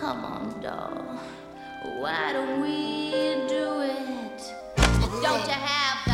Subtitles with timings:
[0.00, 1.18] Come on, doll.
[1.98, 3.10] Why don't we
[3.48, 4.54] do it?
[5.22, 6.07] Don't you have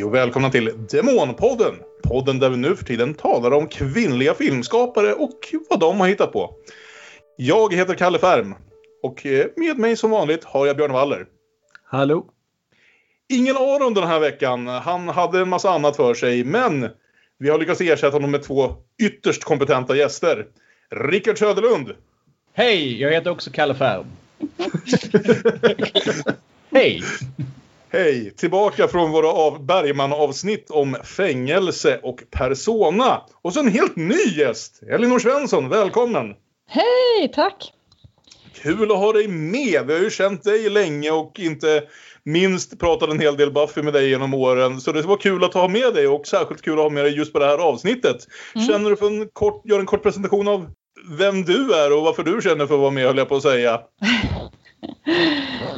[0.00, 1.74] Hej och välkomna till Demonpodden!
[2.02, 5.38] Podden där vi nu för tiden talar om kvinnliga filmskapare och
[5.70, 6.54] vad de har hittat på.
[7.36, 8.54] Jag heter Kalle Färm
[9.02, 11.26] och eh, med mig som vanligt har jag Björn Waller.
[11.84, 12.26] Hallå?
[13.28, 14.66] Ingen Aron den här veckan.
[14.66, 16.88] Han hade en massa annat för sig, men
[17.38, 20.46] vi har lyckats ersätta honom med två ytterst kompetenta gäster.
[20.90, 21.92] Rickard Söderlund.
[22.52, 24.06] Hej, jag heter också Kalle Färm.
[26.70, 27.02] Hej!
[27.92, 28.34] Hej!
[28.36, 33.22] Tillbaka från våra av Bergman-avsnitt om fängelse och persona.
[33.42, 34.82] Och så en helt ny gäst!
[34.82, 36.34] Elinor Svensson, välkommen!
[36.68, 37.72] Hej, tack!
[38.54, 39.86] Kul att ha dig med!
[39.86, 41.82] Vi har ju känt dig länge och inte
[42.24, 44.80] minst pratat en hel del Buffy med dig genom åren.
[44.80, 47.16] Så det var kul att ha med dig och särskilt kul att ha med dig
[47.16, 48.16] just på det här avsnittet.
[48.68, 50.70] Känner du för en kort, gör en kort presentation av
[51.18, 53.42] vem du är och varför du känner för att vara med höll jag på att
[53.42, 53.80] säga.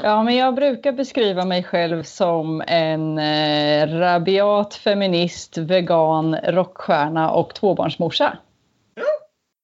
[0.02, 7.54] Ja, men jag brukar beskriva mig själv som en eh, rabiat feminist, vegan, rockstjärna och
[7.54, 8.38] tvåbarnsmorsa.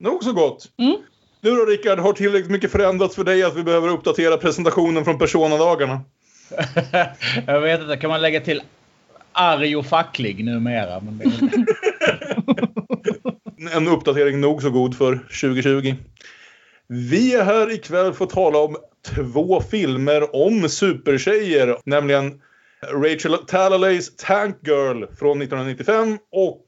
[0.01, 0.65] Nog så gott.
[0.79, 0.97] Mm.
[1.41, 5.19] Du då Rickard, har tillräckligt mycket förändrats för dig att vi behöver uppdatera presentationen från
[5.19, 6.01] Persona-dagarna?
[7.47, 8.63] jag vet inte, kan man lägga till
[9.33, 11.01] arg och facklig numera?
[11.01, 11.25] Men det...
[13.77, 15.95] En uppdatering nog så god för 2020.
[16.89, 18.77] Vi är här ikväll för att tala om
[19.15, 21.79] två filmer om supertjejer.
[21.85, 22.41] Nämligen
[22.93, 26.65] Rachel Talalays Tank Girl från 1995 och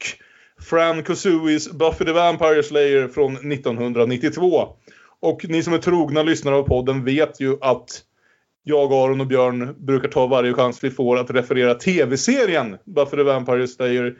[0.70, 4.68] Fran Kosuis Buffy the Vampire Slayer från 1992.
[5.20, 8.02] Och ni som är trogna lyssnare av podden vet ju att
[8.62, 13.22] jag, Aron och Björn brukar ta varje chans vi får att referera tv-serien Buffy the
[13.22, 14.16] Vampire Slayer.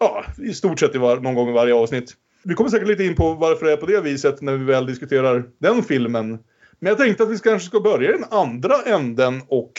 [0.00, 2.14] Ja, i stort sett var, någon gång i varje avsnitt.
[2.42, 4.86] Vi kommer säkert lite in på varför det är på det viset när vi väl
[4.86, 6.38] diskuterar den filmen.
[6.80, 9.72] Men jag tänkte att vi kanske ska börja i den andra änden och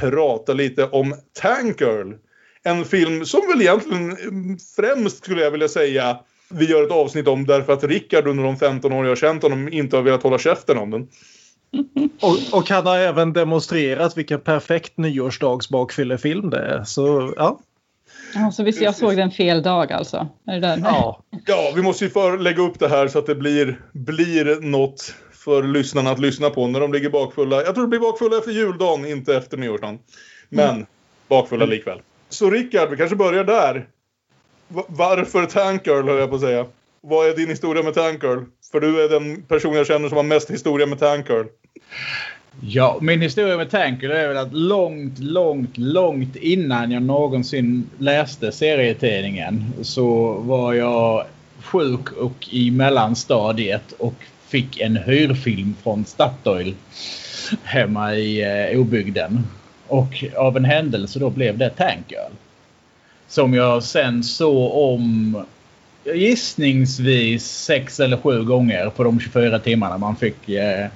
[0.00, 2.12] prata lite om Tank Girl.
[2.62, 4.16] En film som väl egentligen
[4.76, 6.18] främst skulle jag vilja säga
[6.52, 9.42] vi gör ett avsnitt om därför att Rickard under de 15 år jag har känt
[9.42, 11.08] honom inte har velat hålla käften om den.
[12.20, 16.84] Och, och han har även demonstrerat vilken perfekt nyårsdagsbakfyllefilm det är.
[16.84, 17.60] Så ja.
[18.36, 20.28] Alltså, visst, jag såg den fel dag alltså.
[20.46, 21.22] Är det ja.
[21.46, 25.14] Ja, vi måste ju för lägga upp det här så att det blir, blir något
[25.32, 27.62] för lyssnarna att lyssna på när de ligger bakfulla.
[27.62, 29.98] Jag tror det blir bakfulla efter juldagen, inte efter nyårsdagen.
[30.48, 30.86] Men
[31.28, 32.00] bakfulla likväl.
[32.28, 33.88] Så Rickard, vi kanske börjar där.
[34.68, 36.66] Va- varför Tank Girl, höll jag på att säga.
[37.00, 38.38] Vad är din historia med Tank Girl?
[38.72, 41.44] För du är den person jag känner som har mest historia med Tank Girl.
[42.60, 48.52] Ja, min historia med Tanker är väl att långt, långt, långt innan jag någonsin läste
[48.52, 51.24] serietidningen så var jag
[51.60, 54.14] sjuk och i mellanstadiet och
[54.48, 56.74] fick en hyrfilm från Statoil
[57.62, 59.46] hemma i eh, obygden.
[59.88, 62.12] Och av en händelse då blev det Tank
[63.28, 65.36] Som jag sen såg om
[66.04, 70.86] gissningsvis sex eller sju gånger på de 24 timmarna man fick eh,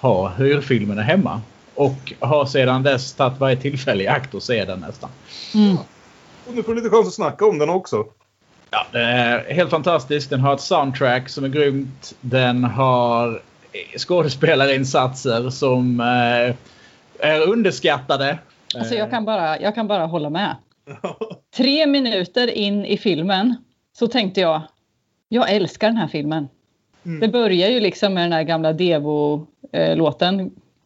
[0.00, 1.40] ha hyrfilmerna hemma.
[1.74, 5.10] Och har sedan dess tagit varje tillfälle i akt att se den nästan.
[5.54, 5.76] Mm.
[6.46, 8.04] Och nu får du lite chans att snacka om den också.
[8.70, 10.30] Ja, det är helt fantastiskt.
[10.30, 12.14] Den har ett soundtrack som är grymt.
[12.20, 13.42] Den har
[13.96, 16.54] skådespelarinsatser som eh,
[17.28, 18.38] är underskattade.
[18.74, 20.56] Alltså, jag, kan bara, jag kan bara hålla med.
[21.56, 23.54] Tre minuter in i filmen
[23.98, 24.62] så tänkte jag,
[25.28, 26.48] jag älskar den här filmen.
[27.04, 27.20] Mm.
[27.20, 29.46] Det börjar ju liksom med den här gamla Devo-låten.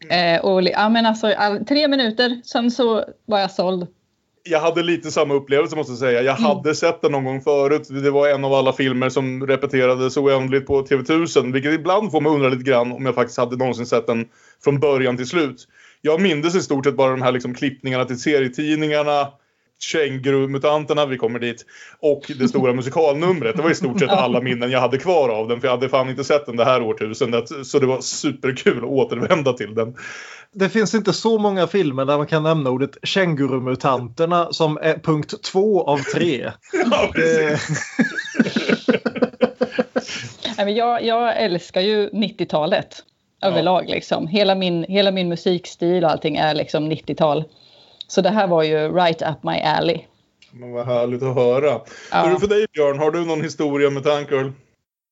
[0.09, 3.87] Eh, och, ja, men alltså, all, tre minuter, sen så var jag såld.
[4.43, 6.21] Jag hade lite samma upplevelse måste jag säga.
[6.21, 6.43] Jag Mm.
[6.51, 7.87] hade sett den någon gång förut.
[8.03, 11.53] Det var en av alla filmer som repeterades oändligt på TV1000.
[11.53, 14.25] Vilket ibland får mig undra lite grann om jag faktiskt hade någonsin sett den
[14.63, 15.67] från början till slut.
[16.01, 19.27] Jag mindes i stort sett bara de här liksom klippningarna till serietidningarna.
[19.81, 21.65] Känguru-mutanterna, vi kommer dit.
[21.99, 23.55] Och det stora musikalnumret.
[23.55, 25.61] Det var i stort sett alla minnen jag hade kvar av den.
[25.61, 27.65] För jag hade fan inte sett den det här årtusendet.
[27.65, 29.95] Så det var superkul att återvända till den.
[30.53, 35.43] Det finns inte så många filmer där man kan nämna ordet kängurumutanterna som är punkt
[35.43, 36.51] två av tre.
[36.91, 37.67] Ja, precis.
[38.87, 38.99] Det,
[40.57, 43.03] Nej, jag, jag älskar ju 90-talet
[43.41, 43.89] överlag.
[43.89, 44.27] Liksom.
[44.27, 47.43] Hela, min, hela min musikstil och allting är liksom 90-tal.
[48.11, 49.99] Så det här var ju right up my alley.
[50.51, 51.81] Men vad härligt att höra.
[52.11, 52.21] Ja.
[52.21, 52.99] Hur är det för dig Björn?
[52.99, 54.51] Har du någon historia med Tankgirl?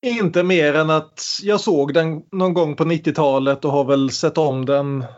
[0.05, 4.37] Inte mer än att jag såg den någon gång på 90-talet och har väl sett
[4.37, 5.09] om den ett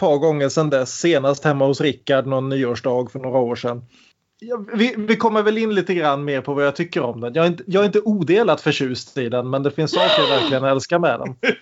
[0.00, 0.90] par gånger sedan dess.
[0.90, 3.84] Senast hemma hos Rickard någon nyårsdag för några år sedan.
[4.74, 7.34] Vi, vi kommer väl in lite grann mer på vad jag tycker om den.
[7.34, 10.28] Jag är inte, jag är inte odelat förtjust i den men det finns saker jag
[10.28, 11.34] verkligen älskar med den.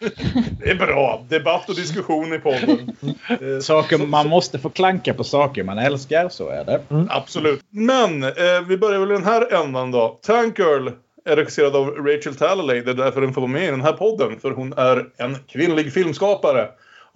[0.60, 1.24] Det är bra.
[1.28, 2.96] Debatt och diskussion i podden.
[3.28, 6.82] Eh, Saker, man måste få klanka på saker man älskar, så är det.
[7.08, 7.60] Absolut.
[7.70, 8.30] Men eh,
[8.68, 10.18] vi börjar väl i den här ändan då.
[10.22, 10.90] Tankgirl
[11.24, 12.80] är regisserad av Rachel Talalay.
[12.80, 14.40] Det är därför den får vara med i den här podden.
[14.40, 16.68] För hon är en kvinnlig filmskapare.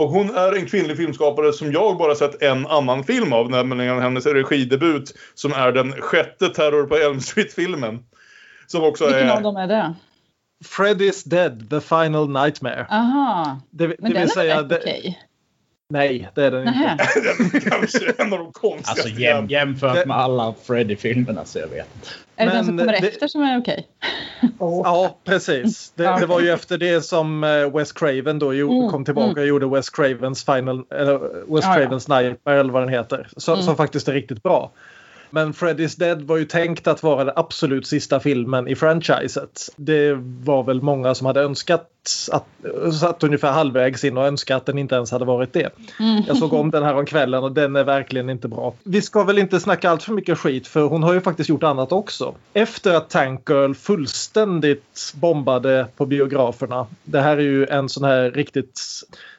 [0.03, 3.51] Och hon är en kvinnlig filmskapare som jag bara sett en annan film av.
[3.51, 5.15] Nämligen hennes regidebut.
[5.35, 7.99] Som är den sjätte Terror på Elm Street-filmen.
[8.67, 9.37] Som också Vilken är...
[9.37, 9.95] av dem är det?
[10.65, 12.87] Fred is dead, the final nightmare.
[12.91, 15.19] Aha, Det, men det den vill är säga, rätt det, okej.
[15.93, 16.79] Nej, det är den inte.
[16.81, 16.97] Nähä.
[17.71, 18.91] kanske en av de konstigaste.
[19.03, 22.09] Alltså jäm, jämfört Det- med alla Freddy-filmerna så jag vet inte.
[22.37, 23.87] Är det den som Men kommer det- efter som är okej?
[24.59, 25.93] Ja, precis.
[25.97, 29.41] Det, det var ju efter det som eh, Wes Craven då jo, Mm, kom tillbaka
[29.41, 31.19] och gjorde Wes Cravens Final, eller
[31.55, 31.75] Wes Ja, ja.
[31.75, 33.29] Cravens Nightmare eller vad den heter.
[33.37, 33.67] Som, Mm.
[33.67, 34.71] som faktiskt är riktigt bra.
[35.31, 39.61] Men Freddy's Dead var ju tänkt att vara den absolut sista filmen i franchiset.
[39.77, 40.13] Det
[40.45, 41.89] var väl många som hade önskat
[42.33, 42.47] att,
[42.95, 45.71] satt ungefär halvvägs in och önskat att den inte ens hade varit det.
[46.01, 46.23] Mm.
[46.27, 48.75] Jag såg om den här om kvällen och den är verkligen inte bra.
[48.83, 51.63] Vi ska väl inte snacka allt för mycket skit för hon har ju faktiskt gjort
[51.63, 52.35] annat också.
[52.53, 56.87] Efter att Tank Girl fullständigt bombade på biograferna.
[57.05, 58.81] Det här är ju en sån här riktigt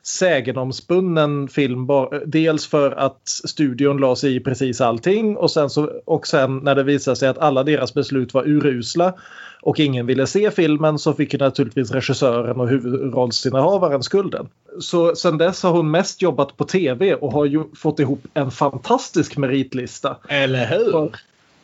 [0.04, 1.88] sägenomspunnen film.
[2.26, 6.76] Dels för att studion la sig i precis allting och sen, så, och sen när
[6.76, 9.14] det visade sig att alla deras beslut var urusla
[9.62, 14.50] och ingen ville se filmen så fick ju naturligtvis regissören och huvudrollsinnehavaren skulden.
[14.80, 18.52] Så sen dess har hon mest jobbat på tv och har ju fått ihop en
[18.52, 20.18] fantastisk meritlista.
[20.30, 21.12] Eller hur?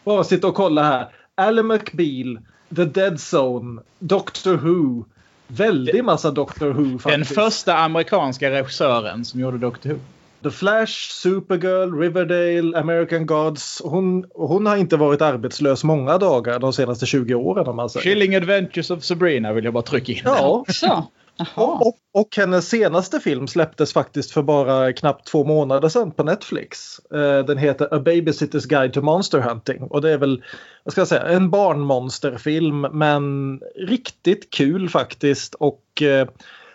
[0.03, 1.07] Bara sitta och kolla här.
[1.35, 2.39] Ally McBeal,
[2.75, 5.05] The Dead Zone, Doctor Who.
[5.47, 7.35] Väldigt massa Doctor Who Den faktiskt.
[7.35, 9.99] första amerikanska regissören som gjorde Doctor Who.
[10.43, 13.81] The Flash, Supergirl, Riverdale, American Gods.
[13.85, 18.03] Hon, hon har inte varit arbetslös många dagar de senaste 20 åren om man säger.
[18.03, 20.21] Chilling Adventures of Sabrina vill jag bara trycka in.
[20.23, 21.07] Ja, Så.
[21.55, 26.23] Och, och, och hennes senaste film släpptes faktiskt för bara knappt två månader sedan på
[26.23, 26.99] Netflix.
[27.13, 30.43] Eh, den heter A Babysitter's Guide to Monster Hunting och det är väl
[30.83, 36.27] vad ska jag säga, en barnmonsterfilm men riktigt kul faktiskt och eh,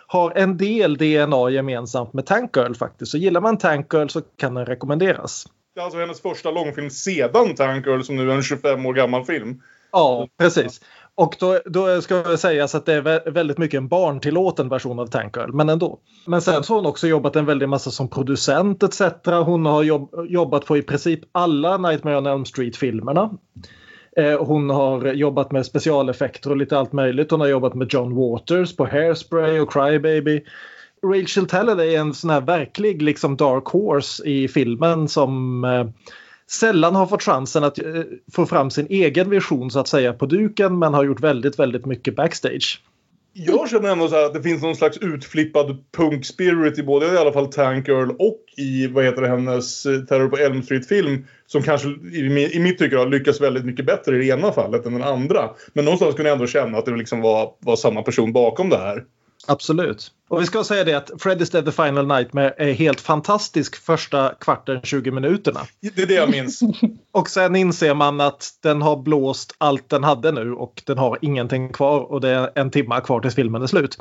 [0.07, 3.11] har en del DNA gemensamt med Tank Girl faktiskt.
[3.11, 5.45] Så gillar man Tank Girl så kan den rekommenderas.
[5.75, 9.25] Det är alltså hennes första långfilm sedan Tankgirl som nu är en 25 år gammal
[9.25, 9.61] film.
[9.91, 10.81] Ja, precis.
[11.15, 14.99] Och då, då ska det sägas att det är vä- väldigt mycket en barntillåten version
[14.99, 15.99] av Tank Girl, men ändå.
[16.25, 19.01] Men sen så har hon också jobbat en väldig massa som producent etc.
[19.25, 23.37] Hon har jobb, jobbat på i princip alla Nightmare on Elm Street-filmerna.
[24.17, 27.31] Eh, hon har jobbat med specialeffekter och lite allt möjligt.
[27.31, 30.41] Hon har jobbat med John Waters på Hairspray och Crybaby.
[31.05, 35.87] Rachel Talladay är en sån här verklig liksom dark horse i filmen som eh,
[36.47, 38.01] sällan har fått chansen att eh,
[38.33, 41.85] få fram sin egen vision så att säga på duken men har gjort väldigt, väldigt
[41.85, 42.81] mycket backstage.
[43.37, 47.17] Jag känner ändå så här att det finns någon slags utflippad punk-spirit i både i
[47.17, 51.25] alla fall Tank Girl och i vad heter det, hennes eh, Terror på Elm Street-film.
[51.47, 54.85] Som kanske i, i mitt tycke har lyckats väldigt mycket bättre i det ena fallet
[54.85, 55.49] än den andra.
[55.73, 58.77] Men någonstans kunde jag ändå känna att det liksom var, var samma person bakom det
[58.77, 59.03] här.
[59.47, 60.11] Absolut.
[60.27, 64.33] Och vi ska säga det att Freddy's Dead The Final Nightmare är helt fantastisk första
[64.39, 65.59] kvarten 20 minuterna.
[65.81, 66.59] Det är det jag minns.
[67.11, 71.17] Och sen inser man att den har blåst allt den hade nu och den har
[71.21, 73.97] ingenting kvar och det är en timma kvar tills filmen är slut.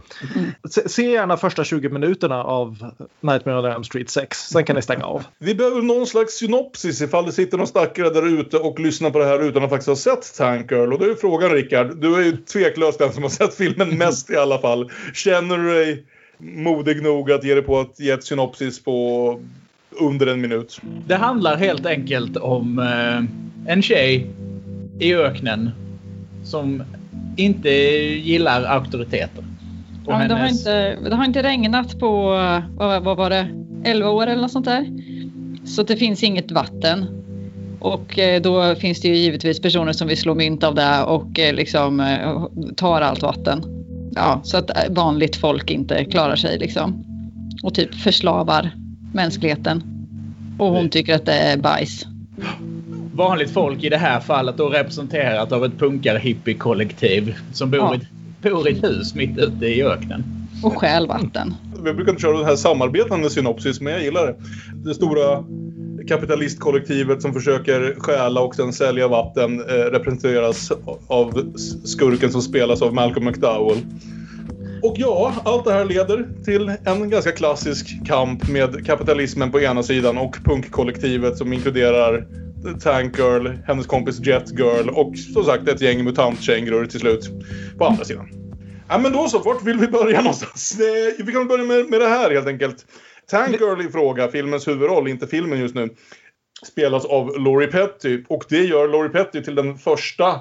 [0.71, 4.38] Se, se gärna första 20 minuterna av Nightmare on Elm Street 6.
[4.38, 5.25] Sen kan ni stänga av.
[5.38, 9.19] Vi behöver någon slags synopsis ifall det sitter någon stackare där ute och lyssnar på
[9.19, 10.93] det här utan att faktiskt ha sett Tank Girl.
[10.93, 14.31] Och då är frågan Rickard, du är ju tveklöst den som har sett filmen mest
[14.31, 14.90] i alla fall.
[15.14, 16.04] Känner du dig
[16.38, 19.41] modig nog att ge dig på att ge ett synopsis på
[20.00, 20.81] under en minut?
[21.07, 24.26] Det handlar helt enkelt om eh, en tjej
[24.99, 25.71] i öknen
[26.45, 26.83] som
[27.37, 29.45] inte gillar auktoriteter.
[30.07, 32.23] Och Ja, men det, har hennes- inte, det har inte regnat på,
[32.76, 33.49] vad, vad var det,
[33.85, 34.87] 11 år eller något sånt där.
[35.67, 37.07] Så det finns inget vatten.
[37.81, 41.38] Och eh, då finns det ju givetvis personer som vill slå mynt av det och
[41.38, 42.45] eh, liksom eh,
[42.76, 43.84] tar allt vatten.
[44.14, 47.04] Ja, så att eh, vanligt folk inte klarar sig liksom.
[47.62, 48.71] Och typ förslavar
[49.14, 49.83] mänskligheten.
[50.59, 52.06] Och hon tycker att det är bajs.
[53.14, 57.94] vanligt folk i det här fallet då representerat av ett punkar-hippie-kollektiv som bor, Ja.
[57.94, 58.00] i,
[58.50, 60.25] bor i ett hus mitt ute i öknen.
[60.62, 61.54] Och stjäl vatten.
[61.85, 64.35] Jag brukar inte köra den här samarbetande synopsis, men jag gillar det.
[64.88, 65.44] Det stora
[66.08, 70.73] kapitalistkollektivet som försöker stjäla och sen sälja vatten eh, representeras
[71.06, 73.78] av skurken som spelas av Malcolm McDowell.
[74.82, 79.82] Och ja, allt det här leder till en ganska klassisk kamp med kapitalismen på ena
[79.82, 82.26] sidan och punkkollektivet som inkluderar
[82.82, 87.30] Tank Girl, hennes kompis Jet Girl och som sagt ett gäng mutantkänguror till slut
[87.78, 88.28] på andra sidan.
[88.88, 90.80] Ja men då så, vart vill vi börja någonstans?
[90.80, 92.87] Eh, vi kan börja med, med det här helt enkelt.
[93.26, 95.88] Tank Girl i fråga, filmens huvudroll, inte filmen just nu,
[96.66, 98.23] spelas av Laurie Petty.
[98.28, 100.40] Och det gör Laurie Petty till den första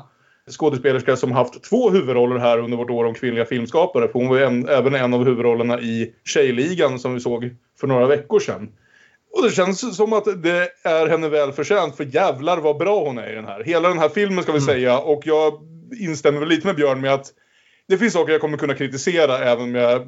[0.51, 4.07] skådespelerska som haft två huvudroller här under vårt år om kvinnliga filmskapare.
[4.07, 8.07] För hon var en, även en av huvudrollerna i Tjejligan som vi såg för några
[8.07, 8.69] veckor sedan.
[9.33, 13.17] Och det känns som att det är henne väl förtjänt för jävlar vad bra hon
[13.17, 13.63] är i den här.
[13.63, 14.67] Hela den här filmen ska vi mm.
[14.67, 15.53] säga och jag
[15.99, 17.27] instämmer väl lite med Björn med att
[17.87, 20.07] det finns saker jag kommer kunna kritisera även om jag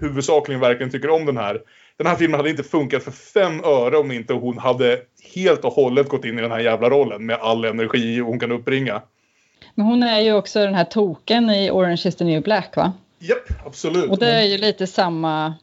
[0.00, 1.60] huvudsakligen verkligen tycker om den här.
[2.00, 5.00] Den här filmen hade inte funkat för fem öre om inte hon hade
[5.34, 8.52] helt och hållet gått in i den här jävla rollen med all energi hon kan
[8.52, 9.02] uppbringa.
[9.74, 12.92] Men hon är ju också den här token i Orange is the new black va?
[13.18, 14.10] Japp, absolut.
[14.10, 15.54] Och det är ju lite samma,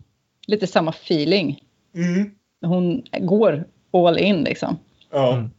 [0.48, 1.64] lite samma feeling.
[1.96, 2.32] Mm.
[2.62, 3.64] Hon går
[3.94, 4.80] all in liksom.
[5.12, 5.34] Ja.
[5.34, 5.50] Mm.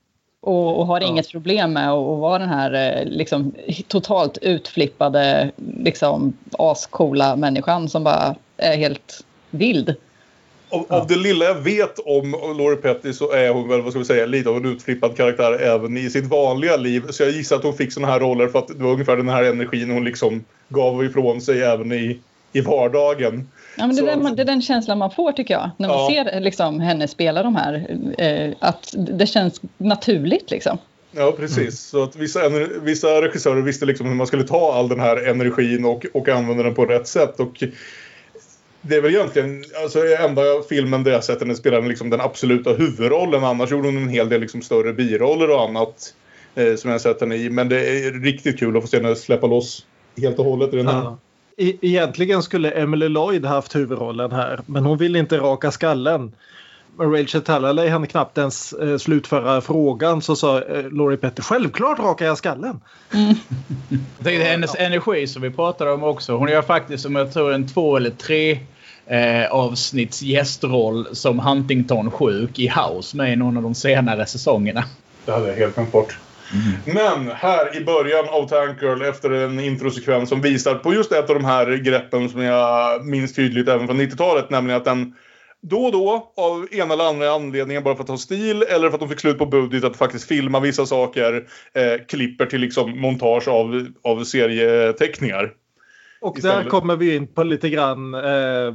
[0.41, 1.07] Och, och, har ja.
[1.07, 3.55] inget problem med att vara den här eh, liksom,
[3.89, 9.97] totalt utflippade, liksom, ascoola människan som bara är helt vild.
[10.71, 10.97] Av, ja.
[10.97, 14.05] av, det lilla jag vet om Laurie Petty så är hon väl, vad ska vi
[14.05, 17.03] säga, lite av en utflippad karaktär även i sitt vanliga liv.
[17.11, 19.29] Så jag gissar att hon fick såna här roller för att det var ungefär den
[19.29, 22.19] här energin hon liksom gav ifrån sig även i,
[22.53, 23.49] i vardagen.
[23.77, 25.71] Ja, men det, är den, det är den känslan man får tycker jag.
[25.77, 26.25] När man ja.
[26.25, 27.99] ser liksom, henne spela de här.
[28.19, 30.79] Eh, att det känns naturligt liksom.
[31.11, 31.59] Ja, precis.
[31.59, 31.71] Mm.
[31.73, 32.41] Så att vissa,
[32.83, 36.63] vissa regissörer visste liksom hur man skulle ta all den här energin och, och använda
[36.63, 37.41] den på rätt sätt.
[37.41, 37.65] Och
[38.83, 42.73] det är väl egentligen alltså, enda filmen där jag sett henne spela liksom, den absoluta
[42.73, 43.45] huvudrollen.
[43.45, 46.15] Annars gjorde hon en hel del liksom, större biroller och annat
[46.55, 47.51] eh, som jag sett henne i.
[47.51, 50.77] Men det är riktigt kul att få se henne släppa loss helt och hållet i
[50.77, 51.03] den här.
[51.03, 51.19] Ja.
[51.57, 56.33] E-, egentligen skulle Emily Lloyd haft huvudrollen här, men hon vill inte raka skallen.
[56.99, 62.27] Rachel Talalay hann knappt ens eh, slutföra frågan så sa eh, Laurie Petter självklart rakar
[62.27, 62.81] jag skallen.
[63.15, 63.35] Mm.
[64.19, 66.37] det är hennes energi som vi pratade om också.
[66.37, 68.59] Hon gör faktiskt som jag tror en två eller tre
[69.07, 74.85] eh, avsnitts gästroll som Huntington-sjuk i House med i någon av de senare säsongerna.
[75.25, 76.19] Det hade jag helt glömt bort.
[76.53, 76.97] Mm.
[76.97, 81.31] Men här i början av Tank Girl efter en introsekvens som visar på just ett
[81.31, 84.51] av de här greppen som jag minns tydligt även från 90-talet.
[84.51, 85.15] Nämligen att den
[85.63, 88.95] då och då av ena eller andra anledningen bara för att ha stil eller för
[88.95, 91.49] att de fick slut på budget att faktiskt filma vissa saker.
[91.73, 95.53] Eh, klipper till liksom montage av, av serieteckningar.
[96.21, 96.65] Och istället.
[96.65, 98.75] där kommer vi in på lite grann eh,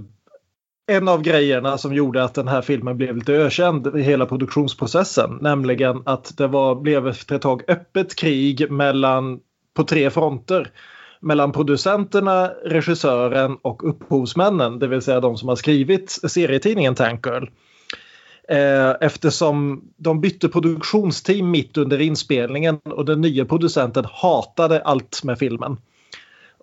[0.87, 5.37] en av grejerna som gjorde att den här filmen blev lite ökänd i hela produktionsprocessen.
[5.41, 9.39] Nämligen att det var, blev efter ett tag öppet krig mellan,
[9.73, 10.71] på tre fronter.
[11.23, 14.79] Mellan producenterna, regissören och upphovsmännen.
[14.79, 17.45] Det vill säga de som har skrivit serietidningen Tank Girl.
[18.49, 25.39] Eh, eftersom de bytte produktionsteam mitt under inspelningen och den nya producenten hatade allt med
[25.39, 25.77] filmen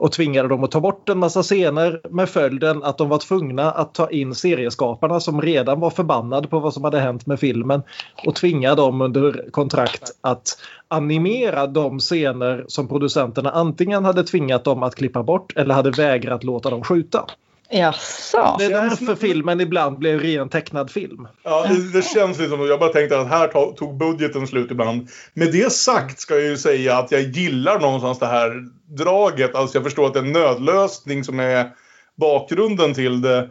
[0.00, 3.71] och tvingade dem att ta bort en massa scener med följden att de var tvungna
[3.71, 7.83] att ta in serieskaparna som redan var förbannade på vad som hade hänt med filmen
[8.26, 14.83] och tvinga dem under kontrakt att animera de scener som producenterna antingen hade tvingat dem
[14.83, 17.25] att klippa bort eller hade vägrat låta dem skjuta.
[17.70, 18.56] Jaså?
[18.58, 21.28] Det är därför filmen ibland blev ren tecknad film.
[21.42, 25.08] Ja, det, det känns lite som Jag bara tänkte att här tog budgeten slut ibland.
[25.34, 28.52] Med det sagt ska jag ju säga att jag gillar någonstans det här
[28.96, 29.54] draget.
[29.54, 31.70] Alltså jag förstår att det är en nödlösning som är
[32.16, 33.50] bakgrunden till det.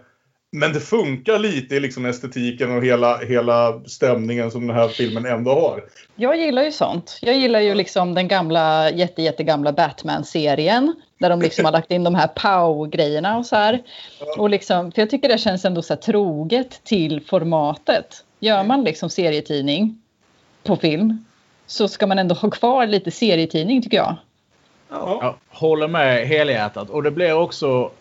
[0.51, 5.25] Men det funkar lite i liksom estetiken och hela, hela stämningen som den här filmen
[5.25, 5.83] ändå har.
[6.15, 7.19] Jag gillar ju sånt.
[7.21, 10.95] Jag gillar ju liksom den gamla, jätte, jättegamla Batman-serien.
[11.19, 13.81] Där de liksom har lagt in de här pow-grejerna och så här.
[14.37, 18.23] Och liksom, för jag tycker det känns ändå så troget till formatet.
[18.39, 20.01] Gör man liksom serietidning
[20.63, 21.25] på film
[21.67, 24.15] så ska man ändå ha kvar lite serietidning tycker jag.
[24.89, 25.19] Ja.
[25.21, 26.89] Jag håller med helhjärtat.
[26.89, 27.91] Och det blir också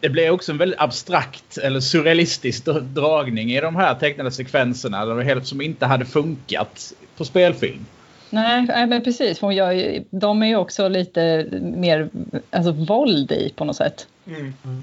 [0.00, 5.60] det blir också en väldigt abstrakt eller surrealistisk dragning i de här tecknade sekvenserna som
[5.60, 7.86] inte hade funkat på spelfilm.
[8.30, 9.38] Nej, men precis.
[9.38, 12.08] För jag, de är ju också lite mer
[12.50, 14.06] alltså, våld i på något sätt.
[14.26, 14.40] Mm.
[14.40, 14.82] Mm.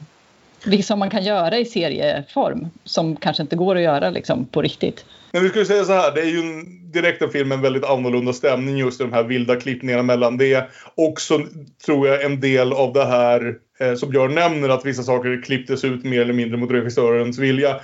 [0.66, 4.62] Vilket som man kan göra i serieform som kanske inte går att göra liksom, på
[4.62, 5.06] riktigt.
[5.32, 7.62] Men vi skulle säga så här, det är ju en, direkt en film med en
[7.62, 10.70] väldigt annorlunda stämning just i de här vilda klippningarna mellan det.
[10.96, 11.40] Också
[11.86, 15.84] tror jag en del av det här eh, som Björn nämner att vissa saker klipptes
[15.84, 17.80] ut mer eller mindre mot regissörens vilja.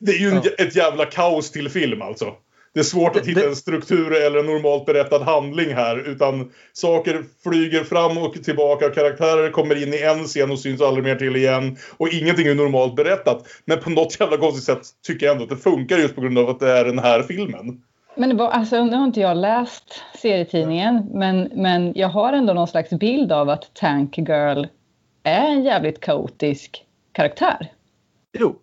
[0.00, 0.64] Det är ju en, ja.
[0.64, 2.34] ett jävla kaos till film alltså.
[2.74, 6.08] Det är svårt att hitta en struktur eller en normalt berättad handling här.
[6.08, 8.90] Utan saker flyger fram och tillbaka.
[8.90, 11.76] Karaktärer kommer in i en scen och syns aldrig mer till igen.
[11.96, 13.46] Och ingenting är normalt berättat.
[13.64, 16.38] Men på något jävla konstigt sätt tycker jag ändå att det funkar just på grund
[16.38, 17.82] av att det är den här filmen.
[18.16, 22.52] Men det var, alltså, nu har inte jag läst serietidningen, men, men jag har ändå
[22.52, 24.64] någon slags bild av att Tank Girl
[25.22, 27.72] är en jävligt kaotisk karaktär.
[28.38, 28.56] Jo,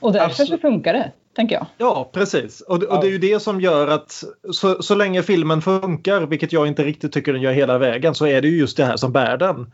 [0.00, 0.50] Och därför Absolut.
[0.50, 1.66] så funkar det, tänker jag.
[1.78, 2.60] Ja, precis.
[2.60, 6.52] Och, och det är ju det som gör att så, så länge filmen funkar, vilket
[6.52, 8.96] jag inte riktigt tycker den gör hela vägen, så är det ju just det här
[8.96, 9.72] som bär den.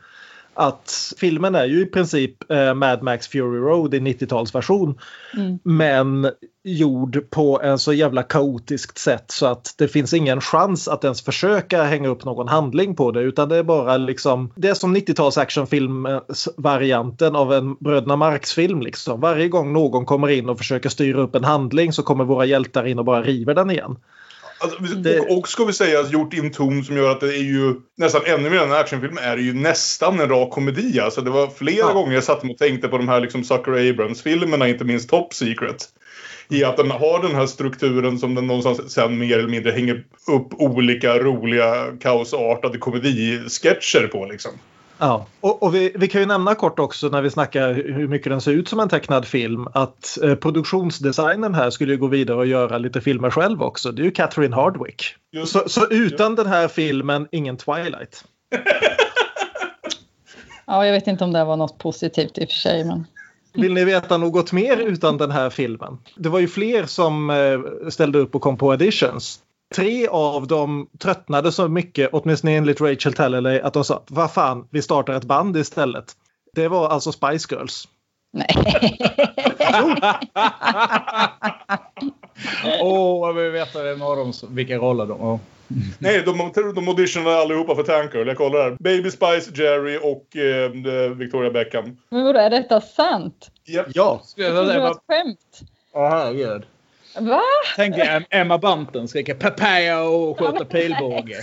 [0.54, 4.98] Att filmen är ju i princip eh, Mad Max Fury Road i 90-talsversion.
[5.36, 5.58] Mm.
[5.62, 6.30] Men
[6.64, 11.22] gjord på en så jävla kaotiskt sätt så att det finns ingen chans att ens
[11.22, 13.20] försöka hänga upp någon handling på det.
[13.20, 18.80] Utan det är bara liksom, det är som 90-tals actionfilm-varianten av en Bröderna Marx-film.
[18.80, 19.20] Liksom.
[19.20, 22.86] Varje gång någon kommer in och försöker styra upp en handling så kommer våra hjältar
[22.86, 23.96] in och bara river den igen.
[24.60, 27.42] Alltså, Det- och, ska vi säga gjort i en ton som gör att det är
[27.42, 31.00] ju nästan ännu mer än en actionfilm är det ju nästan en rak komedi.
[31.00, 31.92] Alltså det var flera Ja.
[31.92, 35.88] gånger jag satt och tänkte på de här liksom Zucker Abrams-filmerna, inte minst Top Secret.
[36.48, 40.04] I att den har den här strukturen som den någonstans sen mer eller mindre hänger
[40.26, 44.52] upp olika roliga kaosartade komedisketcher på liksom.
[45.00, 48.30] Ja, och, och vi, vi kan ju nämna kort också när vi snackar hur mycket
[48.32, 52.36] den ser ut som en tecknad film att eh, produktionsdesignen här skulle ju gå vidare
[52.36, 53.92] och göra lite filmer själv också.
[53.92, 55.02] Det är ju Catherine Hardwick.
[55.32, 58.24] Just- Så, så utan den här filmen, ingen Twilight.
[60.66, 63.06] Ja, jag vet inte om det var något positivt i och för sig, men
[63.52, 65.98] Vill ni veta något mer utan den här filmen?
[66.16, 69.40] Det var ju fler som eh, ställde upp och kom på auditions.
[69.74, 74.68] Tre av dem tröttnade så mycket, åtminstone enligt Rachel Talalay, att de sa vad fan,
[74.70, 76.12] vi startar ett band istället.
[76.54, 77.88] Det var alltså Spice Girls.
[78.32, 78.48] nej.
[82.80, 85.38] Åh, jag vill veta vem av dem, vilka roller de har.
[85.98, 88.28] Nej, de, de auditionade allihopa för Tank Girl.
[88.28, 88.76] Jag kollar här.
[88.80, 91.96] Baby Spice, Jerry och eh, Victoria Beckham.
[92.10, 93.50] Men vadå, är detta sant?
[93.64, 93.86] Japp.
[93.94, 95.60] Ja, Jag trodde det var ett skämt.
[95.92, 96.62] Åh herregud.
[97.18, 97.42] Va?
[97.76, 101.36] Tänk dig Emma Bunton skrika papaya och skjuta pilbåge.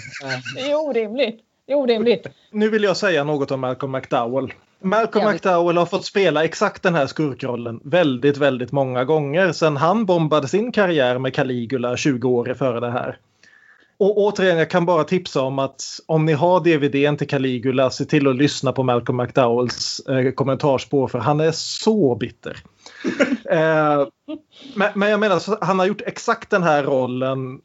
[0.56, 1.39] Det är orimligt.
[1.65, 2.27] Det är orimligt.
[2.51, 4.53] nu vill jag säga något om Malcolm McDowell.
[4.80, 5.32] Malcolm.
[5.32, 10.47] McDowell har fått spela exakt den här skurkrollen väldigt, väldigt många gånger sedan han bombade
[10.47, 13.17] sin karriär med Caligula 20 år före det här.
[13.99, 18.05] Och återigen, jag kan bara tipsa om att om ni har DVDn till Caligula, se
[18.05, 22.57] till att lyssna på Malcolm McDowells eh, kommentarspår för han är så bitter.
[23.51, 24.07] eh,
[24.75, 27.62] men, men jag menar, han har gjort exakt den här rollen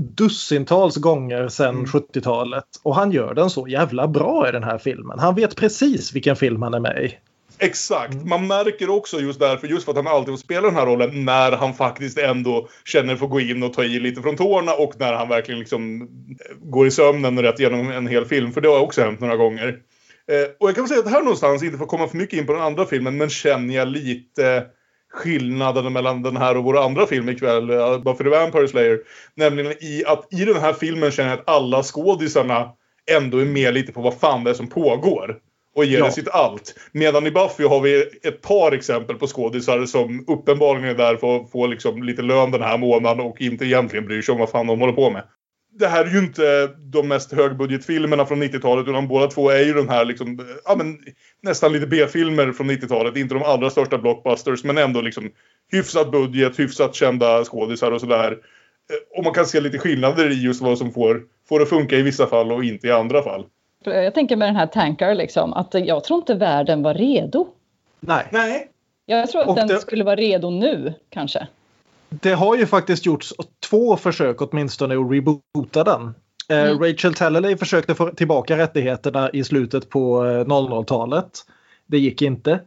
[0.00, 5.18] dussintals gånger sedan 70-talet och han gör den så jävla bra i den här filmen.
[5.18, 7.18] Han vet precis vilken film han är med i.
[7.62, 8.14] Exakt.
[8.14, 11.24] Man märker också just därför, just för att han alltid får spela den här rollen,
[11.24, 14.72] när han faktiskt ändå känner för att gå in och ta i lite från tårna
[14.72, 16.08] och när han verkligen liksom
[16.62, 18.52] går i sömnen rätt genom en hel film.
[18.52, 19.68] För det har också hänt några gånger.
[20.30, 22.38] Eh, och jag kan väl säga att här någonstans, inte för att komma för mycket
[22.38, 24.66] in på den andra filmen, men känner jag lite
[25.12, 29.00] skillnaden mellan den här och vår andra film ikväll, uh, Buffy the Vampire Slayer.
[29.34, 32.72] Nämligen i att i den här filmen känner jag att alla skådisarna
[33.10, 35.38] ändå är med lite på vad fan det är som pågår.
[35.74, 36.04] Och ger Ja.
[36.04, 36.74] det sitt allt.
[36.92, 41.36] Medan i Buffy har vi ett par exempel på skådisar som uppenbarligen är där för
[41.36, 44.50] att få liksom lite lön den här månaden och inte egentligen bryr sig om vad
[44.50, 45.22] fan de håller på med.
[45.78, 49.72] Det här är ju inte de mest högbudgetfilmerna från 90-talet utan båda två är ju
[49.72, 50.98] den här liksom, ja men
[51.42, 53.16] nästan lite B-filmer från 90-talet.
[53.16, 55.30] Inte de allra största blockbusters men ändå liksom
[55.72, 58.32] hyfsat budget, hyfsat kända skådisar och sådär.
[58.32, 61.96] Eh, Och man kan se lite skillnader i just vad som får, får det funka
[61.96, 63.44] i vissa fall och inte i andra fall.
[63.84, 67.46] Jag tänker med den här Tankar liksom, att jag tror inte världen var redo.
[68.00, 68.68] Nej, Nej.
[69.06, 71.46] Jag tror att Och den det- skulle vara redo nu, kanske.
[72.08, 73.32] det har ju faktiskt gjorts
[73.70, 76.14] två försök åtminstone att reboota den.
[76.48, 76.82] Eh, Mm.
[76.82, 81.30] Rachel Talalay försökte få tillbaka rättigheterna i slutet på eh, 00-talet.
[81.86, 82.60] Det gick inte.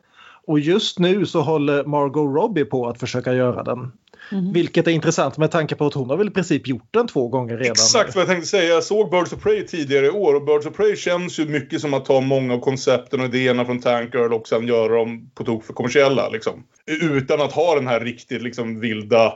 [0.48, 3.92] Och just nu så håller Margot Robbie på att försöka göra den.
[4.34, 4.54] Mhm.
[4.54, 7.28] Vilket är intressant med tanke på att hon har väl i princip gjort den två
[7.28, 7.72] gånger redan.
[7.72, 8.74] Exakt vad jag tänkte säga.
[8.74, 11.82] Jag såg Birds of Prey tidigare i år och Birds of Prey känns ju mycket
[11.82, 15.32] som att ta många av koncepten och idéerna från Tank Girl och sen göra dem
[15.36, 16.30] på tok för kommersiella.
[16.30, 16.64] Liksom.
[17.02, 19.34] Utan att ha den här riktigt liksom, vilda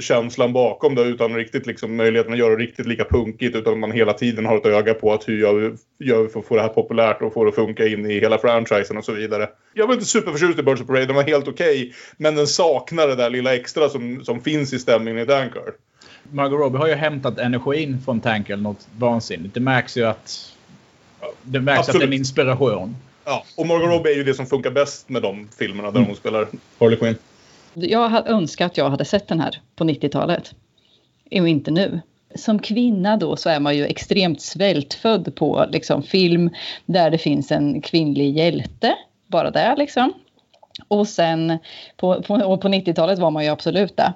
[0.00, 1.02] känslan bakom det.
[1.02, 3.56] Utan riktigt liksom, möjligheten att göra det riktigt lika punkigt.
[3.56, 6.28] Utan att man hela tiden har ett öga på att hur gör vi, gör vi
[6.28, 8.96] för att få det här populärt och få det att funka in i hela franchisen
[8.96, 9.48] och så vidare.
[9.74, 11.06] Jag var inte superförtjust i Birds of Prey.
[11.06, 11.94] Den var helt okej.
[12.16, 15.70] men den saknar det där lilla extra som, som finns i stämningen i Tank Girl.
[16.32, 19.54] Margot Robbie har ju hämtat energin från Tank eller något vansinnigt.
[19.54, 20.56] Det märks ju att...
[21.42, 22.18] Det märks att det är en Absolut.
[22.18, 22.96] inspiration.
[23.24, 26.16] Ja, och Margot Robbie är ju det som funkar bäst med de filmerna där hon
[26.16, 27.16] spelar Harley Quinn.
[27.74, 30.54] Jag önskar att jag hade sett den här på 90-talet.
[31.40, 32.00] och inte nu.
[32.34, 36.50] Som kvinna då så är man ju extremt svältfödd på liksom, film
[36.86, 38.94] där det finns en kvinnlig hjälte.
[39.26, 40.12] Bara där liksom.
[40.88, 41.58] Och sen
[41.96, 44.12] på, på, på 90-talet var man ju absolut det.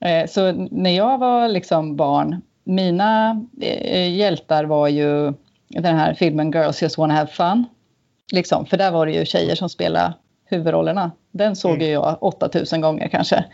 [0.00, 5.32] Eh, så när jag var liksom barn, mina eh, hjältar var ju
[5.68, 7.66] den här filmen Girls Just Wanna Have Fun.
[8.32, 10.14] Liksom, för där var det ju tjejer som spelade
[10.50, 11.10] huvudrollerna.
[11.30, 11.86] Den såg Mm.
[11.86, 13.44] ju jag 8000 gånger kanske.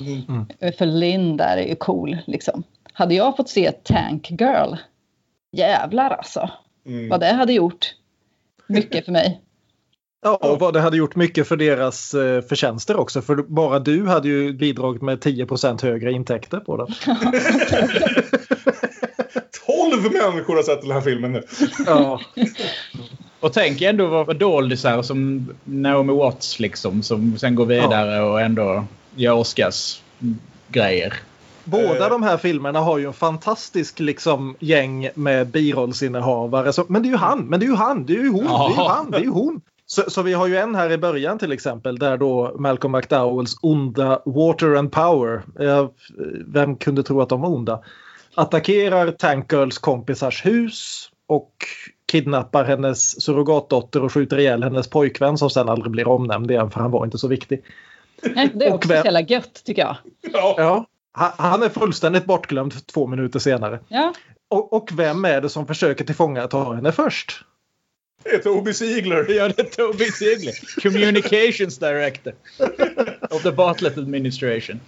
[0.00, 0.46] Mm.
[0.78, 2.62] För Lynn där är ju cool liksom.
[2.92, 4.74] Hade jag fått se Tank Girl,
[5.52, 6.50] jävlar alltså.
[6.86, 7.08] Mm.
[7.08, 7.94] Vad det hade gjort.
[8.66, 9.40] Mycket för mig.
[10.22, 13.22] Ja, och vad det hade gjort mycket för deras eh, förtjänster också.
[13.22, 16.86] För bara du hade ju bidragit med 10% högre intäkter på den.
[19.66, 21.42] 12 människor har sett den här filmen nu.
[21.86, 22.20] Ja,
[23.44, 27.02] Och tänk ändå vad vad doldisar som Naomi Watts liksom.
[27.02, 31.14] Som sen går vidare och ändå gör Oscars-grejer.
[31.64, 32.10] Båda Eh.
[32.10, 36.72] de här filmerna har ju en fantastisk liksom, gäng med birollsinnehavare.
[36.72, 38.44] Så, men det är ju han, men det är ju han, det är ju hon,
[38.44, 38.94] det är ju Ja.
[38.96, 39.60] han, det är ju hon.
[39.86, 43.56] Så, så vi har ju en här i början till exempel där då Malcolm McDowells
[43.62, 45.88] onda Water and Power, eh,
[46.46, 47.80] vem kunde tro att de var onda,
[48.34, 51.52] attackerar Tank Girls kompisars hus och
[52.12, 56.80] kidnappar hennes surrogatdotter och skjuter ihjäl hennes pojkvän som sen aldrig blir omnämnd igen för
[56.80, 57.64] han var inte så viktig.
[58.34, 59.96] Nej, Det är också vem- så jävla gött tycker jag.
[60.32, 60.54] Ja.
[60.58, 63.80] Ja, han- han är fullständigt bortglömd två minuter senare.
[63.88, 64.12] Ja,
[64.48, 67.44] Och, och vem är det som försöker tillfångata henne först?
[68.24, 69.26] Det är Toby Seagler.
[69.28, 70.80] Ja, det är Toby Sigler.
[70.82, 72.32] Communications Director.
[73.30, 74.80] of the Bartlett Administration.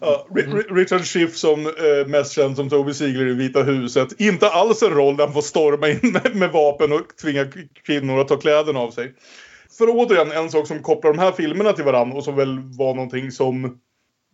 [0.00, 4.20] Ja, Ri- Richard Schiff som eh, mest känd som Toby Seagler i Vita huset.
[4.20, 7.46] Inte alls en roll där han får storma in med, med vapen och tvinga
[7.86, 9.14] kvinnor att ta kläderna av sig.
[9.78, 12.94] För återigen, en sak som kopplar de här filmerna till varandra och som väl var
[12.94, 13.78] någonting som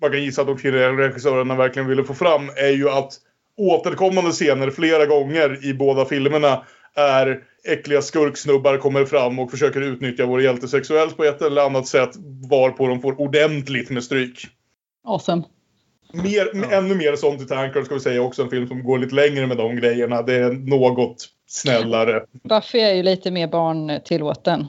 [0.02, 3.12] man kan gissa att de kvinnliga regissörerna verkligen ville få fram är ju att
[3.56, 10.26] återkommande scener flera gånger i båda filmerna är äckliga skurksnubbar kommer fram och försöker utnyttja
[10.26, 12.10] vår hjälte sexuellt på ett eller annat sätt
[12.50, 14.46] varpå de får ordentligt med stryk.
[15.06, 15.42] awesome.
[16.12, 18.42] Mer, Ännu mer sånt i Tanker ska vi säga också.
[18.42, 20.22] En film som går lite längre med de grejerna.
[20.22, 22.24] Det är något snällare.
[22.44, 24.66] Buffy är ju lite mer barntillåten.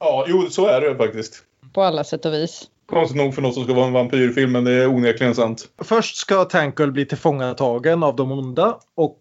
[0.00, 1.42] Ja, jo, så är det faktiskt.
[1.74, 2.64] På alla sätt och vis.
[2.90, 5.64] Konstigt nog för något som ska vara en vampyrfilm, men det är onekligen sant.
[5.82, 9.20] Först ska Tankel bli tillfångatagen av de onda och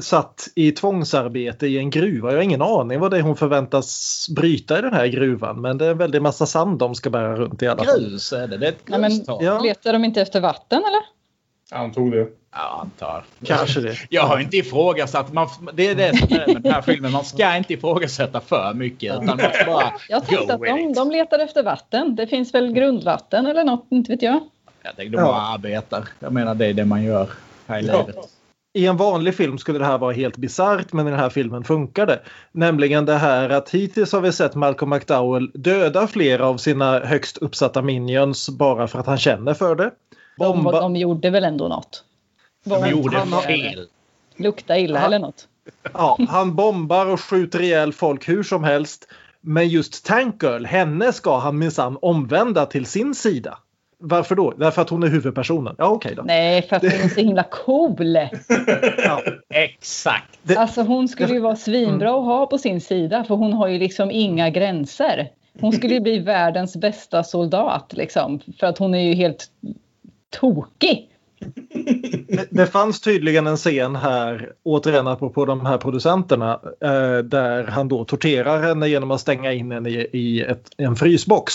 [0.00, 2.30] satt i tvångsarbete i en gruva.
[2.30, 5.60] Jag har ingen aning vad det är hon förväntas bryta i den här gruvan.
[5.60, 8.00] Men det är en väldig massa sand de ska bära runt i alla fall.
[8.00, 8.56] Grus är det.
[8.56, 9.42] Det är ett Nej, men- grustag.
[9.42, 9.58] Ja.
[9.58, 11.14] Letar de inte efter vatten eller?
[11.70, 12.26] Han tog det.
[12.52, 13.24] Ja, antar.
[13.44, 13.96] Kanske det.
[14.10, 15.32] Jag har inte ifrågasatt.
[15.32, 17.12] Man, det är det som är med den här filmen.
[17.12, 19.12] Man ska inte ifrågasätta för mycket.
[19.14, 22.16] Utan man ska bara Jag tänkte att de, de letar efter vatten.
[22.16, 24.40] Det finns väl grundvatten eller något, inte vet jag.
[24.82, 25.26] Jag tänkte de Ja.
[25.26, 26.08] bara arbetar.
[26.20, 27.28] Jag menar det är det man gör
[27.66, 27.98] här i Ja.
[28.06, 28.16] livet.
[28.76, 31.64] I en vanlig film skulle det här vara helt bisarrt men i den här filmen
[31.64, 32.20] funkar det.
[32.52, 37.36] Nämligen det här att hittills har vi sett Malcolm McDowell döda flera av sina högst
[37.38, 39.90] uppsatta minions bara för att han känner för det.
[40.38, 42.04] De, Bomba- de gjorde väl ändå något.
[42.64, 43.88] Var De gjorde han har- fel.
[44.36, 45.48] Lukta illa Han- eller något.
[45.92, 49.08] Ja, han bombar och skjuter ihjäl folk hur som helst.
[49.40, 53.58] Men just Tank Girl, henne ska han minsann omvända till sin sida.
[53.98, 54.50] Varför då?
[54.56, 55.74] Därför att hon är huvudpersonen.
[55.78, 56.22] Ja, okej då.
[56.22, 57.96] Nej, för att hon är så himla cool.
[59.04, 59.22] Ja,
[59.54, 60.38] Exakt.
[60.42, 63.68] Det- Alltså hon skulle ju vara svinbra att ha på sin sida för hon har
[63.68, 65.30] ju liksom inga gränser.
[65.60, 68.40] Hon skulle ju bli världens bästa soldat liksom.
[68.60, 69.46] För att hon är ju helt
[70.40, 71.10] tokig.
[72.28, 77.88] det, det fanns tydligen en scen här, återigen apropå de här producenterna, eh, där han
[77.88, 81.54] då torterar henne genom att stänga in henne i, i ett, en frysbox.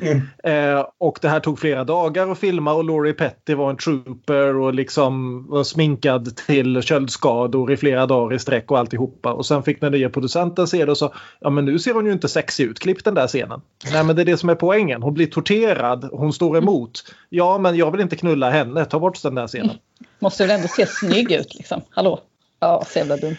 [0.00, 0.20] Mm.
[0.44, 4.56] Eh, och det här tog flera dagar att filma och Laurie Petty var en trooper
[4.56, 9.32] och liksom var sminkad till köldskador i flera dagar i sträck och alltihopa.
[9.32, 12.06] Och sen fick den nya producenten se det och sa ja men nu ser hon
[12.06, 13.60] ju inte sexig ut, klipp den där scenen.
[13.92, 17.14] Nej men det är det som är poängen, hon blir torterad, hon står emot.
[17.28, 19.76] Ja men jag vill inte knulla henne, ta bort den där scenen.
[20.18, 21.80] Måste väl ändå se snygg ut liksom.
[21.90, 22.20] Hallå?
[22.60, 23.36] Ja, så jävla dumt.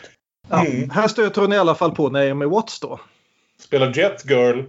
[0.50, 0.90] Ja, Mm.
[0.90, 3.00] Här stöter hon i alla fall på Naomi Watts då.
[3.62, 4.64] Spelar Jet Girl.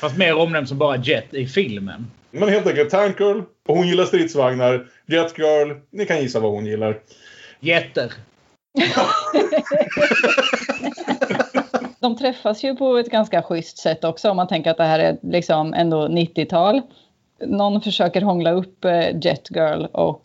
[0.00, 2.06] Fast mer omnämnd som bara Jet i filmen.
[2.30, 3.40] Men helt enkelt Tank Girl.
[3.68, 4.86] Och hon gillar stridsvagnar.
[5.06, 5.72] Jet Girl.
[5.90, 6.98] Ni kan gissa vad hon gillar.
[7.60, 8.12] Jätter.
[12.00, 14.98] De träffas ju på ett ganska schysst sätt också om man tänker att det här
[14.98, 16.80] är liksom ändå 90-tal.
[17.46, 20.24] Någon försöker hångla upp eh, Jet Girl och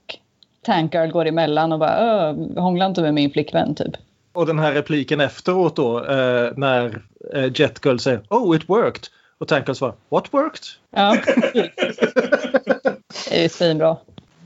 [0.61, 3.93] Tank Girl går emellan och bara "Öh, hångla inte med min flickvän typ.
[4.33, 7.01] Och den här repliken efteråt då eh, när
[7.33, 9.03] eh, Jet Girl säger Oh it worked.
[9.43, 10.63] Och Tank Girl svarar What worked?
[10.95, 11.17] Ja,
[11.53, 13.97] det är ju svinbra.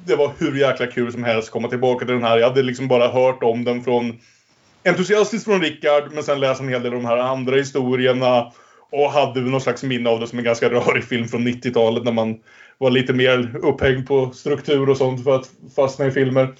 [0.05, 2.37] det var hur jäkla kul som helst att komma tillbaka till den här.
[2.37, 4.19] Jag hade liksom bara hört om den från
[4.85, 8.51] entusiastiskt från Rickard, men sen läst en hel del av de här andra historierna.
[8.91, 12.11] Och hade någon slags minne av det som en ganska rörig film från 90-talet när
[12.11, 12.39] man
[12.77, 16.55] var lite mer upphängd på struktur och sånt för att fastna i filmer.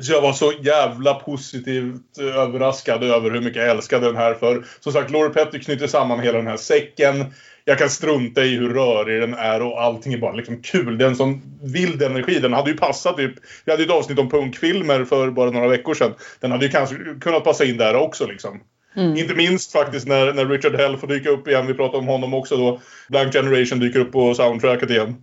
[0.00, 4.64] Så jag var så jävla positivt överraskad över hur mycket jag älskade den här för.
[4.80, 7.24] Som sagt, Laurie Petty knyter samman hela den här säcken.
[7.64, 10.98] Jag kan strunta i hur rörig den är och allting är bara liksom kul.
[10.98, 12.38] Det är en sån vild energi.
[12.38, 13.34] Den hade ju passat typ...
[13.64, 16.14] Vi hade ju ett avsnitt om punkfilmer för bara några veckor sedan.
[16.40, 18.60] Den hade ju kanske kunnat passa in där också liksom.
[18.96, 19.16] Mm.
[19.16, 21.66] Inte minst faktiskt när, när Richard Hell får dyka upp igen.
[21.66, 22.80] Vi pratade om honom också då.
[23.08, 25.16] Blank Generation dyker upp på soundtracket igen.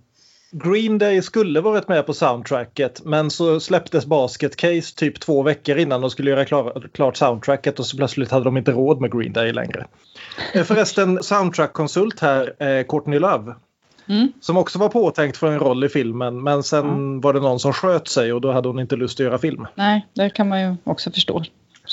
[0.52, 5.78] Green Day skulle varit med på soundtracket men så släpptes Basket Case typ två veckor
[5.78, 9.12] innan de skulle göra klar, klart soundtracket och så plötsligt hade de inte råd med
[9.12, 9.86] Green Day längre.
[10.54, 13.56] Eh, Förresten soundtrack-konsult här, eh, Courtney Love.
[14.08, 14.32] Mm.
[14.42, 17.74] Som också var påtänkt för en roll i filmen men sen var det någon som
[17.74, 19.68] sköt sig och då hade hon inte lust att göra film.
[19.76, 21.44] Nej, det kan man ju också förstå.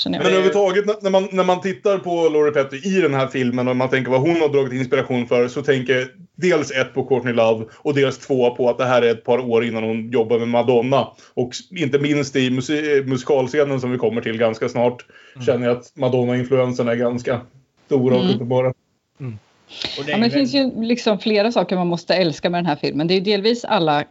[0.05, 3.75] Men överhuvudtaget när- man, när man tittar på Laurie Petty i den här filmen och
[3.75, 7.33] man tänker vad hon har dragit inspiration för så tänker jag dels ett på Courtney
[7.33, 10.39] Love och dels två på att det här är ett par år innan hon jobbar
[10.39, 11.07] med Madonna.
[11.33, 15.05] Och inte minst i musi- musikalscenen som vi kommer till ganska snart
[15.45, 17.41] känner jag att Madonna-influensen är ganska
[17.85, 18.35] stora och Mm.
[18.35, 18.67] uppenbara.
[18.67, 22.65] Och det Ja, men det finns ju liksom flera saker man måste älska med den
[22.65, 23.07] här filmen.
[23.07, 24.03] Det är ju delvis alla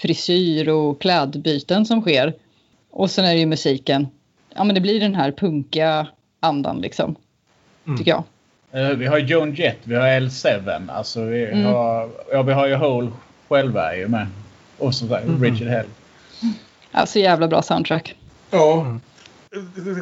[0.00, 2.34] frisyr och klädbyten som sker.
[2.90, 4.06] Och sen är det ju musiken.
[4.54, 6.06] Ja, men det blir den här punkiga
[6.40, 7.16] andan liksom.
[7.86, 7.98] Mm.
[7.98, 8.24] Tycker jag.
[8.72, 10.88] Eh, Vi har Joan Jett, vi har L7.
[10.90, 11.64] Alltså vi, Mm.
[11.64, 13.10] har, ja, vi har ju Hole
[13.48, 14.26] själva är ju med.
[14.78, 15.44] Och som sagt, Mhm.
[15.44, 15.86] Richard Hell.
[16.92, 18.14] Ja, så jävla bra soundtrack.
[18.50, 18.86] Ja.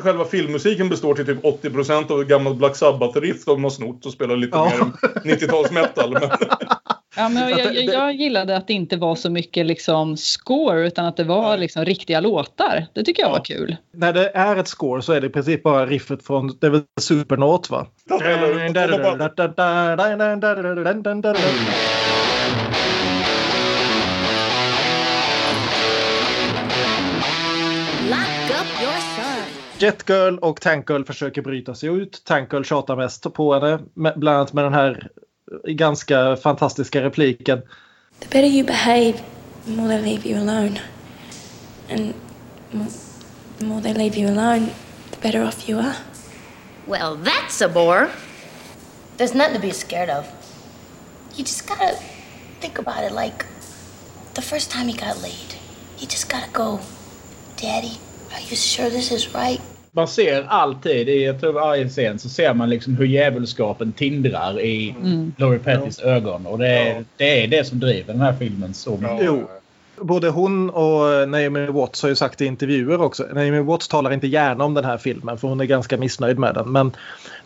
[0.03, 4.37] Själva filmmusiken består till typ 80% av gammal Black Sabbath-riff de har snott och spelar
[4.37, 4.73] lite Ja.
[5.25, 6.13] mer 90-talsmetal.
[6.13, 6.31] Men...
[7.17, 11.07] Ja, men jag, jag, jag gillade att det inte var så mycket liksom score utan
[11.07, 12.87] att det var liksom riktiga låtar.
[12.93, 13.77] Det tycker jag var kul.
[13.93, 16.71] När det är ett score så är det i princip bara riffet från det är
[16.71, 17.87] väl Supernaut va?
[18.11, 18.23] Lock
[29.83, 32.25] Jetgirl och Tankgirl försöker bryta sig ut.
[32.25, 35.09] Tankgirl tjatar mest på henne, bland annat med den här
[35.65, 37.63] ganska fantastiska repliken.
[38.19, 39.13] The better you behave,
[39.65, 40.81] the more they leave you alone.
[41.91, 42.15] And
[43.59, 44.67] the more they leave you alone,
[45.11, 45.97] the better off you are.
[46.87, 48.09] Well, that's a bore.
[49.17, 50.25] There's nothing to be scared of.
[51.37, 51.97] You just gotta
[52.61, 53.45] think about it like
[54.35, 55.55] the first time he got laid.
[55.99, 56.81] You just gotta go,
[57.57, 57.99] Daddy,
[58.33, 59.61] are you sure this is right?
[59.95, 64.61] Man ser alltid, i jag tror varje scen, så ser man liksom hur djävulskapen tindrar
[64.61, 65.33] i Mm.
[65.37, 66.47] Laurie Pettys ögon.
[66.47, 69.21] Och det är, det är det som driver den här filmen så mycket.
[69.21, 69.49] Jo.
[69.97, 73.23] Både hon och Naomi Watts har ju sagt i intervjuer också.
[73.33, 76.55] Naomi Watts talar inte gärna om den här filmen för hon är ganska missnöjd med
[76.55, 76.73] den.
[76.73, 76.93] Men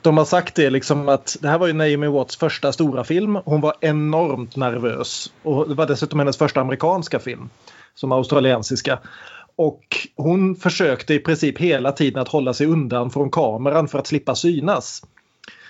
[0.02, 3.38] de har sagt det liksom att det här var ju Naomi Watts första stora film.
[3.44, 5.32] Hon var enormt nervös.
[5.42, 7.48] Och det var dessutom hennes första amerikanska film.
[7.94, 8.98] Som australiensiska.
[9.56, 14.06] Och hon försökte i princip hela tiden att hålla sig undan från kameran för att
[14.06, 15.02] slippa synas.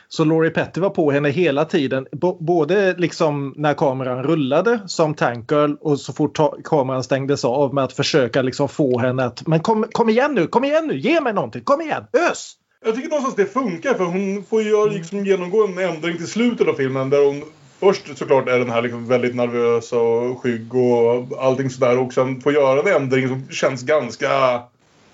[0.09, 2.07] Så Laurie Petty var på henne hela tiden.
[2.40, 7.92] Både liksom när kameran rullade som Tankgirl och så fort kameran stängdes av med att
[7.92, 11.33] försöka liksom få henne att men kom, kom igen nu, kom igen nu, ge mig
[11.33, 12.53] någonting, kom igen, ös!
[12.85, 16.27] Jag tycker någonstans det funkar för hon får ju göra- liksom genomgå en ändring till
[16.27, 17.42] slutet av filmen där hon
[17.87, 22.40] först såklart är den här liksom väldigt nervös och skygg och allting sådär och sen
[22.40, 24.62] få göra en ändring som känns ganska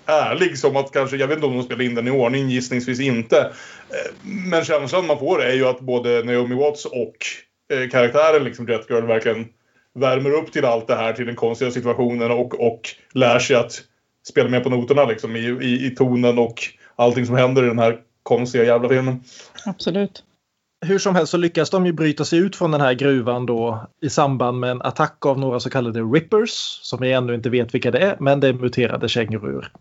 [0.05, 2.99] ärlig som att kanske, jag vet inte om de spelar in den i ordning, gissningsvis
[2.99, 3.37] inte.
[3.89, 7.15] Eh, men känslan man får är ju att både Naomi Watts och
[7.73, 9.47] eh, karaktären liksom Jet Girl verkligen
[9.95, 12.81] värmer upp till allt det här, till den konstiga situationen och, och
[13.13, 13.81] lär sig att
[14.27, 16.55] spela med på noterna liksom i, i, i tonen och
[16.95, 19.23] allting som händer i den här konstiga jävla filmen.
[19.65, 20.23] Absolut.
[20.83, 23.87] Hur som helst så lyckas de ju bryta sig ut från den här gruvan då
[24.01, 27.73] i samband med en attack av några så kallade rippers som vi ännu inte vet
[27.73, 29.71] vilka det är, men det är muterade kängurur.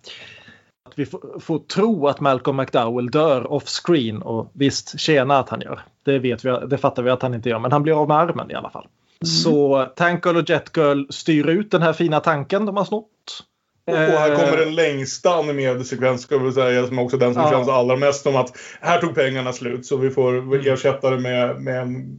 [0.85, 5.61] Att vi får, får tro att Malcolm McDowell dör off-screen och visst, tjäna att han
[5.61, 5.81] gör.
[6.05, 8.17] Det, vet vi, det fattar vi att han inte gör, men han blir av med
[8.17, 8.87] armen i alla fall.
[9.25, 13.45] Så Tankgirl och Jetgirl styr ut den här fina tanken de har snott.
[13.85, 17.43] Och, här Eh, kommer den längsta animerade sekvens ska vi säga, som också den som
[17.43, 17.51] Ja.
[17.51, 21.61] känns allra mest som att här tog pengarna slut så vi får ersätta det med,
[21.61, 22.17] med en,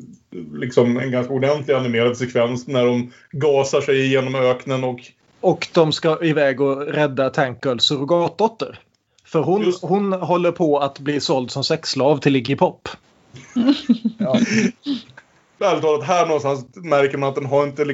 [0.54, 5.00] liksom en ganska ordentlig animerad sekvens när de gasar sig igenom öknen och
[5.42, 8.80] Och de ska iväg och rädda Tankgirls surrogatdotter.
[9.26, 9.84] För hon, Just.
[9.84, 12.90] hon håller på att bli såld som sexslav till Iggy Pop.
[14.18, 14.40] Ja.
[15.64, 17.86] Ärligt talat, här någonstans märker man att den har inte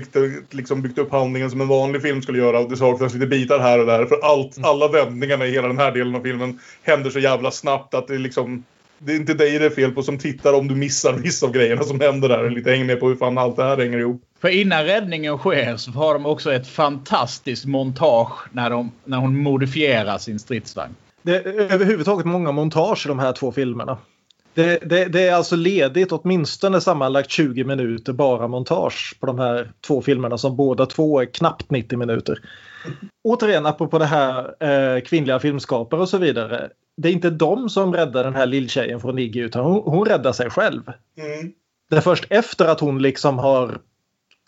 [0.50, 2.60] liksom byggt upp handlingen som en vanlig film skulle göra.
[2.60, 4.06] Och det saknas lite bitar här och där.
[4.06, 7.94] För allt, alla vändningarna i hela den här delen av filmen händer så jävla snabbt
[7.94, 8.64] att det är liksom...
[9.02, 11.52] Det är inte dig det är fel på som tittar om du missar vissa av
[11.52, 12.50] grejerna som händer där.
[12.50, 14.22] Lite häng med på hur fan allt det här hänger ihop.
[14.42, 19.38] För innan räddningen sker så har de också ett fantastiskt montage när, de, när hon
[19.38, 20.96] modifierar sin stridsvagn.
[21.22, 23.98] Det är överhuvudtaget många montage i de här två filmerna.
[24.54, 29.72] Det, det, det, är alltså ledigt åtminstone sammanlagt 20 minuter bara montage på de här
[29.88, 32.40] två filmerna som båda två är knappt 90 minuter.
[33.24, 36.70] Återigen apropå det här eh, kvinnliga filmskapare och så vidare.
[36.98, 40.32] Det är inte de som räddar den här lilltjejen från Iggy utan hon, hon räddar
[40.32, 40.82] sig själv.
[41.18, 41.52] Mm.
[41.90, 43.80] Det är först efter att hon liksom har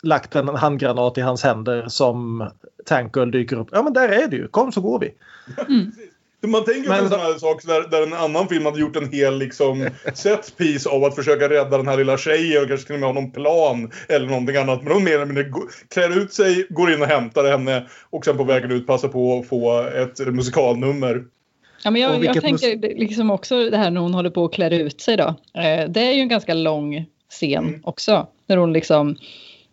[0.02, 2.50] lagt en handgranat i hans händer som
[2.86, 3.68] Tank Girl dyker upp.
[3.72, 5.14] Ja men där är du ju, kom så går vi.
[6.46, 8.96] Man tänker på Men- en sån här sak där, där en annan film hade gjort
[8.96, 12.86] en hel liksom, set piece av att försöka rädda den här lilla tjejen och kanske
[12.86, 14.82] till och med ha någon plan eller någonting annat.
[14.82, 15.44] Men hon mer eller mindre
[15.94, 19.38] klär ut sig, går in och hämtar henne och sen på vägen ut passar på
[19.38, 21.24] att få ett musikalnummer.
[21.84, 24.70] Ja, men jag, jag tänker liksom också det här när hon håller på att klä
[24.78, 25.34] ut sig då.
[25.60, 27.80] Eh, det är ju en ganska lång scen Mm.
[27.84, 28.26] också.
[28.46, 29.16] När hon liksom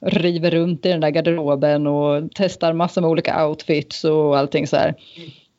[0.06, 4.76] river runt i den där garderoben och testar massor med olika outfits och allting så
[4.76, 4.94] här.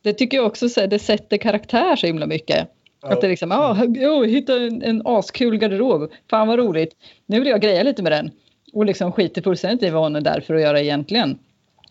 [0.03, 2.69] Det tycker jag också så här, det sätter karaktär så himla mycket.
[3.03, 6.11] Att det är liksom, ah, oh, hitta en, en askul garderob.
[6.31, 6.97] Fan vad roligt.
[7.27, 8.31] Nu vill jag greja lite med den.
[8.73, 11.39] Och liksom skiter fullständigt i vad hon är där för att göra egentligen.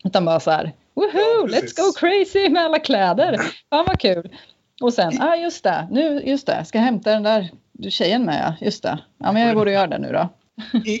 [0.04, 3.36] Utan bara så här, woho, Ja, let's go crazy med alla kläder.
[3.70, 4.30] Fan vad kul.
[4.80, 7.50] Och sen, ah just det, nu, just det, ska hämta den där
[7.90, 8.98] tjejen med ja, just det.
[9.18, 10.28] Ja men jag borde göra det nu då.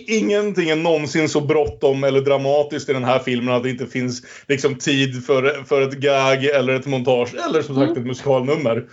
[0.06, 4.22] Ingenting är någonsin så bråttom eller dramatiskt i den här filmen att det inte finns
[4.48, 8.84] liksom, tid för, för ett gag eller ett montage eller som sagt ett musikalnummer.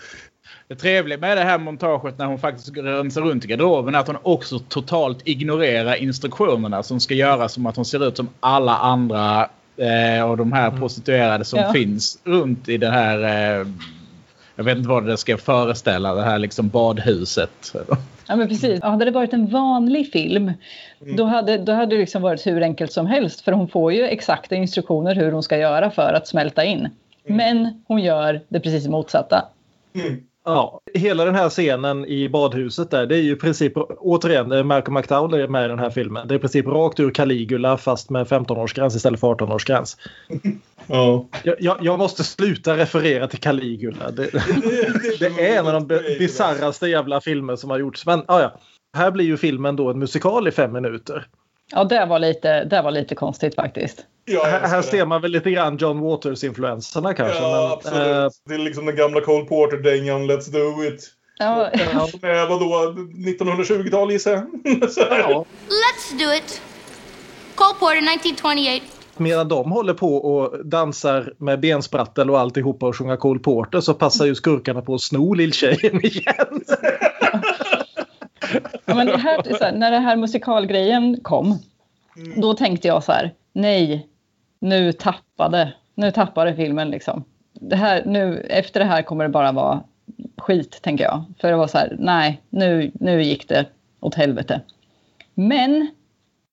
[0.67, 4.07] Det trevliga med det här montaget när hon faktiskt rensar runt i garderoben är att
[4.07, 8.77] hon också totalt ignorerar instruktionerna som ska göra som att hon ser ut som alla
[8.77, 11.73] andra eh, av de här prostituerade som Ja.
[11.73, 13.23] finns runt i det här...
[13.59, 13.67] Eh,
[14.55, 17.73] jag vet inte vad det ska föreställa, det här liksom badhuset.
[18.27, 18.81] Ja men precis.
[18.81, 20.51] Hade det varit en vanlig film
[21.17, 23.41] då hade, då hade det liksom varit hur enkelt som helst.
[23.41, 26.89] För hon får ju exakta instruktioner hur hon ska göra för att smälta in.
[27.25, 29.45] Men hon gör det precis motsatta.
[29.95, 30.23] Mm.
[30.49, 34.63] Ja, hela den här scenen i badhuset där, det är ju i princip, återigen, det
[34.63, 36.27] Malcolm McDowell är med i den här filmen.
[36.27, 39.97] Det är i princip rakt ur Caligula fast med 15-årsgräns istället för 18-årsgräns.
[40.89, 41.27] Ja.
[41.43, 44.11] Jag, jag, jag måste sluta referera till Caligula.
[44.11, 44.23] Det,
[45.19, 48.05] det är en av de bi- bisarraste jävla filmer som har gjorts.
[48.05, 48.59] Men ah, ja,
[48.97, 51.27] här blir ju filmen då en musikal i fem minuter.
[51.71, 54.05] Ja det var lite, det var lite konstigt faktiskt.
[54.25, 57.41] Ja, Här, ser man väl lite grann John Waters-influenserna kanske.
[57.41, 58.07] Ja, men, absolut.
[58.07, 61.03] eh, Det är liksom den gamla Cole Porter-dängan Let's do it.
[61.39, 62.95] Ja, är vadå,
[63.27, 64.45] 1920-tal gissar jag.
[64.63, 65.45] Ja.
[65.67, 66.61] Let's do it.
[67.55, 68.85] Cole Porter, 1928.
[69.17, 73.93] Medan de håller på och dansar med bensprattel och alltihopa och sjunger Cole Porter så
[73.93, 76.61] passar ju skurkarna på att sno lilltjejen igen.
[78.85, 81.59] Ja, men det här, här, när det här musikalgrejen kom,
[82.35, 84.07] då tänkte jag så här, nej,
[84.59, 87.23] nu tappade, nu tappade filmen liksom.
[87.53, 89.83] Det här, nu, efter det här kommer det bara vara
[90.37, 91.23] skit, tänker jag.
[91.41, 93.65] För det var så här, nej, nu, nu gick det
[93.99, 94.61] åt helvete.
[95.33, 95.87] Men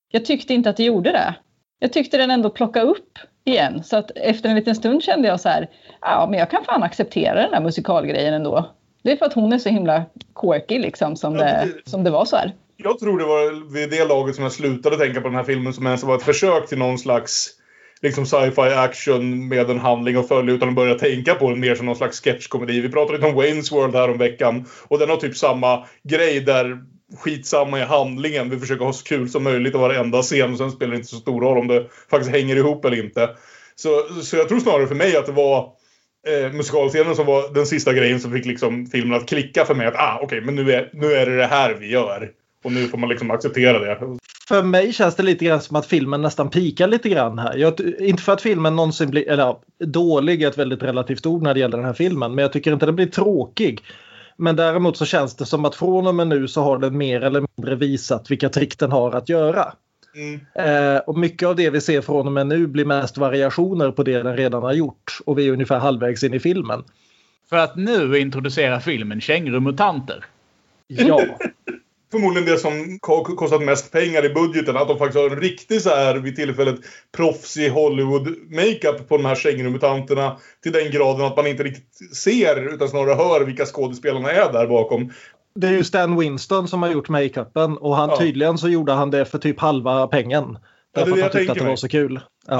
[0.08, 1.34] jag tyckte inte att det gjorde det.
[1.78, 3.82] Jag tyckte den ändå plocka upp igen.
[3.84, 6.82] Så att efter en liten stund kände jag så här, ja men jag kan fan
[6.82, 8.70] acceptera den här musikalgrejen ändå.
[9.04, 10.04] Det är för att hon är så himla
[10.40, 12.52] quirky liksom som, det, som det var så här.
[12.76, 15.72] Jag tror det var vid det laget som jag slutade tänka på den här filmen
[15.72, 17.50] som ens var ett försök till någon slags
[18.02, 21.74] liksom sci-fi action med en handling att följa utan att börja tänka på den mer
[21.74, 22.80] som någon slags sketchkomedi.
[22.80, 26.40] Vi pratade lite om Wayne's World här om veckan och den har typ samma grej
[26.40, 26.78] där
[27.16, 28.50] skitsamma i handlingen.
[28.50, 31.08] Vi försöker ha så kul som möjligt i varenda scen och sen spelar det inte
[31.08, 33.30] så stor roll om det faktiskt hänger ihop eller inte.
[33.76, 33.88] Så,
[34.22, 35.72] så jag tror snarare för mig att det var
[36.26, 39.86] eh, musikalscenen som var den sista grejen som fick liksom filmen att klicka för mig.
[39.86, 42.30] Att ah, okej, men nu är, nu är det det här vi gör.
[42.64, 44.18] Och nu får man liksom acceptera det.
[44.48, 47.56] För mig känns det lite grann som att filmen nästan pikar lite grann här.
[47.56, 51.42] Jag, inte för att filmen någonsin blir, eller ja, dålig är ett väldigt relativt ord
[51.42, 53.80] när det gäller den här filmen, men jag tycker inte den blir tråkig.
[54.36, 57.20] Men däremot så känns det som att från och med nu så har den mer
[57.20, 59.72] eller mindre visat vilka trick den har att göra.
[60.14, 60.40] Mm.
[60.54, 64.02] Eh, och mycket av det vi ser från och med nu blir mest variationer på
[64.02, 65.18] det den redan har gjort.
[65.26, 66.84] Och vi är ungefär halvvägs in i filmen.
[67.48, 70.24] För att nu introducera filmen Kängurumutanter.
[70.86, 71.20] Ja,
[72.14, 74.76] Förmodligen det som ko- kostat mest pengar i budgeten.
[74.76, 76.80] Att de faktiskt har en riktig så här vid tillfället
[77.16, 80.38] proffsig Hollywood-makeup på de här kängurumutanterna.
[80.62, 84.66] Till den graden att man inte riktigt ser utan snarare hör vilka skådespelarna är där
[84.66, 85.12] bakom.
[85.54, 88.16] Det är ju Stan Winston som har gjort makeupen och han, Ja.
[88.18, 90.58] tydligen så gjorde han det för typ halva pengen.
[90.94, 91.70] Därför det att han tyckte att det mig.
[91.72, 92.20] var så kul.
[92.46, 92.54] Ja.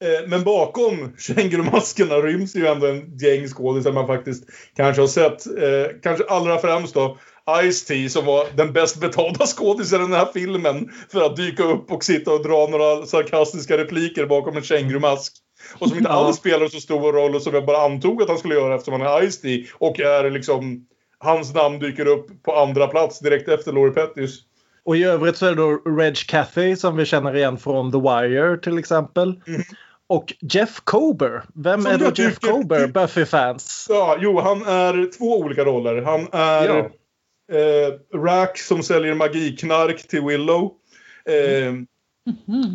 [0.00, 0.08] Ja.
[0.08, 4.44] Eh, Men bakom kängurumaskerna ryms ju ändå en gäng skådisar man faktiskt
[4.76, 5.46] kanske har sett.
[5.46, 7.16] Eh, kanske allra främst då
[7.62, 11.92] Ice-T som var den bäst betalda skådisen i den här filmen för att dyka upp
[11.92, 15.32] och sitta och dra några sarkastiska repliker bakom en kängurumask.
[15.78, 16.14] Och som inte Ja.
[16.16, 19.00] alls spelar så stor roll och som jag bara antog att han skulle göra eftersom
[19.00, 20.86] han är Ice-T och är liksom
[21.22, 24.38] Hans namn dyker upp på andra plats direkt efter Laurie Pettis.
[24.84, 25.70] Och i övrigt så är det då
[26.00, 29.40] Reg Cathy som vi känner igen från The Wire till exempel.
[30.06, 31.42] Och Jeff Kober.
[31.54, 31.82] Vem Mm.
[31.82, 32.86] Som är då Jeff tycker- Kober?
[32.86, 33.86] Buffy-fans.
[33.88, 36.02] Ja, jo, han är två olika roller.
[36.02, 36.90] Han är Ja.
[37.58, 40.70] eh, Rack som säljer magiknark till Willow.
[41.28, 41.72] Eh,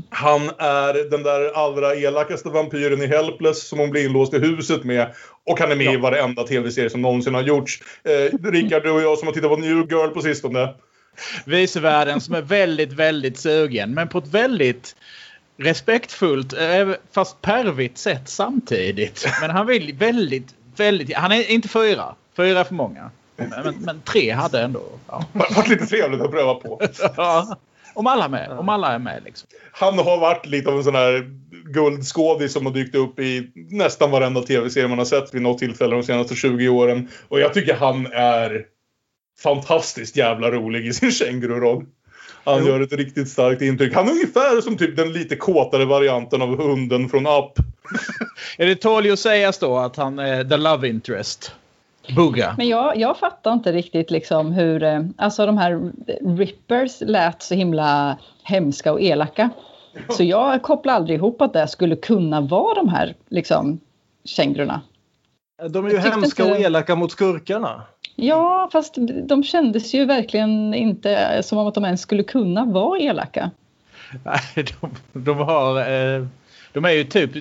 [0.09, 4.83] Han är den där allra elakaste vampyren i Helpless som hon blir inlåst i huset
[4.83, 5.15] med.
[5.43, 7.81] Och han är med i varenda tv-serie som någonsin har gjorts.
[8.03, 10.73] Eh, Rickard, du och jag som har tittat på New Girl på sistone.
[11.45, 13.93] Visevärden som är väldigt, väldigt sugen.
[13.93, 14.95] Men på ett väldigt
[15.57, 19.27] respektfullt, eh, fast pervigt sätt samtidigt.
[19.41, 21.15] Men han vill väldigt, väldigt...
[21.15, 22.15] Han är inte fyra.
[22.35, 23.11] Fyra är för många.
[23.35, 24.83] Men, men, men tre hade ändå...
[25.07, 25.25] Ja.
[25.33, 26.81] Det varit lite trevligt att pröva på.
[27.17, 27.57] Ja.
[27.97, 28.51] Om alla är med.
[28.51, 29.49] Om alla är med liksom.
[29.71, 31.29] Han har varit lite av en sån här
[31.73, 35.95] guldskådis som har dykt upp i nästan varenda tv-serie man har sett vid något tillfälle
[35.95, 37.07] de senaste 20 åren.
[37.27, 38.65] Och jag tycker han är
[39.43, 41.85] fantastiskt jävla rolig i sin känguru-roll.
[42.43, 42.67] Han Jo.
[42.67, 43.93] gör ett riktigt starkt intryck.
[43.93, 47.51] Han är ungefär som typ den lite kåtare varianten av hunden från Up.
[48.57, 51.51] Är det tål ju att sägas då att han är the love interest?
[52.15, 52.55] Bugga.
[52.57, 55.91] Men jag, jag fattar inte riktigt liksom hur, eh, alltså de här
[56.37, 59.49] rippers lät så himla hemska och elaka.
[60.09, 63.79] Så jag kopplar aldrig ihop att det skulle kunna vara de här liksom
[64.25, 64.81] kängurorna.
[65.69, 67.81] De är ju hemska inte- och elaka mot skurkarna.
[68.15, 72.99] Ja, fast de kändes ju verkligen inte som om att de ens skulle kunna vara
[72.99, 73.51] elaka.
[74.23, 75.79] Nej, de, de har...
[75.79, 76.25] Eh,
[76.73, 77.31] de är ju typ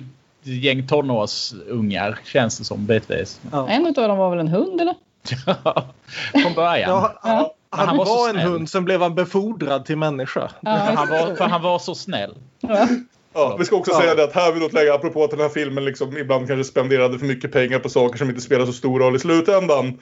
[0.47, 3.39] gäng tonårsungar känns det som bitvis.
[3.51, 3.67] Ja.
[3.69, 4.95] En av dem var väl en hund eller?
[6.43, 6.89] Från början.
[6.89, 7.53] Ja, han, Ja.
[7.69, 8.47] han, han var var en snäll.
[8.47, 10.51] hund, sen blev han befordrad till människa.
[10.61, 12.35] Ja, För han, var, för han var så snäll.
[12.59, 12.87] Ja.
[13.33, 13.99] Ja, vi ska också Ja.
[13.99, 16.63] säga det att här vill jag lägga apropå att den här filmen liksom ibland kanske
[16.71, 19.99] spenderade för mycket pengar på saker som inte spelar så stor roll i slutändan.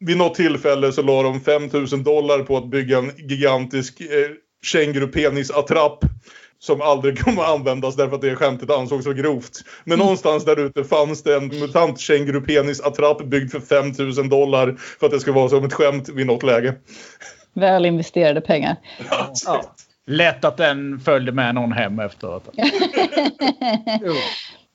[0.00, 4.06] Vid något tillfälle så la de 5000 dollar på att bygga en gigantisk eh,
[4.62, 5.98] känguru-penis-attrapp.
[6.58, 9.52] Som aldrig kommer att användas därför att det skämtet ansågs så grovt.
[9.84, 14.76] Men någonstans där ute fanns det en mutant känguru-penis-attrapp byggd för 5000 dollar.
[15.00, 16.74] För att det skulle vara som ett skämt vid något läge.
[17.54, 18.76] Väl investerade pengar.
[19.46, 19.62] Ja.
[20.06, 22.48] Lätt att den följde med någon hem efteråt.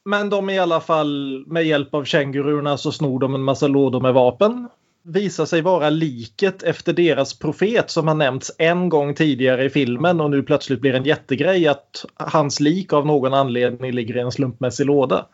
[0.06, 4.02] Men de i alla fall med hjälp av kängururna så snor de en massa lådor
[4.02, 4.70] med vapen.
[5.04, 10.22] Visar sig vara liket efter deras profet som har nämnts en gång tidigare i filmen
[10.22, 14.32] och nu plötsligt blir en jättegrej att hans lik av någon anledning ligger i en
[14.32, 15.26] slumpmässig låda.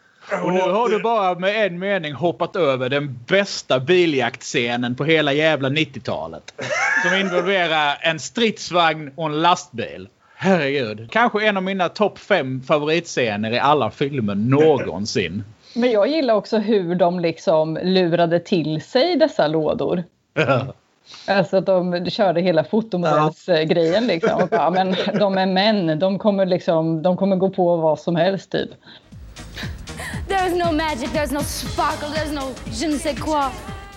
[0.44, 5.34] Och nu har du bara med en mening hoppat över den bästa biljaktscenen på hela
[5.34, 6.54] jävla 90-talet.
[7.04, 10.08] Som involverar en stridsvagn och en lastbil.
[10.36, 11.08] Herregud.
[11.12, 15.44] Kanske en av mina topp fem favoritscener i alla filmer någonsin.
[15.74, 20.04] Men jag gillar också hur de liksom lurade till sig dessa lådor.
[21.28, 24.42] Alltså att de körde hela fotomodellsgrejen liksom.
[24.42, 28.16] Och bara, men de är män, de kommer, liksom, de kommer gå på vad som
[28.16, 28.70] helst typ.
[30.30, 33.44] There's no magic, there's no sparkle, there's no je ne sais quoi.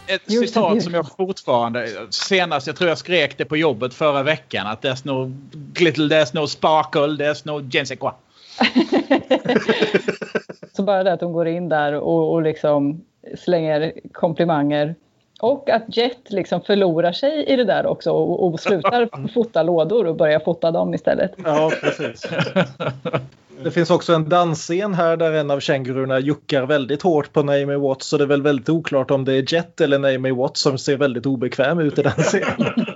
[0.06, 1.88] Ett citat som jag fortfarande...
[2.10, 4.66] Senast, jag tror jag skrek det på jobbet förra veckan.
[4.66, 8.12] Att there's no glitter, there's no sparkle, there's no je ne sais quoi.
[10.72, 13.04] Så bara det att de går in där och, och liksom
[13.38, 14.94] slänger komplimanger.
[15.40, 20.06] Och att Jet liksom förlorar sig i det där också och, och slutar fota lådor
[20.06, 21.32] och börjar fota dem istället.
[21.44, 22.26] Ja, precis.
[23.62, 27.76] Det finns också en dansscen här där en av kängururna juckar väldigt hårt på Naomi
[27.76, 30.78] Watts så det är väl väldigt oklart om det är Jet eller Naomi Watts som
[30.78, 32.56] ser väldigt obekväm ut i den scenen.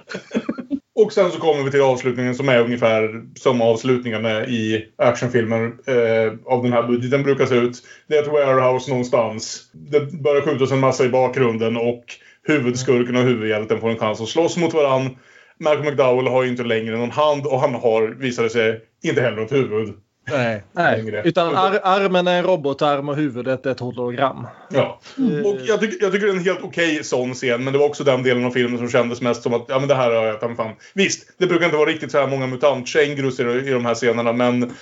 [0.97, 6.33] Och sen så kommer vi till avslutningen som är ungefär som avslutningarna i actionfilmer eh,
[6.45, 7.83] av den här budgeten brukar se ut.
[8.07, 9.71] Det är ett warehouse någonstans.
[9.73, 12.05] Det börjar skjutas en massa i bakgrunden och
[12.43, 15.17] huvudskurken och huvudhjälten får en chans att slåss mot varann.
[15.61, 19.37] Malcolm McDowell har ju inte längre någon hand och han har, visade sig, inte heller
[19.37, 19.95] något huvud.
[20.27, 20.63] Nej.
[20.73, 21.23] Nej, längre.
[21.25, 24.47] utan ar armen är en robotarm och huvudet är ett hologram.
[24.71, 25.01] Ja.
[25.45, 27.87] Och jag, tycker jag tycker det är en helt okej sån scen, men det var
[27.87, 30.27] också den delen av filmen som kändes mest som att ja, men det här har
[30.27, 30.73] jag ta mig fan.
[30.95, 34.33] Visst, det brukar inte vara riktigt så här många mutant-kängurus i, i de här scenerna,
[34.33, 34.73] men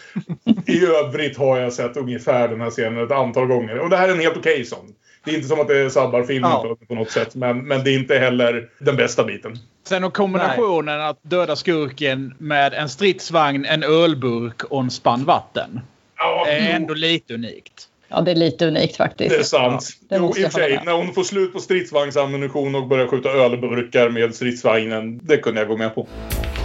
[0.67, 3.79] i övrigt har jag sett ungefär den här scenen ett antal gånger.
[3.79, 4.95] Och det här är en helt okej sån.
[5.25, 6.77] Det är inte som att det sabbar filmen Ja.
[6.89, 7.35] på något sätt.
[7.35, 9.59] Men, men det är inte heller den bästa biten.
[9.85, 15.81] Sen och kombinationen att döda skurken med en stridsvagn, en ölburk och en spann vatten.
[16.19, 17.89] Ja, är ändå lite unikt.
[18.09, 19.31] Ja, det är lite unikt faktiskt.
[19.31, 19.89] det är sant.
[20.09, 23.29] det jo, i och för sig, när hon får slut på stridsvagnsammunition och börjar skjuta
[23.29, 25.21] ölburkar med stridsvagnen.
[25.23, 26.07] Det kunde jag gå med på.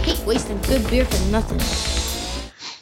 [0.06, 0.24] Hate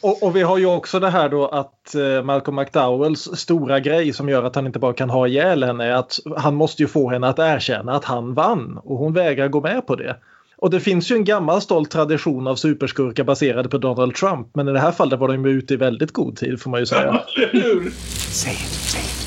[0.01, 4.13] Och, och vi har ju också det här då att eh, Malcolm McDowells stora grej
[4.13, 6.87] som gör att han inte bara kan ha ihjäl henne är att han måste ju
[6.87, 10.15] få henne att erkänna att han vann och hon vägrar gå med på det.
[10.57, 14.67] Och det finns ju en gammal stolt tradition av superskurkar baserade på Donald Trump men
[14.67, 16.85] i det här fallet var de ju ute i väldigt god tid får man ju
[16.85, 17.21] säga.
[17.33, 19.17] Say it, say it.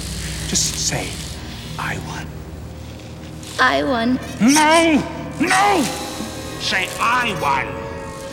[0.50, 1.04] Just say,
[1.78, 2.26] I won.
[3.60, 4.18] I won.
[4.40, 5.00] No!
[5.38, 5.84] No!
[6.60, 7.66] Say, I won.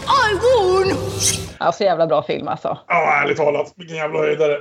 [0.07, 1.46] I won!
[1.59, 2.77] Ja, så jävla bra film alltså.
[2.87, 3.73] Ja, ärligt talat.
[3.75, 4.57] Vilken jävla höjdare.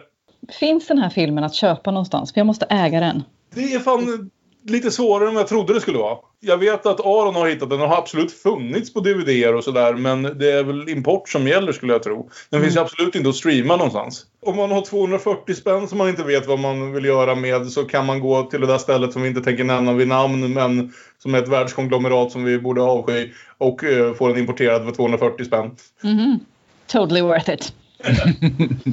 [0.61, 2.33] Finns den här filmen att köpa någonstans?
[2.33, 3.23] För jag måste äga den.
[3.55, 4.31] Det är fan
[4.71, 6.19] lite svårare än jag trodde det skulle vara.
[6.41, 7.79] Jag vet att Aron har hittat den.
[7.79, 9.95] Den har absolut funnits på DVD och sådär.
[9.95, 12.31] Men det är väl import som gäller skulle jag tro.
[12.51, 14.27] Den finns ju absolut inte att streama någonstans.
[14.47, 17.85] Om man har 240 spänn som man inte vet vad man vill göra med så
[17.85, 20.93] kan man gå till det där stället som vi inte tänker nämna vid namn men
[21.19, 25.45] som är ett världskonglomerat som vi borde avsky och eh, få den importerad för 240
[25.45, 25.77] spänn.
[26.03, 26.41] Mhm.
[26.87, 27.73] Totally worth it.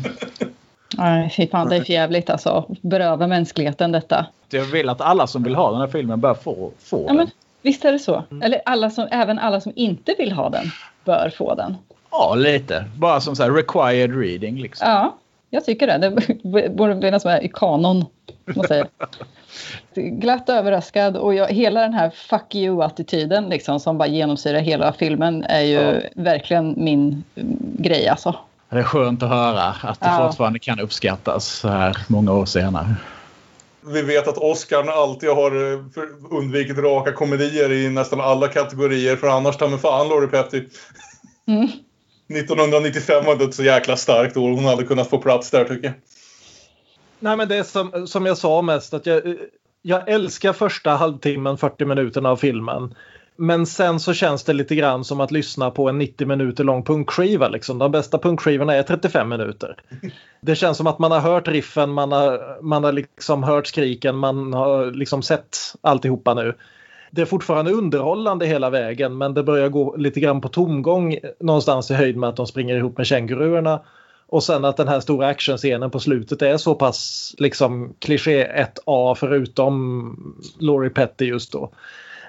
[0.98, 2.76] Nej, fy fan, det är för jävligt alltså.
[2.82, 4.26] Beröva mänskligheten detta.
[4.50, 7.30] Jag vill att alla som vill ha den här filmen bör få, få Ja, den.
[7.62, 8.24] visst är det så.
[8.44, 10.66] Eller alla som, även alla som inte vill ha den
[11.06, 11.78] bör få den.
[12.12, 12.86] Ja, lite.
[12.98, 14.90] Bara som så här required reading liksom.
[14.90, 15.18] Ja,
[15.50, 15.98] jag tycker det.
[15.98, 18.06] Det borde som är i kanon.
[18.56, 18.88] Man säger.
[19.96, 25.44] Glatt överraskad och jag, hela den här fuck you-attityden liksom, som bara genomsyrar hela filmen
[25.44, 27.24] är ju verkligen min
[27.78, 28.36] grej alltså.
[28.70, 30.28] Det är skönt att höra att det Ja.
[30.28, 32.96] fortfarande kan uppskattas så här många år senare.
[33.86, 35.80] Vi vet att Oscar alltid har eh,
[36.32, 39.16] undvikit raka komedier i nästan alla kategorier.
[39.16, 40.64] För annars ta mig fan Laurie Petty.
[41.48, 41.64] Mm.
[42.34, 44.50] 1995 var inte ett så jäkla starkt år.
[44.50, 45.94] Hon hade kunnat få plats där tycker jag.
[47.24, 49.22] Nej men det är som, som jag sa mest att jag,
[49.82, 52.96] jag älskar första halvtimmen, 40 minuterna av filmen.
[53.36, 56.84] Men sen så känns det lite grann som att lyssna på en 90 minuter lång
[56.84, 57.48] punkskiva.
[57.48, 57.78] Liksom.
[57.78, 59.76] De bästa punkskivorna är 35 minuter.
[60.42, 64.18] Det känns som att man har hört riffen, man har, man har liksom hört skriken,
[64.18, 66.54] man har liksom sett alltihopa nu.
[67.12, 71.92] Det är fortfarande underhållande hela vägen men det börjar gå lite grann på tomgång någonstans
[71.92, 73.80] i höjd med att de springer ihop med känguruerna.
[74.34, 79.16] Och sen att den här stora actionscenen på slutet är så pass liksom kliché 1A
[79.16, 81.72] förutom Laurie Petty just då.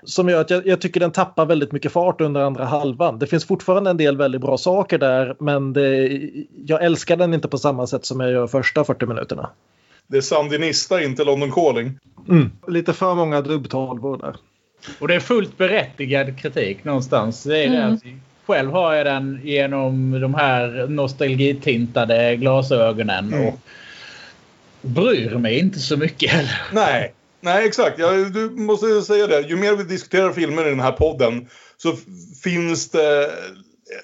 [0.02, 3.18] Som gör att jag, jag tycker den tappar väldigt mycket fart under andra halvan.
[3.18, 6.20] Det finns fortfarande en del väldigt bra saker där men det,
[6.66, 9.50] jag älskar den inte på samma sätt som jag gör första 40 minuterna.
[10.06, 11.98] Det är Sandinista, inte London Calling.
[12.68, 14.36] Lite för många dubbtolvor där.
[14.98, 17.42] Och det är fullt berättigad kritik någonstans.
[17.42, 17.94] Det är det Mm.
[17.94, 18.02] att
[18.46, 23.32] själv har jag den genom de här nostalgitintade glasögonen.
[23.32, 23.46] Mm.
[23.46, 23.58] Och
[24.82, 26.62] bryr mig inte så mycket heller.
[26.72, 27.98] Nej, nej exakt.
[27.98, 29.40] Jag, du måste säga det.
[29.40, 31.96] Ju mer vi diskuterar filmer i den här podden så
[32.42, 33.30] finns det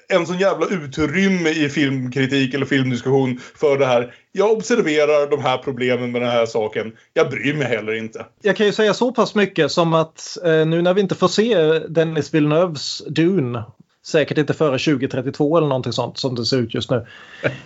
[0.07, 4.13] en sån jävla utrymme i filmkritik eller filmdiskussion för det här.
[4.31, 6.93] Jag observerar de här problemen med den här saken.
[7.13, 8.25] Jag bryr mig heller inte.
[8.41, 11.27] Jag kan ju säga så pass mycket som att eh, nu när vi inte får
[11.27, 13.63] se Dennis Villeneuves Dune
[14.05, 17.05] säkert inte före 2032 eller någonting sånt som det ser ut just nu.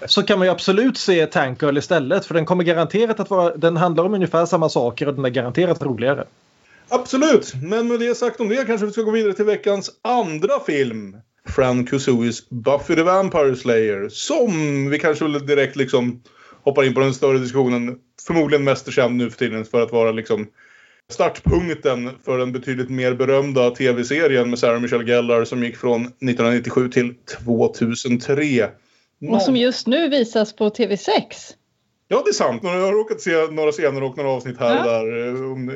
[0.05, 3.57] Så kan man ju absolut se Tank Girl istället för den kommer garanterat att vara,
[3.57, 6.25] den handlar om ungefär samma saker och den är garanterat roligare.
[6.89, 10.59] Absolut, men med det sagt om det kanske vi ska gå vidare till veckans andra
[10.65, 11.17] film.
[11.49, 14.09] Fran Kusuis Buffy the Vampire Slayer.
[14.09, 16.21] Som vi kanske väl direkt liksom
[16.63, 17.97] hoppar in på den större diskussionen.
[18.27, 20.47] Förmodligen mest känd nu för tiden för att vara liksom
[21.11, 26.89] startpunkten för den betydligt mer berömda tv-serien med Sarah Michelle Gellar som gick från 1997
[26.89, 27.13] till
[27.45, 28.69] 2003.
[29.31, 31.09] Och som just nu visas på TV6.
[32.07, 32.61] Ja, det är sant.
[32.63, 34.91] Jag har råkat se några scener och några avsnitt här och Ja.
[34.91, 35.27] där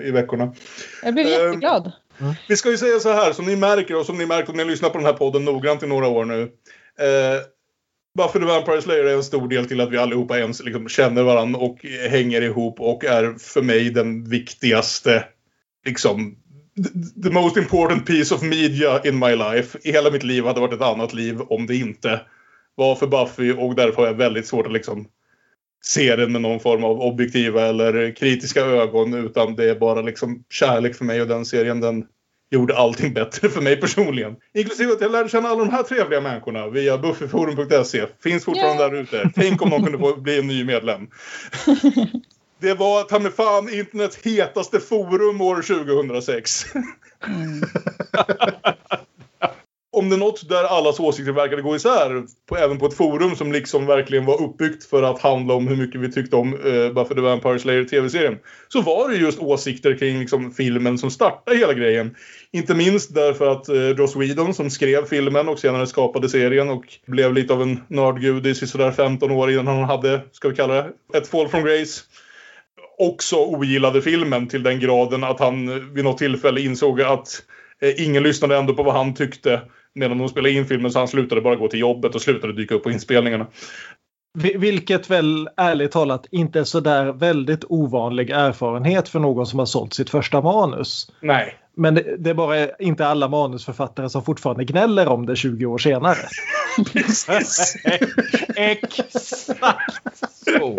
[0.01, 0.53] eh, i veckorna.
[1.03, 1.91] Jag blev Ehm, jätteglad.
[2.47, 4.63] Vi ska ju säga så här, som ni märker och som ni märkt om ni
[4.63, 6.41] har lyssnat på den här podden noggrant i några år nu.
[6.41, 7.41] Eh,
[8.17, 11.23] Buffy the Vampire Slayer är en stor del till att vi allihopa ens liksom känner
[11.23, 15.25] varandra och hänger ihop och är för mig den viktigaste,
[15.85, 16.35] liksom,
[16.83, 19.77] the- the most important piece of media in my life.
[19.83, 22.21] I hela mitt liv hade varit ett annat liv om det inte
[22.75, 25.07] var för Buffy och därför har jag väldigt svårt att liksom
[25.81, 30.43] se den med någon form av objektiva eller kritiska ögon utan det är bara liksom
[30.49, 32.05] kärlek för mig och den serien den
[32.51, 34.35] gjorde allting bättre för mig personligen.
[34.53, 38.05] Inklusive att jag lärde känna alla de här trevliga människorna via buffyforum.se.
[38.23, 38.89] Finns fortfarande Ja.
[38.89, 39.31] där ute.
[39.35, 41.07] Tänk om någon kunde få bli en ny medlem.
[42.61, 46.65] Det var ta mig fan internets hetaste forum år 2006.
[49.91, 53.35] Om det är något där allas åsikter verkade gå isär, på, även på ett forum
[53.35, 56.93] som liksom verkligen var uppbyggt för att handla om hur mycket vi tyckte om uh,
[56.93, 58.37] Buffy the Vampire Slayer tv-serien.
[58.67, 62.15] Så var det just åsikter kring liksom, filmen som startade hela grejen.
[62.51, 66.85] Inte minst därför att uh, Joss Whedon som skrev filmen och senare skapade serien och
[67.05, 70.73] blev lite av en nördgudis i sådär 15 år innan han hade, ska vi kalla
[70.73, 72.01] det, ett Fall from Grace
[72.99, 77.43] också ogillade filmen till den graden att han vid något tillfälle insåg att
[77.81, 79.61] eh, ingen lyssnade ändå på vad han tyckte
[79.99, 82.75] medan de spelade in filmen så han slutade bara gå till jobbet och slutade dyka
[82.75, 83.47] upp på inspelningarna.
[84.39, 89.65] Vi- Vilket väl ärligt talat inte är sådär väldigt ovanlig erfarenhet för någon som har
[89.65, 91.11] sålt sitt första manus.
[91.21, 91.53] Nej.
[91.75, 95.77] Men det, det är bara inte alla manusförfattare som fortfarande gnäller om det 20 år
[95.77, 96.17] senare.
[98.55, 100.77] Exakt så.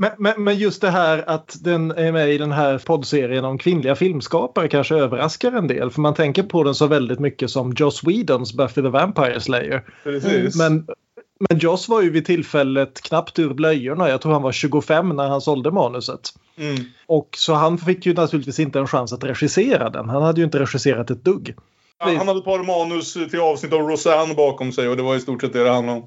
[0.00, 3.58] Men, men, men just det här att den är med i den här poddserien om
[3.58, 5.90] kvinnliga filmskapare kanske överraskar en del.
[5.90, 9.84] För man tänker på den så väldigt mycket som Joss Whedons Buffy the Vampire Slayer.
[10.04, 10.56] Precis.
[10.56, 10.86] Men,
[11.48, 14.08] men Joss var ju vid tillfället knappt ur blöjorna.
[14.08, 16.34] Jag tror han var 25 när han sålde manuset.
[16.58, 16.76] Mm.
[17.06, 20.08] Och så han fick ju naturligtvis inte en chans att regissera den.
[20.08, 21.54] Han hade ju inte regisserat ett dugg.
[21.98, 25.16] Han han hade ett par manus till avsnitt av Roseanne bakom sig och det var
[25.16, 26.06] i stort sett det det handlade om.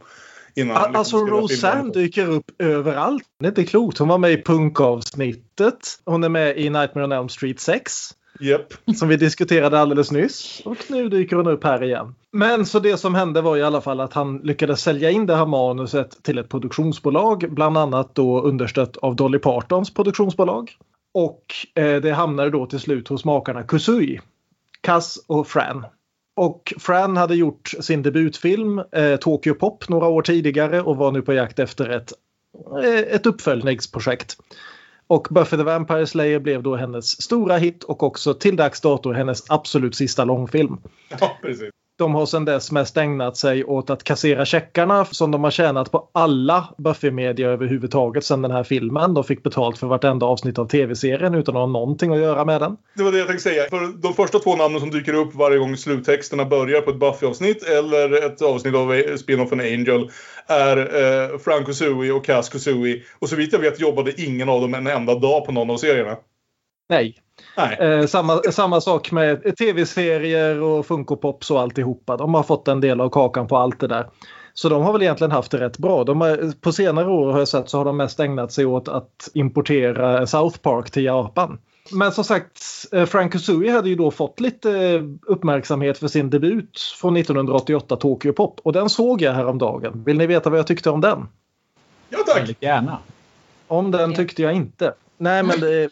[0.56, 3.24] Innan Alltså liksom skrev Roseanne dyker upp överallt.
[3.40, 3.98] Det är inte klokt.
[3.98, 6.00] Hon var med i punkavsnittet.
[6.06, 7.94] Hon är med i Nightmare on Elm Street 6.
[8.40, 8.74] Japp.
[8.96, 10.62] Som vi diskuterade alldeles nyss.
[10.66, 12.16] Och nu dyker hon upp här igen.
[12.32, 15.36] Men så det som hände var i alla fall att han lyckades sälja in det
[15.36, 17.46] här manuset till ett produktionsbolag.
[17.50, 20.72] Bland annat då understött av Dolly Partons produktionsbolag.
[21.14, 21.46] Och
[21.76, 24.20] eh, det hamnade då till slut hos makarna Kusui.
[24.82, 25.86] Kaz och Fran.
[26.42, 31.22] Och Fran hade gjort sin debutfilm eh, Tokyo Pop några år tidigare och var nu
[31.22, 32.14] på jakt efter ett,
[32.84, 34.38] eh, ett uppföljningsprojekt.
[35.08, 39.12] Och Buffy the Vampire Slayer blev då hennes stora hit och också till dags dato
[39.12, 40.78] hennes absolut sista långfilm.
[41.20, 41.70] Ja, precis.
[42.02, 45.92] De har sedan dess mest ägnat sig åt att kassera checkarna som de har tjänat
[45.92, 49.14] på alla Buffy-media överhuvudtaget sedan den här filmen.
[49.14, 52.62] De fick betalt för vartenda avsnitt av tv-serien utan att ha någonting att göra med
[52.62, 52.78] den.
[52.96, 53.64] Det var det jag tänkte säga.
[53.70, 57.64] För de första två namnen som dyker upp varje gång sluttexterna börjar på ett Buffy-avsnitt
[57.64, 60.10] eller ett avsnitt av Spin-offen Angel
[60.48, 63.04] är eh, Frank Kusui och Cass Kusui.
[63.20, 65.78] Och så vitt jag vet jobbade ingen av dem en enda dag på någon av
[65.78, 66.18] serierna.
[66.92, 67.16] Nej.
[67.58, 67.78] Nej.
[67.80, 72.18] Eh, samma, samma sak med tv-serier och Funko Pops och alltihopa.
[72.18, 74.10] De har fått en del av kakan på allt det där.
[74.54, 76.04] Så de har väl egentligen haft det rätt bra.
[76.04, 78.88] De har, på senare år har jag sett så har de mest ägnat sig åt
[78.88, 81.60] att importera South Park till Japan.
[81.92, 82.60] Men som sagt,
[82.92, 87.96] eh, Frank Kusui hade ju då fått lite eh, uppmärksamhet för sin debut från 1988
[87.96, 88.60] Tokyo Pop.
[88.64, 90.04] Och den såg jag häromdagen.
[90.04, 91.28] Vill ni veta vad jag tyckte om den?
[92.10, 92.38] Ja, tack.
[92.38, 92.98] Väldigt gärna.
[93.68, 94.94] Om den tyckte jag inte.
[95.18, 95.90] Nej, men det,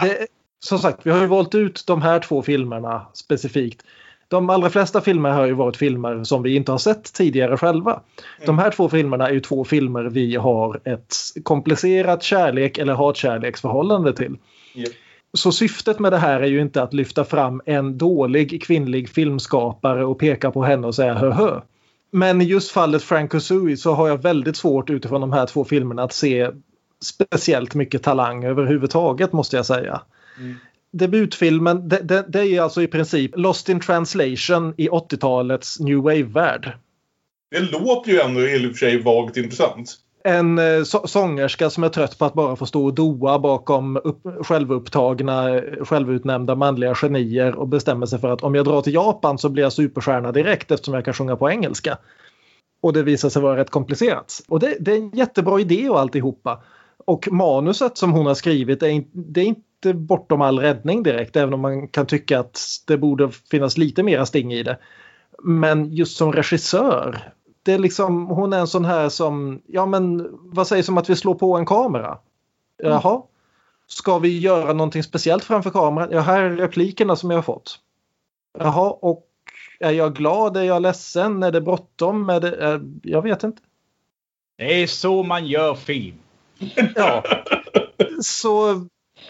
[0.00, 0.26] det...
[0.60, 3.82] Som sagt, vi har ju valt ut de här två filmerna specifikt.
[4.28, 8.00] De allra flesta filmer har ju varit filmer som vi inte har sett tidigare själva.
[8.46, 14.12] De här två filmerna är ju två filmer vi har ett komplicerat kärlek eller hatkärleksförhållande
[14.12, 14.36] till.
[14.74, 14.92] Japp.
[15.32, 20.04] Så syftet med det här är ju inte att lyfta fram en dålig kvinnlig filmskapare
[20.04, 21.60] och peka på henne och säga hö hö.
[22.10, 25.64] Men i just fallet Frank Kusui så har jag väldigt svårt utifrån de här två
[25.64, 26.50] filmerna att se
[27.04, 30.00] speciellt mycket talang överhuvudtaget måste jag säga.
[30.92, 36.72] Debutfilmen, det, det, det är alltså i princip Lost in translation i 80-talets New Wave-värld.
[37.50, 39.94] Det låter ju ändå i och för sig vagt intressant.
[40.24, 43.96] En eh, så- sångerska som är trött på att bara få stå och doa bakom
[43.96, 49.38] upp, självupptagna, självutnämnda manliga genier och bestämmer sig för att om jag drar till Japan
[49.38, 51.98] så blir jag superstjärna direkt eftersom jag kan sjunga på engelska.
[52.80, 54.40] Och det visar sig vara rätt komplicerat.
[54.48, 56.62] Och det, det är en jättebra idé och alltihopa.
[57.08, 61.54] Och manuset som hon har skrivit är, det är inte bortom all räddning direkt även
[61.54, 64.78] om man kan tycka att det borde finnas lite mera sting i det.
[65.42, 67.32] Men just som regissör
[67.62, 71.10] det är liksom, hon är en sån här som, ja men vad sägs om att
[71.10, 72.18] vi slår på en kamera?
[72.82, 73.22] Jaha.
[73.86, 76.08] Ska vi göra någonting speciellt framför kameran?
[76.12, 77.80] Ja, här är replikerna som jag har fått.
[78.58, 79.26] Jaha, och
[79.80, 80.56] är jag glad?
[80.56, 81.42] Är jag ledsen?
[81.42, 82.30] Är det bråttom?
[82.30, 83.62] Är det, eh, jag vet inte.
[84.56, 86.18] Det är så man gör film.
[86.94, 87.24] Ja.
[88.22, 88.70] Så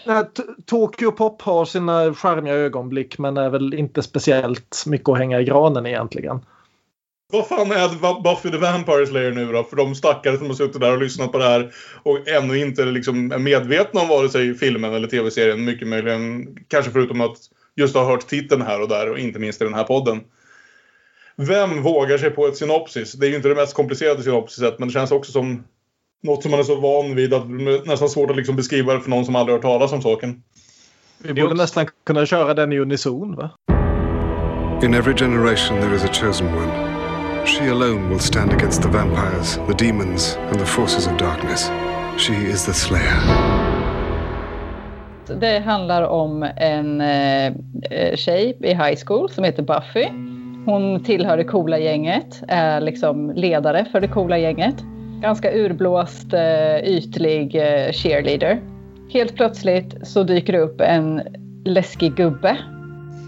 [0.07, 0.21] eh,
[0.65, 5.43] Tokyo Pop har sina charmiga ögonblick men är väl inte speciellt mycket att hänga i
[5.43, 6.39] granen egentligen.
[7.31, 9.63] Vad fan är Buffy the Vampire Slayer nu då?
[9.63, 11.71] För de stackare som har suttit där och lyssnat på det här
[12.03, 15.65] och ännu inte liksom är medvetna om vare sig filmen eller tv-serien.
[15.65, 17.37] Mycket möjligen, kanske förutom att
[17.75, 20.21] just ha hört titeln här och där och inte minst i den här podden.
[21.35, 23.13] Vem vågar sig på ett synopsis?
[23.13, 25.63] Det är ju inte det mest komplicerade synopsiset men det känns också som
[26.21, 28.93] Något som man är så van vid att det är nästan svårt att liksom beskriva
[28.93, 30.43] det för någon som aldrig hört talas om saken.
[31.23, 33.49] Vi borde nästan kunna köra den i unison va?
[34.83, 36.99] In every generation, there is a chosen one.
[37.45, 41.71] She alone will stand against the vampires, the demons, and the forces of darkness.
[42.17, 43.19] She is the Slayer.
[45.39, 47.45] Det handlar om en eh,
[47.91, 50.07] eh, tjej i high school som heter Buffy.
[50.65, 54.75] Hon tillhör det coola gänget, är liksom ledare för det coola gänget.
[55.21, 58.61] Ganska urblåst, eh, ytlig eh, cheerleader.
[59.13, 61.21] Helt plötsligt så dyker det upp en
[61.65, 62.57] läskig gubbe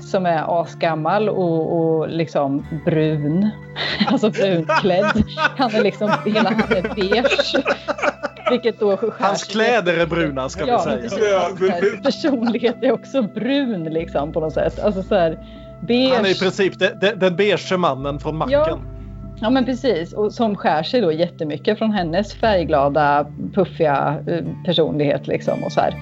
[0.02, 3.50] som är asgammal och, och liksom brun.
[4.08, 5.24] Alltså brunklädd.
[5.58, 7.64] Han är liksom, hela han är beige.
[8.52, 10.98] Vilket då Hans kläder är bruna ska vi Ja, säga.
[10.98, 11.20] precis.
[11.32, 14.80] Ja, här, personlighet är också brun liksom på något sätt.
[14.80, 15.38] Alltså så här,
[15.88, 16.16] beige.
[16.16, 18.52] Han är i princip den, den, den beige mannen från macken.
[18.52, 18.80] Ja.
[19.44, 25.28] Ja men precis, och som skär sig då jättemycket från hennes färgglada, puffiga eh, personlighet
[25.28, 25.96] liksom och så här.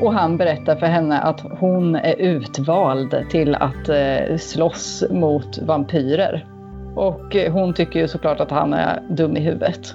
[0.00, 6.46] Och han berättar för henne att hon är utvald till att eh, slåss mot vampyrer.
[6.94, 9.94] Och eh, hon tycker ju såklart att han är dum i huvudet.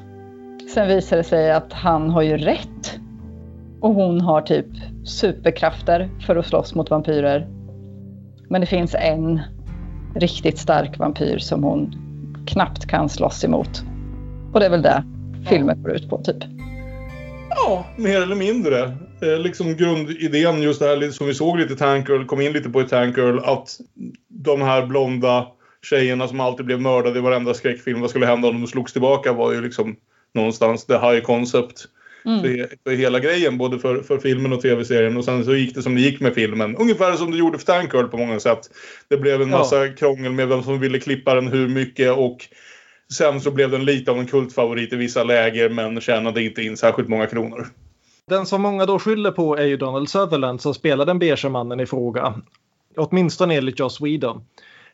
[0.74, 3.00] Sen visar det sig att han har ju rätt.
[3.82, 4.68] Och hon har typ
[5.06, 7.48] superkrafter för att slåss mot vampyrer.
[8.50, 9.42] Men det finns en
[10.16, 12.11] riktigt stark vampyr som hon
[12.48, 13.84] knappt kan slåss emot.
[14.54, 15.04] Och det är väl det
[15.50, 16.44] filmen går ut på typ.
[17.50, 18.82] Ja, mer eller mindre.
[19.22, 22.54] Eh, liksom grundidén just det här som vi såg lite i Tank Girl, kom in
[22.54, 23.78] lite på i Tank Girl, att
[24.28, 25.48] de här blonda
[25.82, 29.34] tjejerna som alltid blev mördade i varenda skräckfilm, vad skulle hända om de slogs tillbaka
[29.34, 29.96] var ju liksom
[30.34, 31.86] någonstans the high concept.
[32.26, 32.42] Mm.
[32.42, 35.18] För, för hela grejen, både för, för filmen och tv-serien.
[35.18, 36.76] Och sen så gick det som det gick med filmen.
[36.78, 38.60] Ungefär som det gjorde för Tank Girl på många sätt.
[39.10, 39.58] Det blev en Ja.
[39.58, 42.38] massa krångel med vem som ville klippa den hur mycket och
[43.14, 46.78] sen så blev den lite av en kultfavorit i vissa läger men tjänade inte in
[46.78, 47.68] särskilt många kronor.
[48.28, 51.80] Den som många då skyller på är ju Donald Sutherland som spelar den beige mannen
[51.80, 52.34] i fråga.
[52.98, 54.44] Åtminstone enligt Joss Whedon.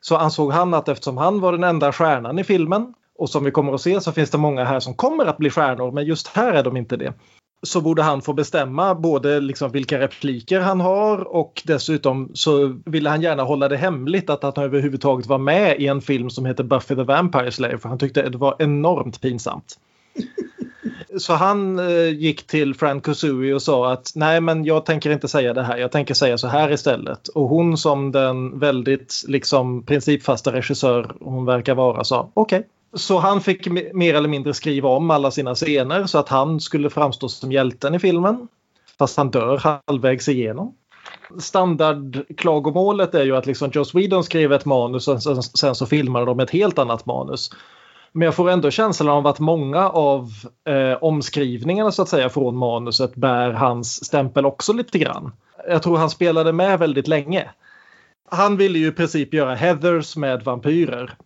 [0.02, 3.52] Så ansåg han att eftersom han var den enda stjärnan i filmen och som vi
[3.52, 6.28] kommer att se så finns det många här som kommer att bli stjärnor men just
[6.28, 7.14] här är de inte det.
[7.62, 13.10] Så borde han få bestämma både liksom vilka repliker han har och dessutom så ville
[13.10, 16.64] han gärna hålla det hemligt att han överhuvudtaget var med i en film som heter
[16.64, 19.80] Buffy the Vampire Slayer för han tyckte det var enormt pinsamt.
[21.18, 25.28] Så han eh, gick till Fran Kuzui och sa att nej men jag tänker inte
[25.28, 27.28] säga det här, jag tänker säga så här istället.
[27.28, 32.68] Och hon som den väldigt liksom principfasta regissör hon verkar vara sa okej.
[32.94, 36.90] Så han fick mer eller mindre skriva om alla sina scener så att han skulle
[36.90, 38.48] framstå som hjälten i filmen.
[39.00, 40.76] Fast han dör halvvägs igenom.
[41.40, 46.26] Standardklagomålet är ju att liksom Joss Whedon skrev ett manus och sen, sen så filmade
[46.26, 47.50] de ett helt annat manus.
[48.12, 50.30] Men jag får ändå känslan av att många av
[50.70, 55.32] eh, omskrivningarna så att säga från manuset bär hans stämpel också lite grann.
[55.70, 57.50] Jag tror han spelade med väldigt länge.
[58.30, 61.18] Han ville ju i princip göra Heathers med vampyrer.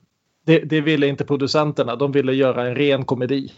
[0.46, 1.96] Det, det ville inte producenterna.
[1.96, 3.52] De ville göra en ren komedi.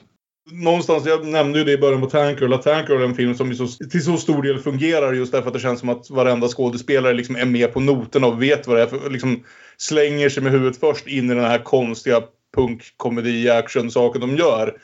[0.52, 3.16] Någonstans, jag nämnde ju det i början på Tank Girl, att Tank Girl är en
[3.16, 6.10] film som så, till så stor del fungerar just därför att det känns som att
[6.10, 9.44] varenda skådespelare liksom är med på noterna och vet vad det är för, liksom
[9.78, 12.22] slänger sig med huvudet först in i den här konstiga
[12.56, 14.78] punkkomedi action saken de gör.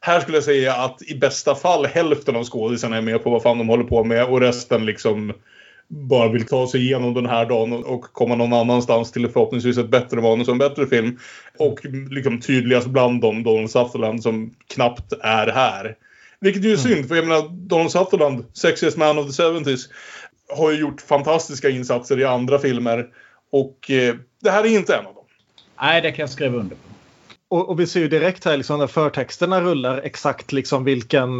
[0.00, 3.42] Här skulle jag säga att i bästa fall hälften av skådisarna är med på vad
[3.42, 5.32] fan de håller på med och resten liksom
[5.88, 9.90] bara vill ta sig igenom den här dagen och- komma någon annanstans till förhoppningsvis ett
[9.90, 11.18] bättre manus och en bättre film.
[11.58, 11.80] Och
[12.10, 15.96] liksom tydligast bland dem Donald Sutherland som knappt är här.
[16.40, 19.80] Vilket ju är synd, för jag menar Donald Sutherland, Sexiest Man of the 70s,
[20.56, 23.06] har ju gjort fantastiska insatser i andra filmer.
[23.52, 25.24] Och eh, det här är inte en av dem.
[25.80, 26.82] Nej, det kan jag skriva under på.
[27.48, 31.30] Och, och vi ser ju direkt här liksom när förtexterna rullar exakt liksom vilken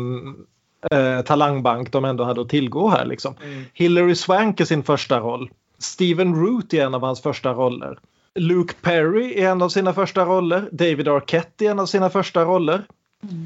[0.90, 3.04] eh, talangbank de ändå hade att tillgå här.
[3.04, 3.34] Liksom.
[3.74, 5.50] Hilary Swank i sin första roll.
[5.78, 7.98] Steven Root i en av hans första roller.
[8.34, 10.68] Luke Perry i en av sina första roller.
[10.72, 12.82] David Arquette i en av sina första roller.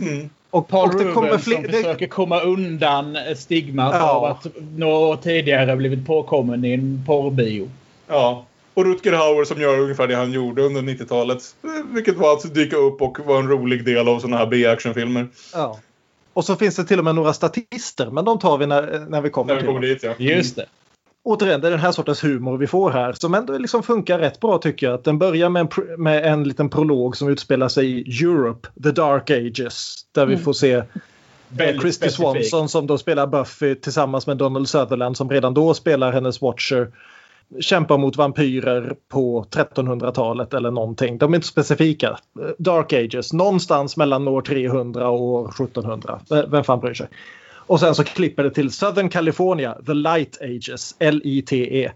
[0.01, 0.31] Mm.
[0.51, 1.55] Och, Paul och det kommer Rubens fler...
[1.55, 4.11] som det- försöker komma undan stigmat Ja.
[4.11, 7.71] av att några år tidigare blivit påkommen i en porrbio.
[8.09, 8.45] Ja.
[8.75, 11.43] Och Rutger Hauer som gör ungefär det han gjorde under 90-talet.
[11.65, 15.27] Eh, Vilket var att dyka upp och vara en rolig del av sådana här B-actionfilmer.
[15.53, 15.79] Ja.
[16.41, 19.21] Och så finns det till och med några statister, men de tar vi när, när
[19.21, 20.15] vi kommer När vi kommer dit ja.
[20.19, 20.67] Just det.
[21.23, 24.41] Återigen, det är den här sortens humor vi får här som ändå liksom funkar rätt
[24.41, 24.95] bra tycker jag.
[24.95, 28.91] Att den börjar med en, med en liten prolog som utspelar sig i Europe, the
[28.91, 29.95] dark ages.
[30.13, 30.85] Där vi får se eh,
[31.49, 32.51] Väldigt Christy specifikt.
[32.51, 36.93] Swanson som då spelar Buffy tillsammans med Donald Sutherland som redan då spelar hennes Watcher
[37.61, 41.19] kämpar mot vampyrer på 1300-talet eller någonting.
[41.19, 42.19] De är inte specifika.
[42.59, 46.21] Dark Ages, någonstans mellan år 300 och år 1700.
[46.49, 47.09] Vem fan bryr sig?
[47.53, 51.93] Och sen så klipper det till Southern California, The Light Ages, L-I-T-E.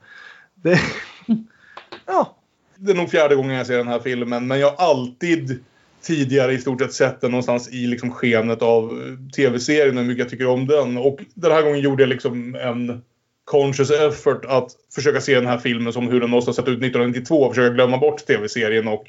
[0.54, 0.80] Det...
[2.06, 2.36] ja,
[2.76, 5.64] Det är nog fjärde gången jag ser den här filmen, men jag har alltid
[6.02, 8.98] tidigare i stort sett sett den någonstans i liksom skenet av
[9.36, 10.96] tv-serien och hur mycket jag tycker om den.
[10.96, 13.02] Och den här gången gjorde jag liksom en
[13.44, 16.78] conscious effort att försöka se den här filmen som hur den måste ha sett ut
[16.78, 19.06] 1992 och försöka glömma bort tv-serien och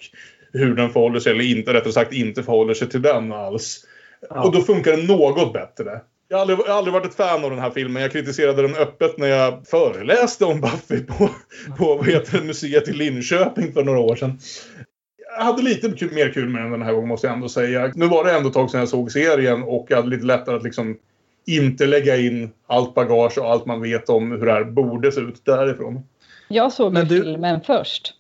[0.54, 3.86] hur den förhåller sig, eller inte, rättare sagt inte förhåller sig till den alls.
[4.30, 4.44] Ja.
[4.44, 6.02] Och då funkar den något bättre.
[6.28, 8.02] Jag har, aldrig, jag har aldrig varit ett fan av den här filmen.
[8.02, 11.30] Jag kritiserade den öppet när jag föreläste om Buffy på,
[11.78, 14.40] på vad heter det, museet i Linköping för några år sedan.
[15.38, 17.92] Jag hade lite mer kul med den den här gången måste jag ändå säga.
[17.96, 20.56] Nu var det ändå ett tag sedan jag såg serien och jag hade lite lättare
[20.56, 20.98] att liksom
[21.48, 25.22] inte lägga in allt bagage och allt man vet om hur det här borde se
[25.22, 26.00] ut därifrån.
[26.48, 28.14] Jag såg Men du- filmen först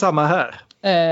[0.00, 0.54] samma här.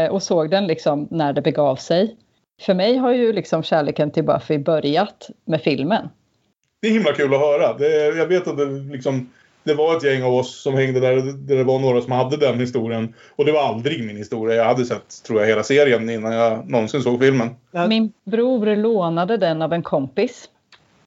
[0.04, 2.16] eh, och såg den liksom när det begav sig.
[2.62, 6.08] För mig har ju liksom kärleken till Buffy börjat med filmen.
[6.82, 7.72] Det är himla kul att höra.
[7.78, 9.30] Det, jag vet att det, liksom,
[9.64, 12.36] det var ett gäng av oss som hängde där, där det var några som hade
[12.36, 13.14] den historien.
[13.36, 14.56] Och det var aldrig min historia.
[14.56, 17.50] Jag hade sett, tror jag, hela serien innan jag någonsin såg filmen.
[17.88, 20.48] Min bror lånade den av en kompis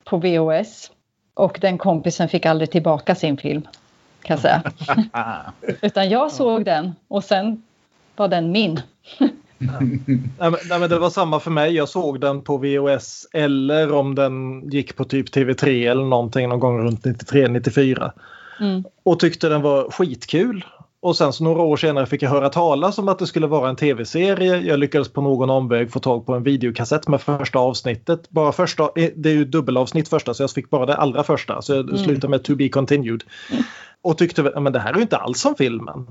[0.06, 0.92] på VHS.
[1.34, 3.68] Och den kompisen fick aldrig tillbaka sin film.
[4.22, 4.64] Kan jag säga.
[5.82, 7.64] Utan jag såg den och sen
[8.16, 8.82] var den min.
[9.58, 11.76] Nej, men, nej, men det var samma för mig.
[11.76, 16.60] Jag såg den på VHS eller om den gick på typ TV3 eller någonting någon
[16.60, 18.12] gång runt 93-94.
[18.60, 18.84] Mm.
[19.04, 20.66] Och tyckte den var skitkul.
[21.06, 23.70] Och sen så några år senare fick jag höra talas om att det skulle vara
[23.70, 24.58] en tv-serie.
[24.58, 28.30] Jag lyckades på någon omväg få tag på en videokassett med första avsnittet.
[28.30, 31.62] Bara första, eh, det är ju dubbelavsnitt första så jag fick bara det allra första.
[31.62, 33.24] Så jag slutade med to be continued.
[34.02, 36.08] Och tyckte men det här är ju inte alls som filmen.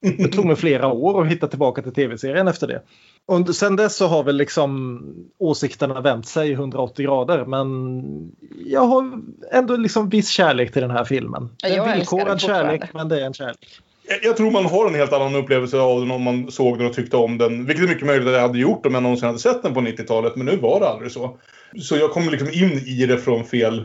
[0.00, 2.82] Det tog mig flera år att hitta tillbaka till tv-serien efter det.
[3.26, 5.00] Och sen dess så har väl liksom
[5.38, 8.32] åsikterna vänt sig 180 grader men
[8.66, 9.20] jag har
[9.52, 11.48] ändå liksom viss kärlek till den här filmen.
[11.62, 13.80] Det är villkorad kärlek men det är en kärlek.
[14.22, 16.92] Jag, tror man har en helt annan upplevelse av den om man såg den och
[16.92, 17.66] tyckte om den.
[17.66, 19.80] Vilket är mycket möjligt att jag hade gjort om jag någonsin hade sett den på
[19.80, 20.36] 90-talet.
[20.36, 21.38] Men nu var det aldrig så.
[21.82, 23.84] Så jag kom liksom in i det från fel,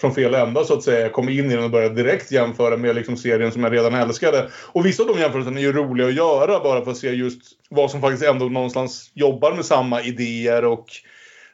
[0.00, 1.00] från fel ända så att säga.
[1.00, 3.94] Jag kom in i den och började direkt jämföra med liksom serien som jag redan
[3.94, 4.48] älskade.
[4.72, 7.40] Och vissa av de jämförelserna är ju roliga att göra bara för att se just
[7.68, 10.86] vad som faktiskt ändå någonstans jobbar med samma idéer och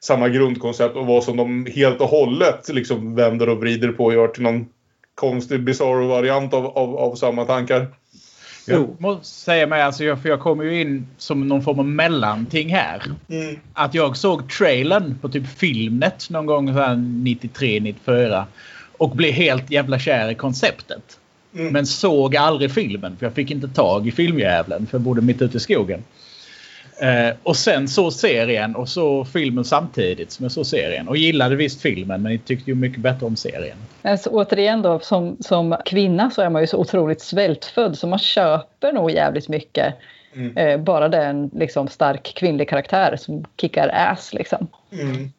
[0.01, 4.15] samma grundkoncept och vad som de helt och hållet liksom vänder och vrider på och
[4.15, 4.67] gör till någon
[5.15, 7.87] konstig, bizarro variant av, av, av samma tankar.
[8.73, 11.87] Jag måste säga mig, alltså, jag, för jag kommer ju in som någon form av
[11.87, 13.03] mellanting här.
[13.29, 13.57] Mm.
[13.73, 18.47] Att jag såg trailern på typ Filmnet någon gång så här 93, 94.
[18.99, 21.19] Och blev helt jävla kär i konceptet.
[21.55, 21.73] Mm.
[21.73, 25.43] Men såg aldrig filmen för jag fick inte tag i filmjävlen för jag bodde mitt
[25.43, 26.05] ute i skogen.
[26.99, 31.09] Eh, och sen så serien och så filmen samtidigt som jag såg serien.
[31.09, 33.77] Och gillade visst filmen men jag tyckte ju mycket bättre om serien.
[34.03, 38.07] Men så, återigen då, som, som kvinna så är man ju så otroligt svältfödd så
[38.07, 39.95] man köper nog jävligt mycket.
[40.35, 40.57] Mm.
[40.57, 44.67] Eh, bara det är en liksom, stark kvinnlig karaktär som kickar ass liksom.
[44.93, 45.33] Mm.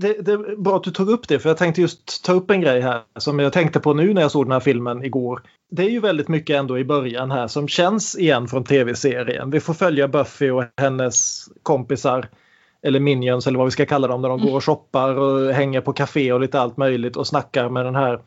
[0.00, 2.50] Det, det är bra att du tog upp det för jag tänkte just ta upp
[2.50, 5.42] en grej här som jag tänkte på nu när jag såg den här filmen igår.
[5.70, 9.50] Det är ju väldigt mycket ändå i början här som känns igen från tv-serien.
[9.50, 12.28] Vi får följa Buffy och hennes kompisar
[12.82, 15.80] eller minions eller vad vi ska kalla dem när de går och shoppar och hänger
[15.80, 18.20] på café och lite allt möjligt och snackar med den här.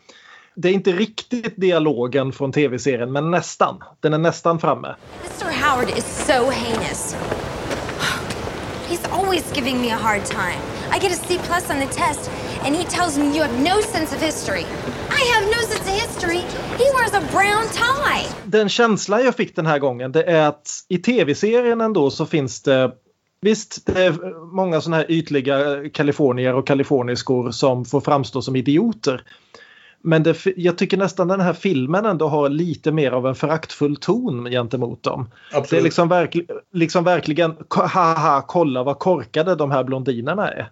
[0.56, 3.84] Det är inte riktigt dialogen från tv-serien men nästan.
[4.00, 4.96] Den är nästan framme.
[5.24, 5.66] Mr.
[5.66, 7.16] Howard is so heinous.
[8.90, 10.73] He's always giving me a hard time.
[10.96, 12.32] I get a C plus on the test,
[12.66, 14.66] and he tells me you have no sense of history.
[15.10, 16.42] I have no sense of history.
[16.78, 18.28] He wears a brown tie.
[18.46, 22.62] den känsla jag fick den här gången det är att i tv-serien ändå så finns
[22.62, 22.92] det
[23.42, 24.14] Visst, det är
[24.56, 29.24] många sådana här ytliga kalifornier och kaliforniskor som får framstå som idioter.
[30.02, 33.96] Men det, jag tycker nästan den här filmen ändå har lite mer av en föraktfull
[33.96, 35.30] ton gentemot dem.
[35.52, 35.70] Absolut.
[35.70, 36.40] Det är liksom, verkl,
[36.74, 40.70] liksom verkligen, haha, kolla vad korkade de här blondinerna är.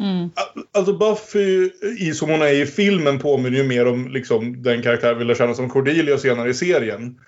[0.00, 0.30] Mm.
[0.72, 5.14] Alltså Buffy i som hon är i filmen påminner ju mer om liksom, den karaktär
[5.14, 7.20] vi lär känna som Cordelia senare i serien.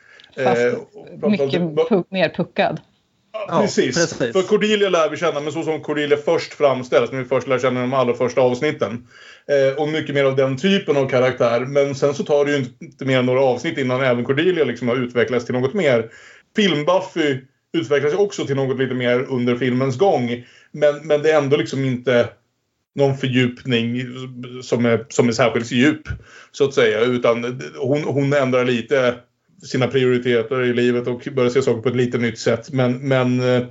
[0.44, 2.80] Fast Eh, mycket pu- mer puckad.
[3.48, 3.94] Ja, precis.
[3.94, 4.32] precis.
[4.32, 7.58] För Cordelia lär vi känna, men så som Cordelia först framställs, när vi först lär
[7.58, 9.06] känna de allra första avsnitten.
[9.48, 11.60] Eh, och mycket mer av den typen av karaktär.
[11.60, 14.88] Men sen så tar det ju inte mer än några avsnitt innan även Cordelia liksom
[14.88, 16.10] har utvecklats till något mer.
[16.56, 17.36] Film-Buffy
[17.72, 20.44] utvecklas ju också till något lite mer under filmens gång.
[20.72, 22.28] Men, men det är ändå liksom inte
[22.94, 24.06] någon fördjupning
[24.62, 26.08] som är, som är särskilt djup.
[26.52, 27.00] Så att säga.
[27.00, 29.14] Utan hon, hon ändrar lite
[29.62, 32.72] sina prioriteter i livet och börjar se saker på ett lite nytt sätt.
[32.72, 33.66] Men, men eh,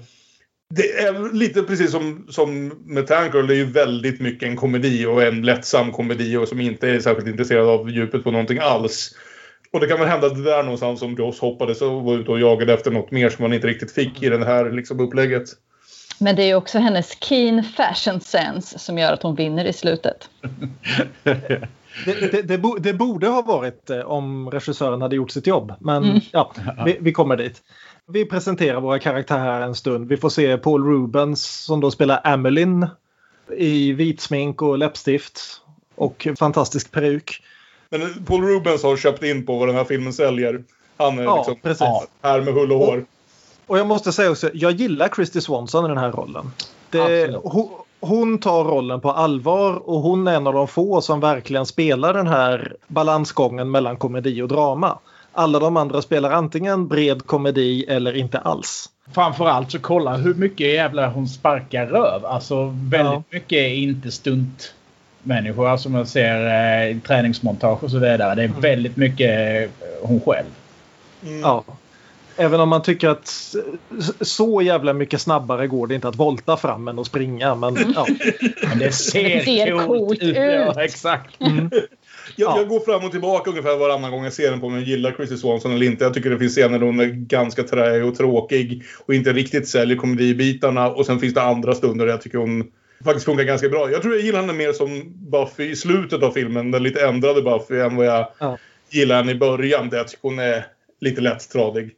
[0.76, 5.06] det är lite precis som, som med Tankgirl, det är ju väldigt mycket en komedi
[5.06, 9.16] och en lättsam komedi och som inte är särskilt intresserad av djupet på någonting alls.
[9.74, 12.32] Och det kan väl hända att det där någonstans som Joss hoppades och var ute
[12.32, 15.44] och jagade efter något mer som man inte riktigt fick i det här liksom, upplägget.
[16.18, 20.30] Men det är också hennes keen fashion sense som gör att hon vinner i slutet.
[22.05, 25.74] Det, det, det, bo, det borde ha varit eh, om regissören hade gjort sitt jobb.
[25.80, 26.20] Men Mm.
[26.32, 26.53] ja,
[26.86, 27.62] vi, vi kommer dit.
[28.07, 30.07] Vi presenterar våra karaktärer en stund.
[30.07, 32.88] Vi får se Paul Rubens som då spelar Amelin
[33.57, 35.41] i vitsmink och läppstift
[35.95, 37.43] och fantastisk peruk.
[37.89, 40.64] Men Paul Rubens har köpt in på vad den här filmen säljer.
[40.97, 41.88] Han är Ja, liksom precis.
[42.22, 43.05] här med hull och hår.
[43.72, 46.52] Och jag måste säga också, jag gillar Christy Swanson i den här rollen.
[46.90, 47.70] Det, hon,
[48.00, 52.14] hon tar rollen på allvar och hon är en av de få som verkligen spelar
[52.14, 54.98] den här balansgången mellan komedi och drama.
[55.32, 58.90] Alla de andra spelar antingen bred komedi eller inte alls.
[59.14, 62.26] Framförallt så kolla hur mycket jävlar hon sparkar röv.
[62.26, 63.24] Alltså väldigt Ja.
[63.30, 64.74] mycket är inte stunt
[65.24, 65.68] människor.
[65.68, 68.36] Alltså man ser eh, i träningsmontage och så vidare.
[68.36, 69.30] Det är väldigt mycket
[69.64, 69.70] eh,
[70.02, 70.48] hon själv.
[71.24, 71.40] Mm.
[71.40, 71.64] Ja.
[72.38, 73.56] Även om man tycker att
[74.22, 77.56] så jävla mycket snabbare går det inte att volta fram än att springa.
[77.56, 78.08] Men, ja.
[78.70, 80.36] Men det ser, Det ser coolt ut.
[80.36, 81.36] Ja, exakt.
[81.40, 81.70] Jag,
[82.36, 82.54] Ja.
[82.58, 85.12] jag går fram och tillbaka ungefär varannan gång jag ser den på om jag gillar
[85.12, 86.04] Christy Swanson eller inte.
[86.04, 89.68] Jag tycker det finns scener där hon är ganska träig och tråkig och inte riktigt
[89.68, 90.90] säljer komedibitarna.
[90.90, 92.72] Och sen finns det andra stunder där jag tycker hon
[93.06, 93.92] faktiskt funkar ganska bra.
[93.92, 96.72] Jag tror jag gillar henne mer som Buffy i slutet av filmen.
[96.72, 98.58] Den lite ändrade Buffy än vad jag Ja.
[98.90, 99.90] gillar henne i början.
[99.90, 100.66] Där jag tycker hon är
[101.02, 101.92] lite lätttradig.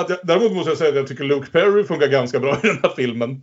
[0.00, 2.66] Att jag, däremot måste jag säga att jag tycker Luke Perry funkar ganska bra i
[2.66, 3.42] den här filmen.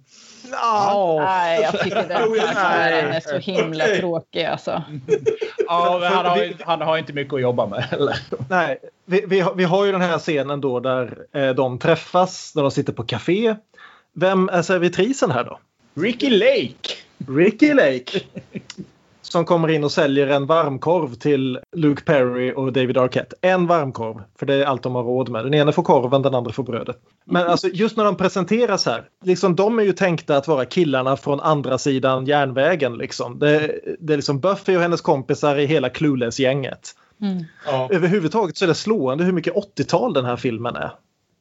[0.52, 2.08] Nej, jag tycker den
[2.40, 4.00] karaktären är så himla Okej.
[4.00, 4.84] tråkig alltså.
[5.68, 8.18] Ja, men han, har, han har inte mycket att jobba med heller.
[8.50, 12.52] Nej, vi, vi, har- vi har ju den här scenen då där eh, de träffas,
[12.56, 13.56] när de sitter på café.
[14.14, 15.60] Vem är servitrisen här då?
[16.02, 16.96] Ricky Lake!
[17.28, 18.20] Ricky Lake.
[19.36, 23.36] Som kommer in och säljer en varmkorv till Luke Perry och David Arquette.
[23.42, 25.46] En varmkorv, för det är allt de har råd med.
[25.46, 26.98] Den ena får korven, den andra får brödet.
[27.26, 31.18] Men alltså just när de presenteras här, liksom de är ju tänkta att vara killarna
[31.18, 32.98] från andra sidan järnvägen.
[32.98, 33.40] Liksom.
[33.40, 36.92] Det, det är liksom Buffy och hennes kompisar i hela Clueless-gänget.
[37.66, 37.90] Ja.
[37.92, 40.92] Överhuvudtaget så är det slående hur mycket 80-tal den här filmen är.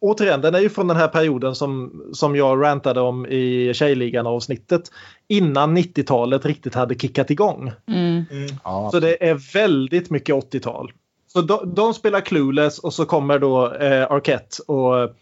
[0.05, 4.91] Återigen, den är ju från den här perioden som, som jag rantade om i Tjejligan-avsnittet.
[5.29, 7.73] Innan 90-talet riktigt hade kickat igång.
[7.89, 8.25] Mm.
[8.65, 8.89] Ja.
[8.93, 10.93] Så det är väldigt mycket 80-tal.
[11.27, 15.15] Så de, de spelar Clueless och så kommer då eh, Arquette och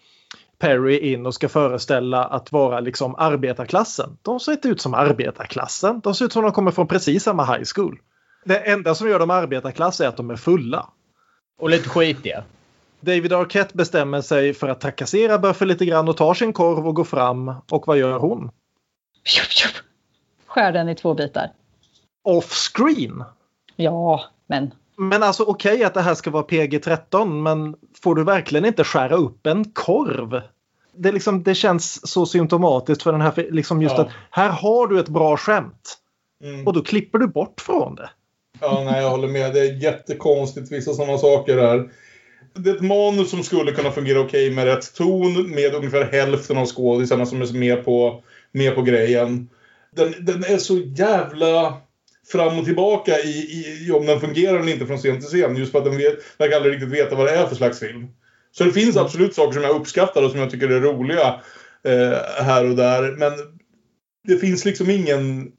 [0.59, 4.19] Perry in och ska föreställa att vara liksom arbetarklassen.
[4.23, 6.01] De ser inte ut som arbetarklassen.
[6.01, 7.99] De ser ut som de kommer från precis samma high school.
[8.45, 10.89] Det enda som gör dem arbetarklass är att de är fulla.
[11.59, 12.45] Och lite skitiga.
[13.03, 16.95] David Arquette bestämmer sig för att trakassera Buffy lite grann och tar sin korv och
[16.95, 17.53] går fram.
[17.71, 18.51] Och vad gör hon?
[20.47, 21.51] Skär den i två bitar.
[22.25, 23.25] Off-screen!
[23.77, 28.65] Ja, men Men alltså okej att det här ska vara PG-13 men får du verkligen
[28.65, 30.43] inte skära upp en korv?
[30.97, 34.03] Det, liksom, det känns så symptomatiskt för den här, liksom just Ja.
[34.03, 35.99] att här har du ett bra skämt
[36.45, 36.67] Mm.
[36.67, 38.11] och då klipper du bort från det.
[38.61, 39.55] Ja, nej, jag håller med.
[39.55, 41.91] Det är jättekonstigt vissa sådana saker där.
[42.55, 46.59] Det är ett manus som skulle kunna fungera okej med rätt ton med ungefär hälften
[46.59, 49.49] av skådisarna som är med på, med på grejen.
[49.97, 51.77] Den, den är så jävla
[52.33, 55.57] fram och tillbaka i, i, i om den fungerar eller inte från scen till scen.
[55.57, 58.07] Just för att den vet, verkar aldrig riktigt veta vad det är för slags film.
[58.53, 61.41] Så det finns absolut saker som jag uppskattar och som jag tycker är roliga
[61.85, 63.17] eh, här och där.
[63.17, 63.33] Men
[64.29, 65.53] det finns liksom ingen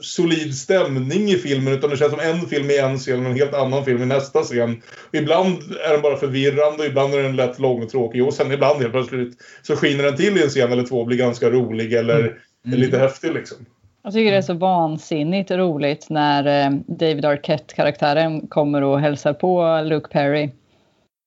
[0.00, 3.36] solid stämning i filmen utan det känns som en film i en scen och en
[3.36, 4.82] helt annan film i nästa scen.
[5.08, 8.34] Och ibland är den bara förvirrande och ibland är den lätt lång och tråkig och
[8.34, 11.18] sen ibland helt plötsligt så skiner den till i en scen eller två och blir
[11.18, 13.56] ganska rolig eller lite häftig liksom.
[14.02, 19.82] jag tycker det är så vansinnigt roligt när eh, David Arquette-karaktären kommer och hälsar på
[19.84, 20.50] Luke Perry.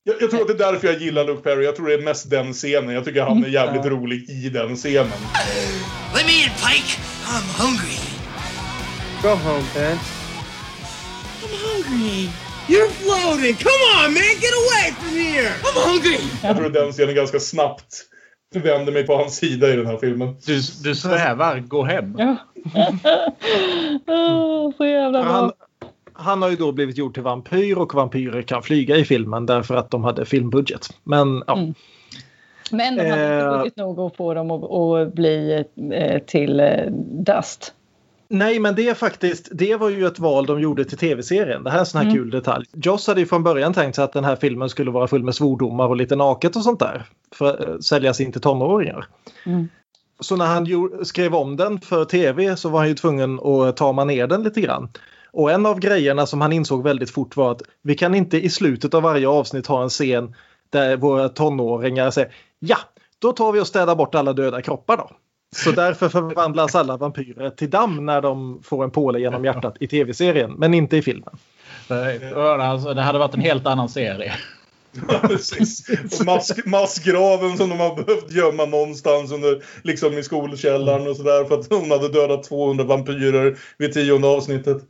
[0.04, 1.64] Jag, jag tror att det är därför jag gillar Luke Perry.
[1.64, 2.94] Jag tror det är mest den scenen.
[2.94, 5.20] Jag tycker han är jävligt rolig i den scenen.
[6.14, 6.98] Let me in, Pike.
[7.26, 8.09] I'm hungry.
[9.22, 9.98] Go home, Ben.
[11.42, 12.30] I'm hungry.
[12.68, 13.54] You're floating.
[13.56, 14.34] Come on, man.
[14.40, 15.52] Get away from here.
[15.64, 16.18] I'm hungry.
[16.42, 18.06] Jag tror den scenen ganska snabbt
[18.54, 20.36] vänder mig på hans sida i den här filmen.
[20.46, 22.14] Du, du svävar, gå hem.
[22.18, 22.36] Ja.
[24.06, 25.32] Åh, så jävla bra.
[25.32, 25.52] Han,
[26.12, 29.74] han har ju då blivit gjord till vampyr och vampyrer kan flyga i filmen därför
[29.74, 30.88] att de hade filmbudget.
[31.04, 31.58] Men ja.
[31.58, 31.74] Mm.
[32.70, 33.58] Men de hade inte Eh.
[33.58, 36.86] budget nog att få dem att, att bli eh, till eh,
[37.26, 37.74] Dust.
[38.32, 41.64] Nej, men det är faktiskt, det var ju ett val de gjorde till tv-serien.
[41.64, 42.16] Det här är en sån här Mm.
[42.16, 42.66] kul detalj.
[42.72, 45.34] Joss hade ju från början tänkt sig att den här filmen skulle vara full med
[45.34, 47.04] svordomar och lite naket och sånt där.
[47.34, 49.06] För att eh, säljas in till tonåringar.
[49.46, 49.68] Mm.
[50.20, 50.66] Så när han
[51.04, 54.42] skrev om den för tv så var han ju tvungen att ta man ner den
[54.42, 54.88] lite grann.
[55.32, 58.48] Och en av grejerna som han insåg väldigt fort var att vi kan inte i
[58.50, 60.34] slutet av varje avsnitt ha en scen
[60.70, 62.76] där våra tonåringar säger ja,
[63.18, 65.10] då tar vi och städar bort alla döda kroppar då.
[65.56, 69.86] Så därför förvandlas alla vampyrer till damm när de får en påle genom hjärtat i
[69.86, 71.36] tv-serien, men inte i filmen.
[71.88, 74.32] Nej, Alltså, det hade varit en helt annan serie.
[75.22, 75.90] Precis.
[76.20, 81.44] Och mask, massgraven som de har behövt gömma någonstans under, liksom i skolkällaren och sådär
[81.44, 84.82] för att hon hade dödat 200 vampyrer vid tionde avsnittet.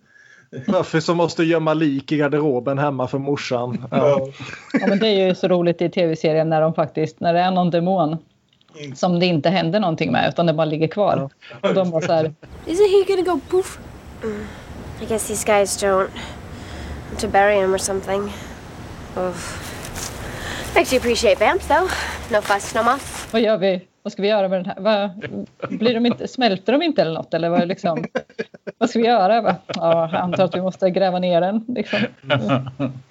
[0.66, 3.84] Varför så måste gömma lik i garderoben hemma för morsan.
[3.90, 4.28] Ja.
[4.72, 7.50] Ja, men det är ju så roligt i tv-serien när de faktiskt, när det är
[7.50, 8.16] någon demon
[8.94, 11.30] som det inte händer någonting med utan det bara ligger kvar.
[11.60, 12.34] Och de bara så här,
[12.66, 13.78] Isn't he gonna go poof?
[14.22, 14.46] Mm,
[15.02, 16.08] I guess these guys don't.
[17.18, 18.22] To bury him or something.
[19.16, 19.56] Oof.
[20.74, 21.90] Makes you appreciate vamps though.
[22.32, 23.28] No fuss, no muss.
[23.32, 23.80] vad gör vi?
[24.02, 24.76] Vad ska vi göra med den här?
[24.78, 25.10] Vad,
[25.78, 27.34] blir de inte, smälter de inte eller något?
[27.34, 28.04] Eller vad, liksom,
[28.78, 29.40] vad ska vi göra?
[29.40, 29.56] Va?
[29.66, 31.64] Ja, jag antar att vi måste gräva ner den.
[31.68, 31.98] Liksom.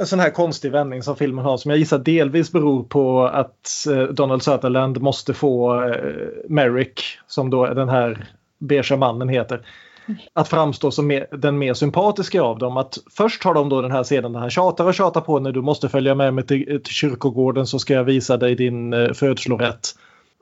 [0.00, 3.86] En sån här konstig vändning som filmen har som jag gissar delvis beror på att
[3.90, 8.26] eh, Donald Sutherland måste få eh, Merrick, som då den här
[8.58, 9.66] beige mannen heter,
[10.32, 12.76] att framstå som mer, den mer sympatiska av dem.
[12.76, 15.52] Att först har de då den här scenen där han tjatar och tjatar på när
[15.52, 18.92] du måste följa med mig till, eh, till kyrkogården så ska jag visa dig din
[18.92, 19.88] eh, födslorätt.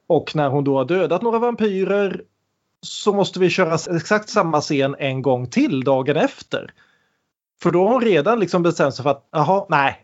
[0.07, 2.21] Och när hon då har dödat några vampyrer
[2.83, 6.73] så måste vi köra exakt samma scen en gång till dagen efter.
[7.63, 10.03] För då har hon redan liksom bestämt sig för att, jaha, nej.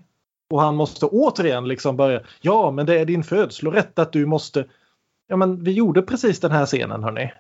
[0.51, 4.65] Och han måste återigen liksom börja, ja men det är din födslorätt att du måste,
[5.29, 7.33] ja men vi gjorde precis den här scenen hörni.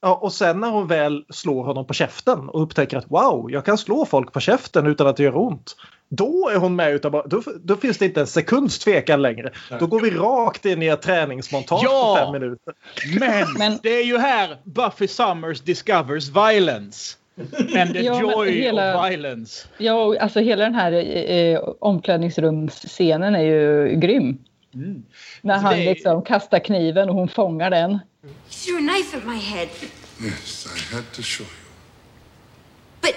[0.00, 3.64] Ja, och sen när hon väl slår honom på käften och upptäcker att wow, jag
[3.64, 5.76] kan slå folk på käften utan att det gör ont.
[6.08, 9.52] Då är hon med utan bara, då, då finns det inte en sekunds tvekan längre.
[9.80, 12.16] Då går vi rakt in i ett träningsmontage Ja!
[12.18, 12.74] på fem minuter.
[13.58, 17.16] Men, det är ju här Buffy Summers discovers violence.
[17.80, 19.68] And the Ja, men joy hela- of violence.
[19.78, 24.38] Ja, alltså hela den här eh, omklädningsrumsscenen är ju grym.
[25.42, 27.90] När Alltså, han det är- liksom kastar kniven och hon fångar den.
[27.90, 27.98] You
[28.50, 29.68] threw a knife at my head.
[30.24, 31.56] Yes, I had to show you.
[33.00, 33.14] But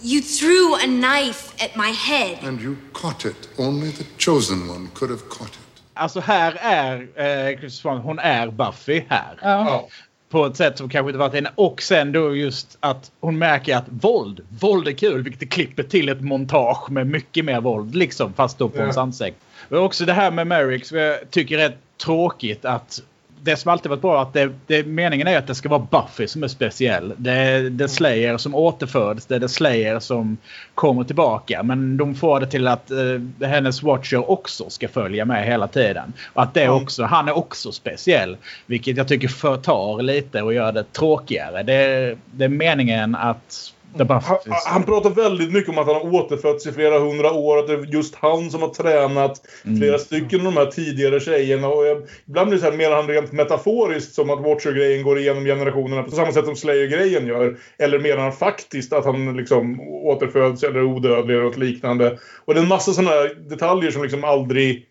[0.00, 2.48] you threw a knife at my head.
[2.48, 3.48] And you caught it.
[3.58, 5.82] Only the chosen one could have caught it.
[5.94, 9.38] Alltså här är eh, Christer Swan, hon är Buffy här.
[9.42, 9.88] Ja.
[10.32, 11.50] På ett sätt som kanske inte varit henne.
[11.54, 15.22] Och sen då just att hon märker att våld, våld är kul.
[15.22, 17.94] Vilket klipper till ett montage med mycket mer våld.
[17.94, 18.80] Liksom fast då på Ja.
[18.82, 19.40] ens ansikte.
[19.68, 23.02] Och också det här med Merrick som jag tycker är tråkigt att
[23.44, 26.26] det som alltid varit bra att det, det, meningen är att det ska vara Buffy
[26.26, 27.14] som är speciell.
[27.16, 29.26] Det är The Slayer som återföds.
[29.26, 30.36] Det är The Slayer som
[30.74, 31.62] kommer tillbaka.
[31.62, 36.12] Men de får det till att eh, hennes Watcher också ska följa med hela tiden.
[36.32, 38.36] Och att det också, han är också speciell.
[38.66, 41.62] Vilket jag tycker förtar lite och gör det tråkigare.
[41.62, 43.72] Det, det är meningen att.
[43.98, 47.58] Han, han pratar väldigt mycket om att han har återfötts i flera hundra år.
[47.58, 49.40] Att det är just han som har tränat
[49.78, 51.68] flera stycken av de här tidigare tjejerna.
[51.68, 55.18] Och jag, ibland blir det så här, menar han rent metaforiskt som att Watcher-grejen går
[55.18, 57.56] igenom generationerna på samma sätt som Slayer-grejen gör?
[57.78, 62.18] Eller menar han faktiskt att han liksom återföds eller är odödlig eller något liknande?
[62.44, 64.88] Och det är en massa sådana här detaljer som liksom aldrig...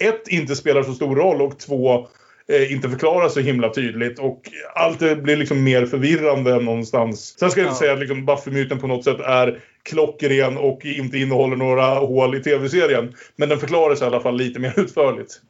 [0.00, 2.08] Ett, inte spelar så stor roll och två,
[2.70, 4.18] inte förklaras så himla tydligt.
[4.18, 4.40] Och
[4.74, 7.38] allt blir liksom mer förvirrande någonstans.
[7.38, 11.18] Sen ska jag inte säga att liksom Buffy-myten på något sätt är klockren och inte
[11.18, 13.14] innehåller några hål i tv-serien.
[13.36, 15.40] Men den förklaras i alla fall lite mer utförligt.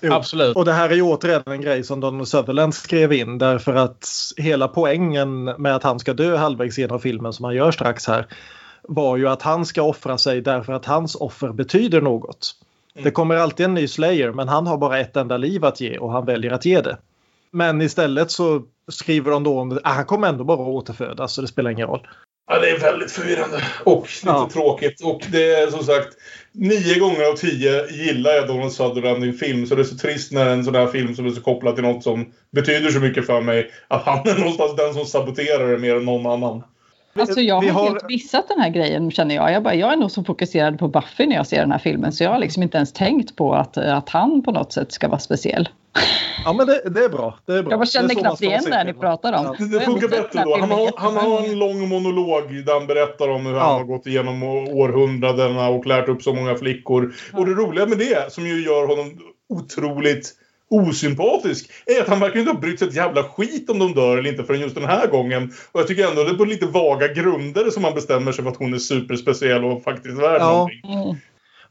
[0.00, 0.12] Jo.
[0.12, 0.56] Absolut.
[0.56, 4.08] Och det här är ju återigen en grej som Donald Sutherland skrev in därför att
[4.36, 8.26] hela poängen med att han ska dö halvvägs genom filmen som han gör strax här
[8.82, 12.54] var ju att han ska offra sig därför att hans offer betyder något.
[12.94, 15.98] Det kommer alltid en ny Slayer men han har bara ett enda liv att ge
[15.98, 16.98] och han väljer att ge det.
[17.52, 21.48] Men istället så skriver de då om att han kommer ändå bara återfödas så det
[21.48, 22.06] spelar ingen roll.
[22.52, 23.62] Ja, det är väldigt förvirrande.
[23.84, 25.04] Och lite tråkigt.
[25.04, 26.08] Och det är som sagt,
[26.52, 29.66] nio gånger av tio gillar jag Donald Sutherland i en film.
[29.66, 31.84] Så det är så trist när en sån här film som är så kopplad till
[31.84, 33.70] något som betyder så mycket för mig.
[33.88, 36.62] Att han är någonstans den som saboterar det mer än någon annan.
[37.18, 39.52] Alltså jag Vi har, har- helt missat den här grejen känner jag.
[39.52, 42.12] Jag, bara, jag är nog så fokuserad på Buffy när jag ser den här filmen
[42.12, 45.08] så jag har liksom inte ens tänkt på att, att han på något sätt ska
[45.08, 45.68] vara speciell.
[46.44, 47.38] Ja men det, det är bra.
[47.46, 47.72] Det är bra.
[47.72, 49.56] Jag känner knappt igen det ni pratar om.
[49.58, 50.56] Det, det funkar bättre då.
[50.60, 54.06] Han har, han har en lång monolog där han berättar om hur han har gått
[54.06, 57.14] igenom århundradena och lärt upp så många flickor.
[57.32, 59.18] Och det roliga med det, som ju gör honom
[59.48, 60.34] otroligt
[60.70, 64.16] osympatisk är att han verkligen inte har brytt sig ett jävla skit om de dör
[64.18, 65.52] eller inte förrän just den här gången.
[65.72, 68.50] Och jag tycker ändå det är på lite vaga grunder som han bestämmer sig för
[68.50, 70.52] att hon är superspeciell och faktiskt värd Ja.
[70.52, 71.20] någonting.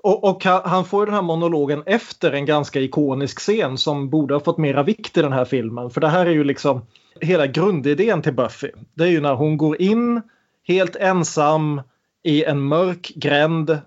[0.04, 4.40] Och, och han får den här monologen efter en ganska ikonisk scen som borde ha
[4.40, 5.90] fått mera vikt i den här filmen.
[5.90, 6.86] För det här är ju liksom
[7.22, 8.72] hela grundidén till Buffy.
[8.94, 10.22] Det är ju när hon går in
[10.68, 11.82] helt ensam
[12.24, 13.78] i en mörk gränd.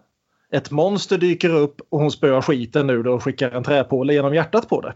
[0.53, 4.35] Ett monster dyker upp och hon spöar skiten nu då och skickar en träpåle genom
[4.35, 4.95] hjärtat på det.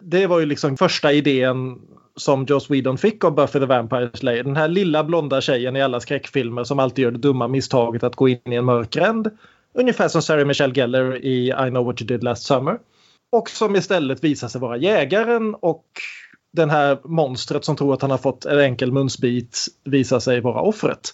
[0.00, 1.80] Det var ju liksom första idén
[2.16, 4.44] som Joss Whedon fick av Buffy the Vampire Slayer.
[4.44, 8.16] Den här lilla blonda tjejen i alla skräckfilmer som alltid gör det dumma misstaget att
[8.16, 9.30] gå in i en mörk gränd.
[9.74, 12.78] Ungefär som Sarah Michelle Gellar i I know what you did last summer.
[13.32, 15.84] Och som istället visar sig vara jägaren och
[16.52, 20.60] den här monstret som tror att han har fått en enkel munsbit visar sig vara
[20.60, 21.12] offret.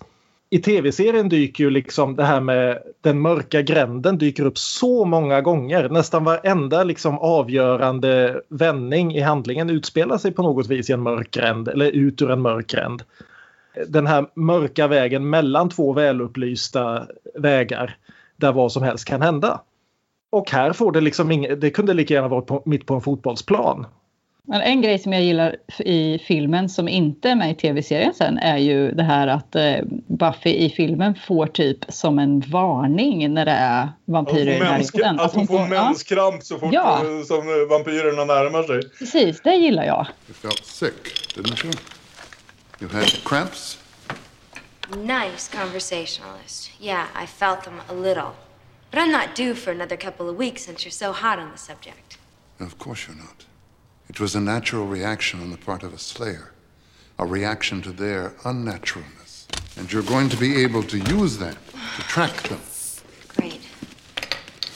[0.54, 5.40] I tv-serien dyker ju liksom det här med den mörka gränden dyker upp så många
[5.40, 5.88] gånger.
[5.88, 11.30] Nästan varenda liksom avgörande vändning i handlingen utspelar sig på något vis i en mörk
[11.30, 13.02] gränd eller ut ur en mörk gränd.
[13.88, 17.96] Den här mörka vägen mellan två välupplysta vägar
[18.36, 19.60] där vad som helst kan hända.
[20.30, 23.00] Och här får det liksom inget, det kunde lika gärna varit på, mitt på en
[23.00, 23.86] fotbollsplan.
[24.46, 28.38] Men en grej som jag gillar i filmen som inte är med i tv-serien sen
[28.38, 29.76] är ju det här att eh,
[30.06, 35.20] Buffy i filmen får typ som en varning när det är vampyrer i närheten.
[35.20, 36.96] att hon får ja, menskramp så fort Ja.
[37.04, 38.90] eh, som vampyrerna närmar sig.
[38.98, 40.06] precis, det gillar jag.
[40.28, 41.74] You felt sick, didn't you?
[42.80, 43.78] You had cramps?
[44.96, 46.70] Nice conversationalist.
[46.80, 48.30] Yeah, I felt them a little.
[48.90, 51.58] But I'm not due for another couple of weeks since you're so hot on the
[51.58, 52.18] subject.
[52.60, 53.46] Of course you're not.
[54.08, 56.52] It was a natural reaction on the part of a slayer,
[57.16, 59.46] a reaction to their unnaturalness.
[59.78, 61.56] And you're going to be able to use that
[61.96, 62.60] to track them.
[63.36, 63.60] Great.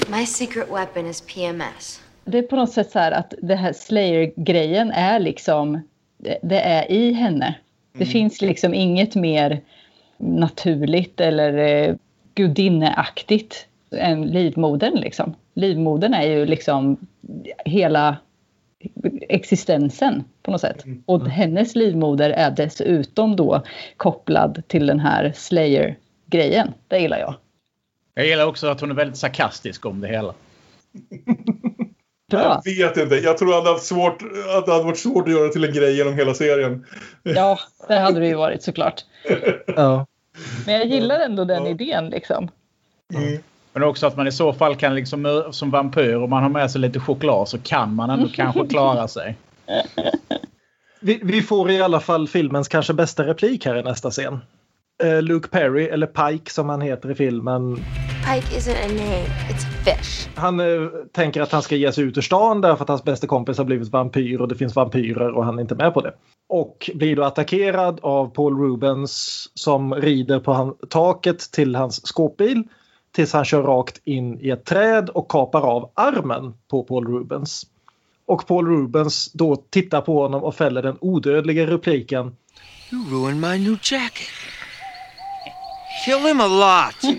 [0.09, 2.01] My secret weapon is PMS.
[2.25, 5.81] Det är på något sätt så här att det här Slayer-grejen är liksom,
[6.19, 7.55] det, det är i henne.
[7.93, 9.61] Det finns liksom inget mer
[10.19, 11.97] naturligt eller eh,
[12.35, 15.35] gudinneaktigt än livmodern liksom.
[15.55, 16.97] Livmodern är ju liksom
[17.65, 18.17] hela
[19.29, 20.85] existensen på något sätt.
[21.07, 23.63] Och hennes livmoder är dessutom då
[23.97, 26.75] kopplad till den här Slayer-grejen.
[26.89, 27.35] Det gillar jag.
[28.15, 30.35] Jag gillar också att hon är väldigt sarkastisk om det hela.
[32.31, 32.63] Bra.
[32.65, 33.15] Jag vet inte.
[33.17, 34.23] Jag tror att det hade, svårt,
[34.57, 36.87] att det hade varit svårt att göra till en grej genom hela serien.
[37.23, 39.05] Ja, det hade det ju varit såklart.
[39.67, 40.07] Ja.
[40.67, 42.51] Men jag gillar ändå den idén liksom.
[43.79, 46.71] Men också att man i så fall kan liksom som vampyr om man har med
[46.71, 49.39] sig lite choklad så kan man ändå kanske klara sig.
[51.01, 54.39] Vi, vi får i alla fall filmens kanske bästa replik här i nästa scen.
[55.03, 57.87] Eh, Luke Perry, eller Pike som han heter i filmen,
[58.27, 60.29] Pike isn't a name, it's a fish.
[60.35, 63.27] han eh, tänker att han ska ge sig ut ur stan därför att hans bästa
[63.27, 66.13] kompis har blivit vampyr och det finns vampyrer och han är inte med på det.
[66.49, 72.65] Och blir då attackerad av Paul Rubens som rider på han, taket till hans skåpbil
[73.19, 77.67] tills han kör rakt in i ett träd och kapar av armen på Paul Rubens.
[78.27, 82.37] Och Paul Rubens då tittar på honom och fäller den odödliga repliken
[82.93, 84.27] You ruined my new jacket.
[86.05, 87.17] Kill him a lot.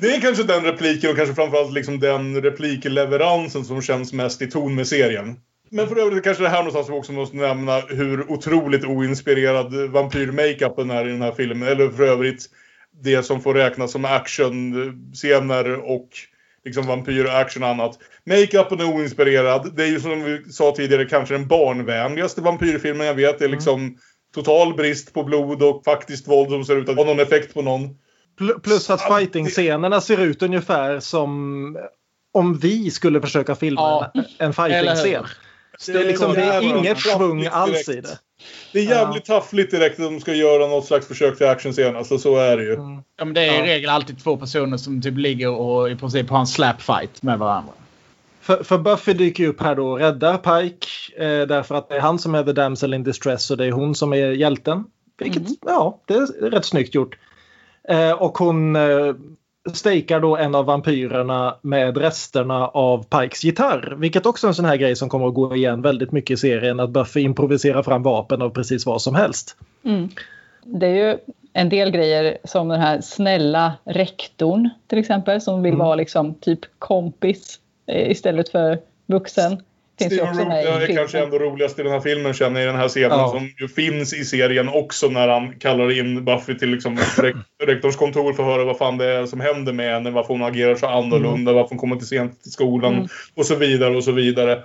[0.00, 4.50] Det är kanske den repliken och kanske framförallt liksom den replikleveransen som känns mest i
[4.50, 5.36] ton med serien.
[5.70, 10.90] Men för övrigt kanske det här någonstans vi också måste nämna hur otroligt oinspirerad vampyr-makeupen
[10.90, 11.68] är i den här filmen.
[11.68, 12.48] Eller för övrigt
[13.02, 16.08] det som får räknas som actionscener och
[16.64, 17.98] liksom vampyr-action och annat.
[18.26, 19.72] Makeupen är oinspirerad.
[19.76, 23.38] Det är ju som vi sa tidigare kanske den barnvänligaste vampyrfilmen jag vet.
[23.38, 23.98] Det är liksom
[24.34, 27.62] total brist på blod och faktiskt våld som ser ut att ha någon effekt på
[27.62, 27.88] någon.
[28.40, 31.78] Pl- Plus att fighting-scenerna ser ut ungefär som
[32.32, 34.10] om vi skulle försöka filma Ja.
[34.14, 35.24] en, en fighting-scen.
[35.86, 38.18] Det är, liksom, det är inget svung alls i det.
[38.72, 41.96] Det är jävligt taffligt direkt att de ska göra något slags försök till actionscen.
[41.96, 42.72] Alltså så är det ju.
[43.16, 43.64] Ja, men det är Ja.
[43.64, 47.38] i regel alltid två personer som typ ligger och i princip har en slapfight med
[47.38, 47.72] varandra.
[48.40, 50.86] För, för Buffy dyker ju upp här då och räddar Pike.
[51.24, 53.70] Eh, därför att det är han som är the damsel in distress och det är
[53.72, 54.84] hon som är hjälten.
[55.18, 57.18] Vilket, ja, det är rätt snyggt gjort.
[57.88, 59.14] Eh, och hon eh,
[59.76, 63.94] stakar då en av vampyrerna med resterna av Pikes gitarr.
[63.98, 66.36] Vilket också är en sån här grej som kommer att gå igen väldigt mycket i
[66.36, 66.80] serien.
[66.80, 69.56] Att Buffy improviserar fram vapen av precis vad som helst.
[69.84, 70.08] Mm.
[70.64, 71.18] Det är ju
[71.52, 76.60] en del grejer som den här snälla rektorn till exempel som vill vara liksom typ
[76.78, 79.62] kompis eh, istället för vuxen.
[79.98, 80.96] Finns ju Steven också Root med i är filmen.
[80.96, 83.28] kanske ändå roligast i den här filmen känner jag, i den här scenen Ja.
[83.28, 87.34] som ju finns i serien också när han kallar in Buffy till liksom rek
[87.66, 90.42] rektors kontor för att höra vad fan det är som händer med henne, varför hon
[90.42, 93.08] agerar så annorlunda, varför hon kommer till sent till skolan Mm.
[93.34, 94.62] och så vidare och så vidare.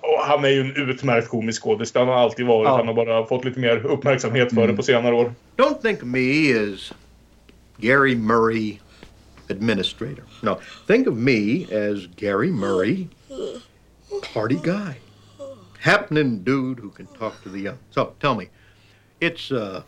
[0.00, 1.92] Och han är ju en utmärkt komisk skådis.
[1.92, 2.66] Det har han alltid varit.
[2.68, 2.76] Ja.
[2.76, 5.32] Han har bara fått lite mer uppmärksamhet för det på senare år.
[5.56, 6.92] Don't think of me as
[7.76, 8.72] Gary Murray,
[9.50, 10.24] administrator.
[10.42, 13.06] No, think of me as Gary Murray,
[14.22, 14.96] party guy.
[15.78, 17.78] Happening dude who can talk to the young.
[17.90, 18.48] So tell me,
[19.20, 19.82] it's, uh,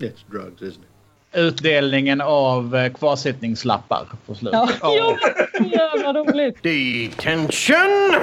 [0.00, 0.88] it's drugs, isn't it?
[1.34, 4.70] Utdelningen av eh, kvarsittningslappar på slutet.
[4.82, 5.18] Ja, ja,
[5.64, 6.62] jävla roligt.
[6.62, 8.14] Detention!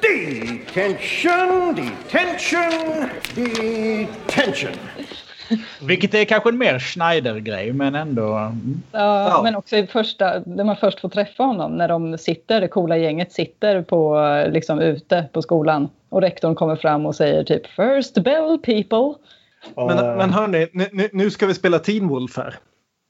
[0.00, 1.74] Detention!
[1.74, 3.08] Detention!
[3.34, 4.74] Detention!
[5.82, 8.34] Vilket är kanske en mer Schneider-grej, men ändå...
[8.34, 8.82] mm.
[8.92, 9.40] Ja, Ja.
[9.42, 12.96] Men också i första, när man först får träffa honom, när de sitter, det coola
[12.96, 14.18] gänget sitter på,
[14.52, 15.88] liksom, ute på skolan.
[16.08, 19.14] Och rektorn kommer fram och säger typ “First bell people”.
[19.76, 22.54] Men, men hörni, nu- nu, nu ska vi spela Teen Wolf här.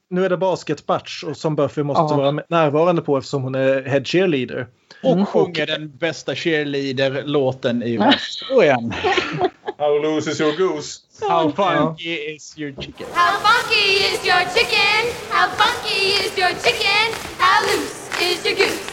[0.09, 2.17] Nu är det basketmatch och som Buffy måste Ja.
[2.17, 4.67] vara närvarande på eftersom hon är head cheerleader.
[5.03, 8.93] Och sjunger den bästa cheerleader-låten i världshistorien.
[9.77, 10.99] How loose is your goose?
[11.29, 13.07] How funky is your chicken?
[13.13, 15.01] How funky is your chicken?
[15.31, 17.13] How funky is your chicken?
[17.37, 18.91] How loose is your goose?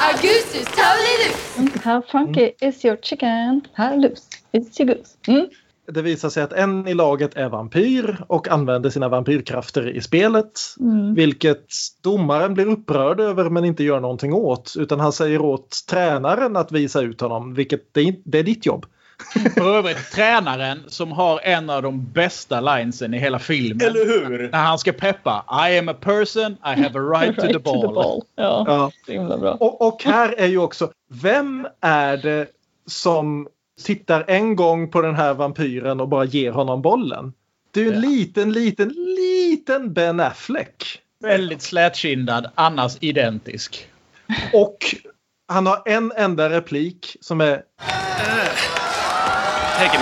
[0.00, 1.82] Our goose is totally loose.
[1.82, 3.66] “How funky is your chicken?
[3.74, 5.50] How loose is your goose?” mm.
[5.92, 10.60] Det visar sig att en i laget är vampyr och använder sina vampyrkrafter i spelet.
[10.80, 11.14] Mm.
[11.14, 11.66] Vilket
[12.02, 14.74] domaren blir upprörd över men inte gör någonting åt.
[14.78, 18.66] Utan han säger åt tränaren att visa ut honom, vilket det är, det är ditt
[18.66, 18.86] jobb.
[19.54, 23.86] För övrigt tränaren som har en av de bästa linesen i hela filmen.
[23.86, 24.50] Eller hur?
[24.52, 25.44] När han ska peppa.
[25.70, 28.22] I am a person, I have a right, to the ball.
[28.36, 28.90] Ja, Ja.
[29.06, 29.52] så himla bra.
[29.52, 30.90] Och, och här är ju också,
[31.22, 32.46] vem är det
[32.86, 33.48] som
[33.84, 37.32] tittar en gång på den här vampyren och bara ger honom bollen?
[37.70, 41.02] Det är ju en liten, liten, liten Ben Affleck.
[41.20, 43.88] Väldigt slätkindad, annars identisk.
[44.52, 44.78] Och
[45.48, 47.62] han har en enda replik som är...
[49.78, 49.98] Take.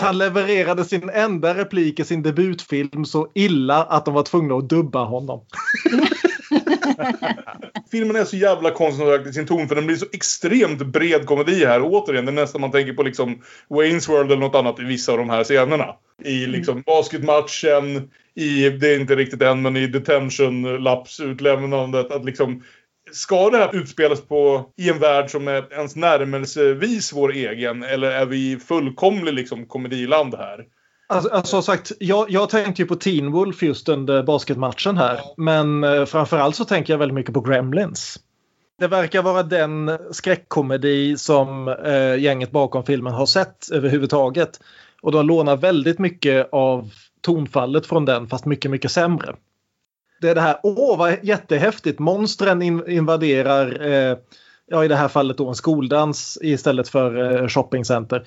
[0.00, 4.68] Han levererade sin enda replik i sin debutfilm så illa att de var tvungna att
[4.68, 5.44] dubba honom.
[7.90, 11.64] Filmen är så jävla koncentrerad i sin ton för den blir så extremt bred komedi
[11.64, 11.82] här.
[11.82, 15.12] Återigen, det är nästan man tänker på liksom Wayne's World eller något annat i vissa
[15.12, 15.94] av de här scenerna.
[16.24, 22.12] I liksom basketmatchen, i, det är inte riktigt än, men i detention, lapsutlämnandet.
[22.12, 22.62] Att liksom,
[23.12, 27.82] ska det här utspelas på, i en värld som är ens närmelsevis vår egen?
[27.82, 30.64] Eller är vi i fullkomlig liksom, komediland här?
[31.10, 35.20] Alltså, alltså, sagt, jag, jag tänkte ju på Teen Wolf just under basketmatchen här.
[35.36, 38.18] Men eh, framförallt så tänker jag väldigt mycket på Gremlins.
[38.78, 44.60] Det verkar vara den skräckkomedi som eh, gänget bakom filmen har sett överhuvudtaget.
[45.02, 46.90] Och de lånar väldigt mycket av
[47.20, 49.34] tonfallet från den fast mycket, mycket sämre.
[50.20, 54.16] Det är det här, åh vad jättehäftigt, monstren in, invaderar, eh,
[54.66, 58.26] ja i det här fallet då en skoldans istället för eh, shoppingcenter.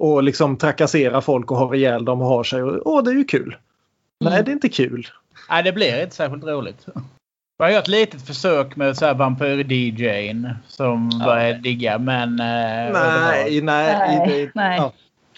[0.00, 2.62] Och liksom trakasserar folk och har ihjäl dem och har sig.
[2.62, 3.56] Och, åh, det är ju kul.
[4.20, 5.06] Nej, det är inte kul.
[5.50, 6.86] Nej, det blir inte särskilt roligt.
[7.58, 12.40] Jag har gjort ett litet försök med så här vampyr-DJn som börjar digga, men...
[12.40, 13.60] eh, Nej, nej.
[13.62, 14.76] Nej, det, nej.
[14.78, 14.92] Ja,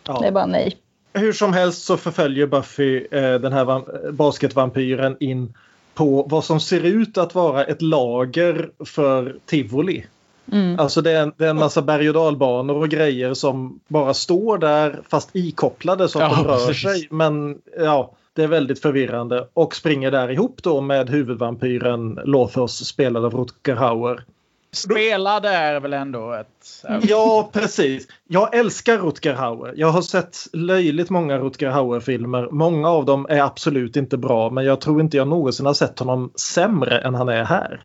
[0.07, 0.19] ja.
[0.21, 0.77] Det är bara nej.
[1.13, 5.55] Hur som helst så förföljer Buffy eh, den här vam- basketvampyren in
[5.95, 10.07] på vad som ser ut att vara ett lager för tivoli.
[10.53, 10.79] Mm.
[10.79, 14.15] Alltså det är, en, det är en massa berg och dalbanor och grejer som bara
[14.15, 16.83] står där fast ikopplade så att Ja, de rör precis.
[16.83, 17.09] sig.
[17.11, 19.49] Men ja, det är väldigt förvirrande.
[19.55, 24.25] Och springer där ihop då med huvudvampyren Lothos spelad av Rutger Hauer.
[24.73, 26.85] Spela där är väl ändå ett...
[27.03, 28.09] Ja, precis.
[28.29, 29.75] Jag älskar Rutger Hauer.
[29.77, 32.49] Jag har sett löjligt många Rutger Hauer-filmer.
[32.51, 35.99] Många av dem är absolut inte bra, men jag tror inte jag någonsin har sett
[35.99, 37.81] honom sämre än han är här.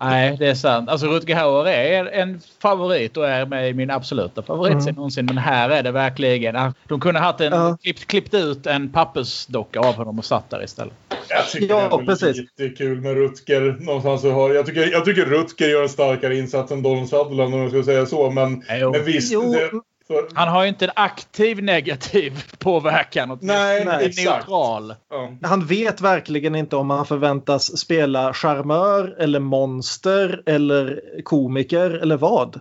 [0.00, 0.88] Nej, det är sant.
[0.88, 4.94] Alltså Rutger Hauer är en favorit och är med i min absoluta favoritscen Mm.
[4.94, 5.26] någonsin.
[5.26, 6.72] Men här är det verkligen...
[6.88, 7.76] De kunde ha haft en, Ja.
[7.82, 10.94] klippt, klippt ut en pappersdocka av honom och satt där istället.
[11.28, 12.36] Jag tycker Ja, det är väl precis.
[12.36, 13.76] lite kul med Rutger.
[13.80, 17.54] Någonstans så har, jag, tycker, jag tycker Rutger gör en starkare insats än Donald Sutherland
[17.54, 18.30] om jag ska säga så.
[18.30, 18.92] Men, Jo.
[18.92, 19.32] men visst.
[19.32, 19.52] Jo.
[19.52, 19.70] Det,
[20.06, 23.30] för, Han har ju inte en aktiv negativ påverkan.
[23.30, 23.52] åtminstone.
[23.58, 24.26] Nej, Han är exakt.
[24.48, 24.94] neutral.
[25.10, 25.32] ja.
[25.42, 32.60] Han vet verkligen inte om han förväntas spela charmör eller monster eller komiker eller vad.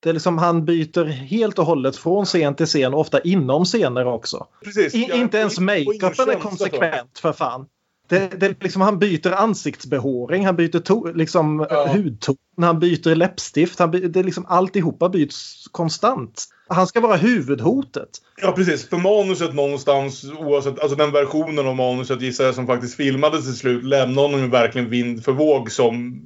[0.00, 3.64] Det är liksom han byter helt och hållet från scen till scen och ofta inom
[3.64, 4.46] scener också.
[4.64, 4.94] Precis.
[4.94, 6.40] I, inte ens och makeupen är för.
[6.40, 7.66] konsekvent för fan.
[8.08, 11.86] Det, det, liksom, han byter ansiktsbehåring, han byter to, liksom, Ja.
[11.92, 13.78] hudton, han byter läppstift.
[13.78, 16.44] Han by, det är liksom, alltihopa byts konstant.
[16.68, 18.08] Han ska vara huvudhotet.
[18.42, 18.88] Ja, precis.
[18.88, 23.56] För manuset någonstans, oavsett, alltså den versionen av manuset gissar jag som faktiskt filmades till
[23.56, 26.22] slut, lämnar honom verkligen vind för våg som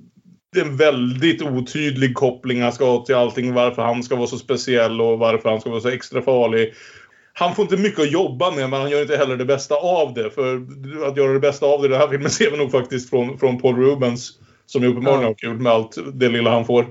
[0.52, 3.55] det är en väldigt otydlig koppling han ska ha till allting.
[3.55, 6.74] Varför han ska vara så speciell och varför han ska vara så extra farlig.
[7.41, 10.15] Han får inte mycket att jobba med, men han gör inte heller det bästa av
[10.15, 10.31] det.
[10.31, 10.57] För
[11.07, 13.39] att göra det bästa av det i den här filmen ser vi nog faktiskt från,
[13.39, 14.33] från Paul Rubens.
[14.67, 15.29] Som ju uppenbarligen Ja.
[15.29, 16.87] har kul med allt det lilla han får.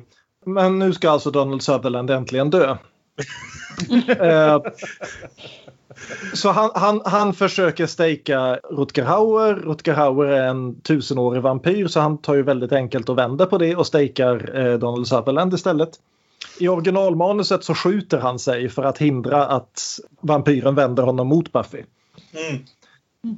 [0.46, 2.78] Men nu ska alltså Donald Sutherland äntligen dö.
[4.20, 4.62] Eh,
[6.34, 9.56] så han, han, han försöker stejka Rutger Hauer.
[9.56, 13.58] Rutger Hauer är en tusenårig vampyr så han tar ju väldigt enkelt och vänder på
[13.58, 15.90] det och stejkar eh, Donald Sutherland istället.
[16.60, 21.84] I originalmanuset så skjuter han sig för att hindra att vampyren vänder honom mot Buffy.
[22.34, 22.64] Mm.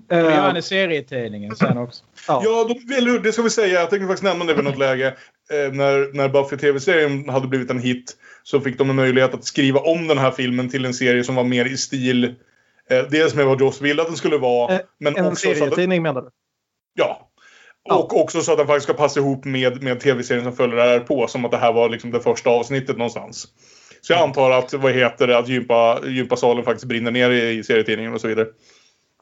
[0.07, 2.03] Det gör han Eh, i serietidningen sen också.
[2.27, 2.41] ja.
[2.45, 3.19] Ja, de, eller?
[3.19, 3.79] Det ska vi säga.
[3.79, 5.07] Jag tänkte faktiskt nämna det vid något läge.
[5.51, 9.43] Eh, när, när Buffy TV-serien hade blivit en hit så fick de en möjlighet att
[9.43, 12.35] skriva om den här filmen till en serie som var mer i stil.
[12.89, 14.73] Eh, dels med vad Joss ville att den skulle vara.
[14.73, 16.29] Eh, men en också så att, serietidning menar du?
[16.93, 17.30] Ja.
[17.89, 20.99] Och också så att den faktiskt ska passa ihop med, med tv-serien som följer där
[20.99, 21.27] på.
[21.27, 23.47] Som att det här var liksom det första avsnittet någonstans.
[24.01, 27.63] Så jag antar att, vad heter det, att gympa, gympasalen faktiskt brinner ner i, i
[27.63, 28.47] serietidningen och så vidare.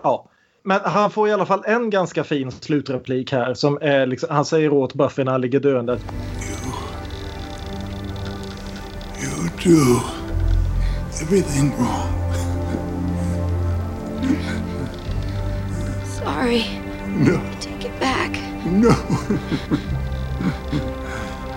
[0.03, 0.29] Ja.
[0.63, 3.53] Men han får i alla fall en ganska fin slutreplik här.
[3.53, 5.93] Som är liksom, han säger åt Buffy när han ligger döende.
[5.93, 6.01] att
[9.23, 9.99] You do
[11.21, 12.19] everything wrong.
[16.05, 16.63] Sorry.
[17.17, 17.39] No.
[18.71, 18.93] No.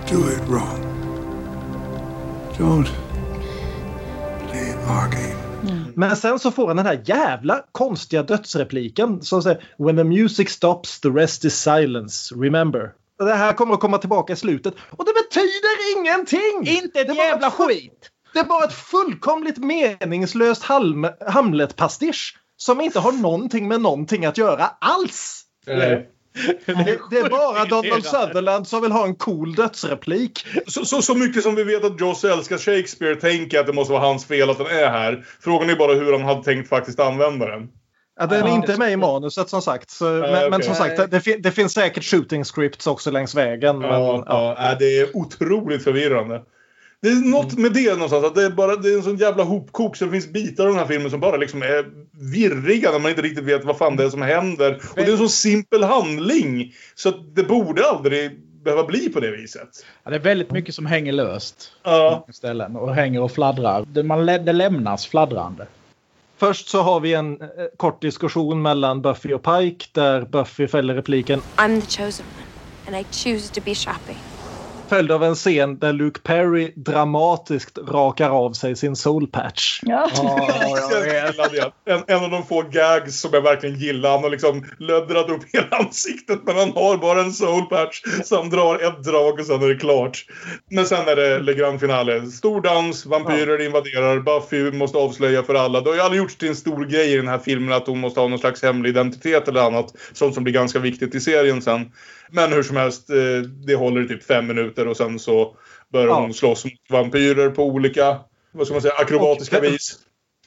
[0.08, 0.78] do it wrong.
[2.58, 2.88] Don't
[4.52, 5.36] leave Margate.
[5.94, 10.50] Men sen så får han den här jävla konstiga dödsrepliken som säger When the music
[10.50, 12.34] stops the rest is silence.
[12.34, 12.92] Remember.
[13.18, 16.82] Det här kommer att komma tillbaka i slutet och det betyder ingenting!
[16.82, 18.10] Inte ett Det jävla ett skit!
[18.32, 20.62] Det är bara ett fullkomligt meningslöst
[21.26, 25.42] Hamlet-pastisch som inte har någonting med någonting att göra alls.
[26.66, 30.46] Det, det är bara Donald Sutherland som vill ha en cool dödsreplik.
[30.66, 33.72] Så, så, så mycket som vi vet att Joss älskar Shakespeare tänker jag att det
[33.72, 35.24] måste vara hans fel att den är här.
[35.40, 37.68] Frågan är bara hur han hade tänkt faktiskt använda den.
[38.20, 38.54] Ja, den är Ja.
[38.54, 39.90] inte med i manuset som sagt.
[39.90, 40.62] Så, men, men okej.
[40.62, 43.78] som sagt, det, det finns säkert shooting scripts också längs vägen.
[43.78, 44.70] Men, Ja, ja.
[44.72, 46.42] äh, det är otroligt förvirrande.
[47.02, 48.24] Det är något med det någonstans.
[48.24, 50.70] Att det, är bara, det är en sån jävla hopkok så det finns bitar av
[50.70, 51.86] den här filmen som bara liksom är
[52.32, 54.74] virriga när man inte riktigt vet vad fan det är som händer.
[54.74, 56.74] Och det är en så simpel handling.
[56.94, 59.68] Så att det borde aldrig behöva bli på det viset.
[60.04, 61.72] Ja, det är väldigt mycket som hänger löst.
[61.82, 62.24] Ja.
[62.26, 63.84] på Ställen och hänger och fladdrar.
[63.92, 65.66] Det, man, det lämnas fladdrande.
[66.36, 70.94] Först så har vi en eh, kort diskussion mellan Buffy och Pike där Buffy fäller
[70.94, 74.31] repliken I'm the chosen one, and I choose to be shopping.
[74.88, 79.80] Följd av en scen där Luke Perry dramatiskt rakar av sig sin soul patch.
[79.82, 80.10] Ja.
[81.52, 81.92] Det.
[81.92, 84.10] En, en av de få gags som jag verkligen gillar.
[84.10, 88.02] Han har liksom löddrat upp hela ansiktet men han har bara en soul patch.
[88.24, 90.24] Så han drar ett drag och sen är det klart.
[90.70, 92.26] Men sen är det Le Grand Finale.
[92.26, 95.80] Stor dans, vampyrer invaderar, Buffy måste avslöja för alla.
[95.80, 97.98] Det har ju aldrig gjorts till en stor grej i den här filmen att hon
[97.98, 99.94] måste ha någon slags hemlig identitet eller annat.
[100.12, 101.90] Sånt som blir ganska viktigt i serien sen.
[102.32, 103.16] Men hur som helst, eh,
[103.66, 105.56] det håller i typ fem minuter och sen så
[105.92, 106.20] börjar Ja.
[106.20, 108.18] hon slåss mot vampyrer på olika,
[108.52, 109.98] vad ska man säga, akrobatiska Och- vis.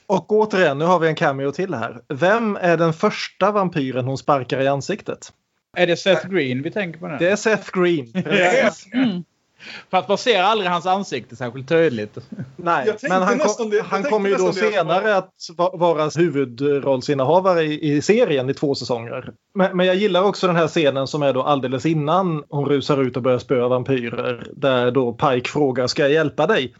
[0.07, 2.01] Och återigen, nu har vi en cameo till här.
[2.13, 5.33] Vem är den första vampyren hon sparkar i ansiktet?
[5.77, 7.17] Är det Seth Green vi tänker på nu?
[7.19, 8.13] Det är Seth Green.
[8.23, 8.87] Precis.
[9.89, 12.17] För att man ser aldrig hans ansikte särskilt tydligt.
[12.55, 14.53] Nej, men han, kom, det- han kommer ju då det.
[14.53, 19.33] senare att va- vara huvudrollsinnehavare i, i serien i två säsonger.
[19.53, 23.01] Men, men jag gillar också den här scenen som är då alldeles innan hon rusar
[23.01, 24.47] ut och börjar spöa vampyrer.
[24.55, 26.73] Där då Pike frågar ska jag hjälpa dig?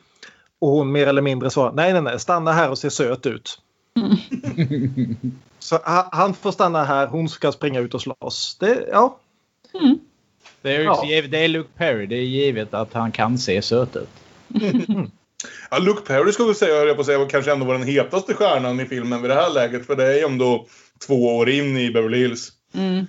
[0.60, 3.62] Och hon mer eller mindre svarar nej, nej, nej, stanna här och se söt ut.
[5.60, 8.58] Så ha- han får stanna här, hon ska springa ut och slåss.
[8.60, 9.18] Det, ja,
[10.66, 11.06] Det är, Ja.
[11.08, 12.06] givet, det är Luke Perry.
[12.06, 14.10] Det är givet att han kan se söt ut.
[15.72, 17.88] Ja, Luke Perry skulle jag säga, jag på att säga, var kanske ändå var den
[17.88, 19.86] hetaste stjärnan i filmen vid det här läget.
[19.86, 20.66] För det är ju ändå
[21.08, 22.50] två år in i Beverly Hills.
[22.74, 23.06] Mm.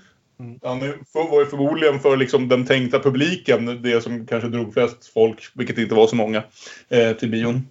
[0.62, 0.80] Han
[1.30, 5.78] var ju förmodligen för liksom den tänkta publiken det som kanske drog flest folk, vilket
[5.78, 6.42] inte var så många,
[6.88, 7.68] eh, till bion.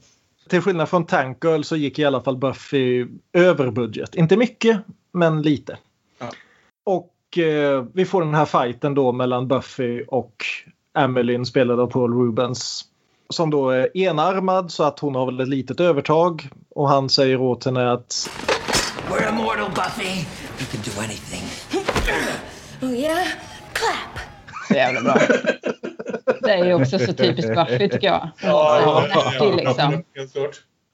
[0.50, 4.16] till skillnad från Tank Girl så gick i alla fall Buffy över budget.
[4.16, 4.80] Inte mycket,
[5.14, 5.78] men lite.
[7.38, 7.46] Ja.
[7.46, 10.36] Eh, vi får den här fighten då mellan Buffy och
[10.98, 12.86] Emmeline spelad av Paul Rubens.
[13.30, 16.50] Som då är enarmad så att hon har väl ett litet övertag.
[16.70, 18.30] Och han säger åt henne att
[19.10, 20.26] We're immortal, Buffy.
[20.60, 21.44] We can do anything.
[22.82, 23.28] Oh yeah?
[23.74, 24.20] Clap.
[24.68, 25.18] Så jävla bra.
[26.42, 28.30] Det är ju också så typiskt Buffy tycker jag.
[28.42, 29.08] Ja,
[29.40, 30.04] ja, liksom.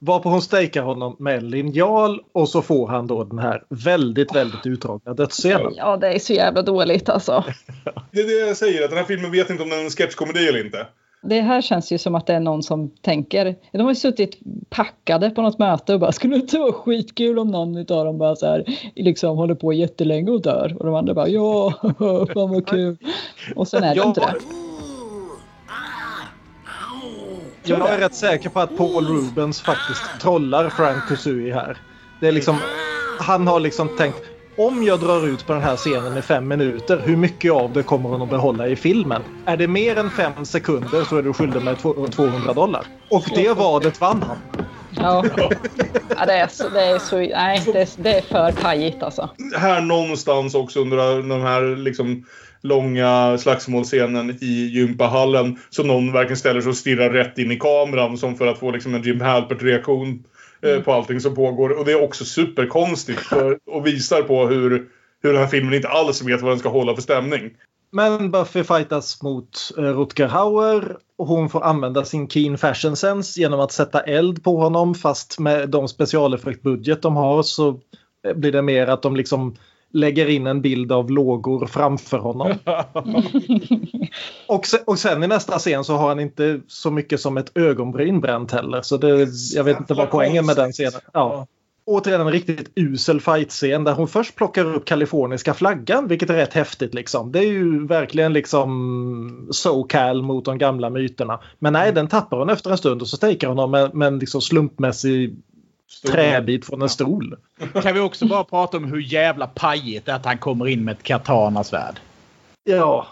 [0.04, 4.66] Varpå hon stejkar honom med linjal och så får han då den här väldigt, väldigt
[4.66, 5.74] utdragna dödsscenen.
[5.78, 7.44] Ja, det är så jävla dåligt alltså.
[8.12, 9.90] Det är det jag säger, att den här filmen vet inte om den är en
[9.90, 10.88] sketchkomedi eller inte.
[11.24, 13.56] Det här känns ju som att det är någon som tänker.
[13.72, 17.40] De har ju suttit packade på något möte och bara skulle det inte vara skitkul
[17.40, 18.66] om någon av dem bara så här
[18.96, 21.74] liksom håller på jättelänge och dör och de andra bara ja,
[22.34, 22.98] fan vad kul.
[23.56, 24.71] Och sen är det inte det.
[27.80, 31.78] Jag är rätt säker på att Paul Rubens faktiskt trollar Frank Kuzui här.
[32.22, 32.58] Det är liksom,
[33.20, 34.18] han har liksom tänkt
[34.58, 37.84] om jag drar ut på den här scenen i fem minuter, hur mycket av det
[37.84, 39.22] kommer hon att behålla i filmen?
[39.46, 42.86] Är det mer än fem sekunder så är du skyldig mig 200 dollar.
[43.10, 44.38] Och det vadet vann han.
[44.90, 45.26] Ja,
[46.10, 47.18] ja det, är så, det är så...
[47.18, 49.30] Nej, det, det är för pajigt alltså.
[49.58, 50.98] Här någonstans också under
[51.30, 52.26] de här liksom
[52.62, 58.18] långa slagsmålscenen i gympahallen som någon verkligen ställer sig och stirrar rätt in i kameran
[58.18, 60.24] som för att få liksom en Jim Halpert-reaktion
[60.62, 61.70] eh, på allting som pågår.
[61.70, 64.88] Och det är också superkonstigt för, och visar på hur,
[65.24, 67.52] hur den här filmen inte alls vet vad den ska hålla för stämning.
[67.92, 73.40] Men Buffy fightas mot eh, Rutger Hauer och hon får använda sin keen fashion sense
[73.40, 77.80] genom att sätta eld på honom fast med de specialeffektbudget de har så
[78.36, 79.56] blir det mer att de liksom
[79.94, 82.54] lägger in en bild av lågor framför honom.
[84.48, 87.58] och, sen, och sen i nästa scen så har han inte så mycket som ett
[87.58, 88.82] ögonbryn bränt heller.
[88.82, 91.02] Så det, jag vet inte vad poängen med den scenen.
[91.14, 91.48] Ja.
[91.86, 96.54] Återigen en riktigt usel fightscen där hon först plockar upp kaliforniska flaggan vilket är rätt
[96.54, 97.32] häftigt liksom.
[97.32, 101.40] Det är ju verkligen liksom SoCal mot de gamla myterna.
[101.60, 104.08] Men nej, den tappar hon efter en stund och så stekar hon honom med, med
[104.08, 105.36] en liksom slumpmässig
[106.12, 107.38] träbit från en stol.
[107.84, 110.86] Kan vi också bara prata om hur jävla pajigt det är att han kommer in
[110.86, 112.00] med ett katanasvärd?
[112.64, 113.08] Ja.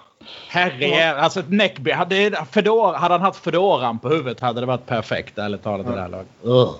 [0.47, 1.93] Herre, alltså ett neckbe.
[1.93, 5.89] Hade, fedora, hade han haft fedoran på huvudet hade det varit perfekt ärligt talat i
[5.89, 6.27] det här laget.
[6.45, 6.76] Uh.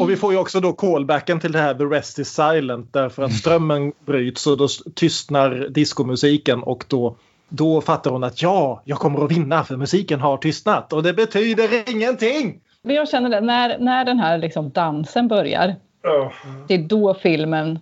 [0.00, 3.22] Och vi får ju också då callbacken till det här The Rest is Silent därför
[3.22, 7.16] att strömmen bryts och då tystnar diskomusiken och då,
[7.48, 11.12] då fattar hon att ja, jag kommer att vinna för musiken har tystnat och det
[11.12, 12.60] betyder ingenting.
[12.84, 15.74] Men jag känner det, när, när den här liksom dansen börjar.
[16.04, 16.32] Oh.
[16.68, 17.78] Det är då filmen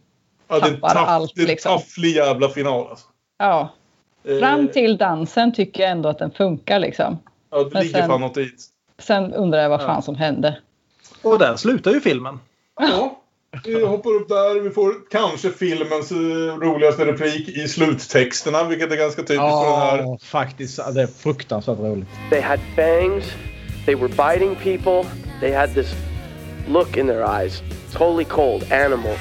[0.48, 1.32] ja, tappar taff, allt.
[1.34, 1.72] Det är en liksom.
[1.78, 2.86] tafflig jävla final.
[2.90, 3.06] Alltså.
[3.38, 3.68] Ja.
[4.40, 4.66] Fram Eh.
[4.66, 7.18] till dansen tycker jag ändå att den funkar liksom.
[7.50, 8.50] Ja, det Men ligger sen- fan något i.
[8.98, 9.86] Sen undrar jag vad Ja.
[9.86, 10.58] fan som hände.
[11.22, 12.40] Och där slutar ju filmen.
[12.80, 13.16] Ja.
[13.64, 14.60] Vi hoppar upp där.
[14.60, 16.16] Vi får kanske filmens eh,
[16.60, 19.98] roligaste replik i sluttexterna, vilket är ganska typiskt för den här.
[19.98, 20.94] Ja, faktiskt.
[20.94, 22.08] Det är fruktansvärt roligt.
[22.30, 23.24] They had fangs,
[23.90, 25.04] they were biting people,
[25.40, 25.92] they had this
[26.68, 27.60] look in their eyes,
[27.90, 29.16] totally cold, animal.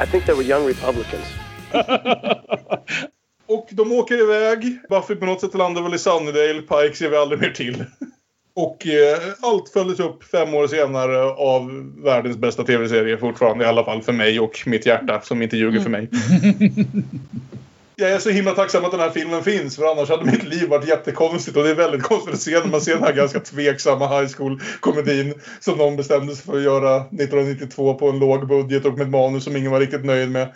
[0.00, 1.26] I think they were young Republicans.
[3.48, 4.78] Och de åker iväg.
[4.88, 6.62] Buffy på något sätt landar väl i Sunnydale.
[6.62, 7.84] Pike ser vi aldrig mer till.
[8.54, 13.64] Och eh, allt följdes upp fem år senare av världens bästa tv-serie fortfarande.
[13.64, 16.10] I alla fall för mig och mitt hjärta som inte ljuger för mig.
[17.98, 20.68] Jag är så himla tacksam att den här filmen finns för annars hade mitt liv
[20.68, 23.40] varit jättekonstigt och det är väldigt konstigt att se när man ser den här ganska
[23.40, 28.84] tveksamma high school-komedin som någon bestämde sig för att göra 1992 på en låg budget
[28.84, 30.54] och med ett manus som ingen var riktigt nöjd med.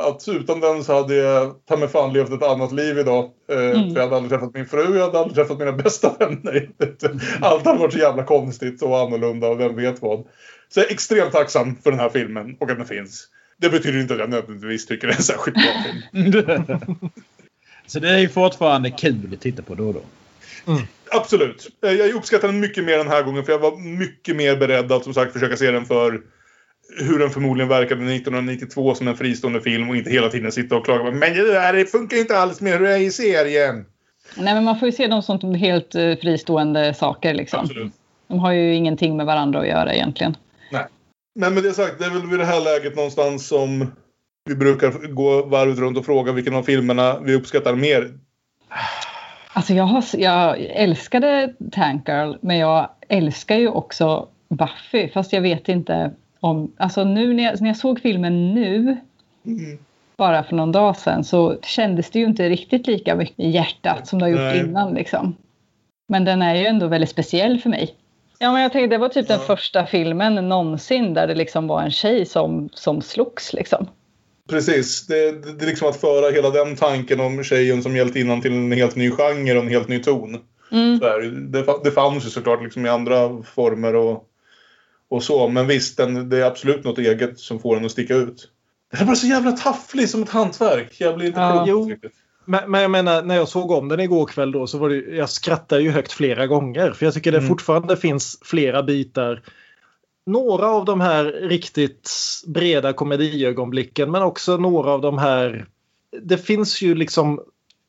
[0.00, 3.30] Att utan den så hade jag ta mig fan levt ett annat liv idag.
[3.52, 3.94] Eh, Mm.
[3.94, 6.70] För jag hade aldrig träffat min fru, jag hade aldrig träffat mina bästa vänner.
[7.40, 10.24] Allt hade varit så jävla konstigt och annorlunda och vem vet vad.
[10.68, 13.28] Så jag är extremt tacksam för den här filmen och att den finns.
[13.60, 16.96] Det betyder inte att jag nödvändigtvis tycker det är en särskilt bra film.
[17.86, 20.02] Så det är ju fortfarande kul att titta på då och då.
[21.10, 21.68] Absolut.
[21.84, 24.92] Eh, Jag uppskattar den mycket mer den här gången för jag var mycket mer beredd
[24.92, 26.20] att som sagt försöka se den för
[27.00, 30.84] hur den förmodligen verkade 1992 som en fristående film och inte hela tiden sitta och
[30.84, 33.84] klaga på men det där det funkar inte alls med hur det är i serien.
[34.36, 37.60] Nej, men man får ju se dem som helt eh, fristående saker liksom.
[37.60, 37.92] Absolut.
[38.28, 40.36] De har ju ingenting med varandra att göra egentligen.
[41.38, 41.50] Nej.
[41.50, 43.92] Men det sagt, det är väl vid det här läget någonstans som
[44.44, 48.18] vi brukar gå varvet runt och fråga vilken av filmerna vi uppskattar mer.
[49.52, 55.08] Alltså jag, har, jag älskade Tank Girl, men jag älskar ju också Buffy.
[55.08, 56.10] Fast jag vet inte
[56.40, 56.72] om...
[56.76, 58.96] Alltså nu när jag, när jag såg filmen nu,
[60.16, 64.06] bara för någon dag sedan, så kändes det ju inte riktigt lika mycket i hjärtat
[64.06, 64.60] som det har gjort Nej.
[64.60, 64.94] innan.
[64.94, 65.36] Liksom.
[66.08, 67.94] Men den är ju ändå väldigt speciell för mig.
[68.38, 71.82] Ja, men jag tänkte det var typ den första filmen någonsin där det liksom var
[71.82, 73.52] en tjej som, som slogs.
[73.52, 73.88] Liksom.
[74.48, 75.06] Precis.
[75.06, 78.52] Det, det, det är liksom att föra hela den tanken om tjejen som hjältinnan till
[78.52, 80.38] en helt ny genre och en helt ny ton.
[80.72, 80.98] Mm.
[80.98, 84.24] Så här, det, det fanns ju såklart liksom i andra former och,
[85.10, 85.48] och så.
[85.48, 88.48] Men visst, den, det är absolut något eget som får den att sticka ut.
[88.92, 90.96] Den är bara så jävla tafflig som ett hantverk.
[91.00, 91.64] Jag blir inte Ja.
[91.64, 91.92] klok.
[92.48, 95.16] Men, men jag menar, när jag såg om den igår kväll då så var det,
[95.16, 96.92] jag skrattade ju högt flera gånger.
[96.92, 97.48] För jag tycker det Mm.
[97.48, 99.42] fortfarande finns flera bitar.
[100.26, 102.10] Några av de här riktigt
[102.46, 105.66] breda komediögonblicken men också några av de här.
[106.22, 107.40] Det finns ju liksom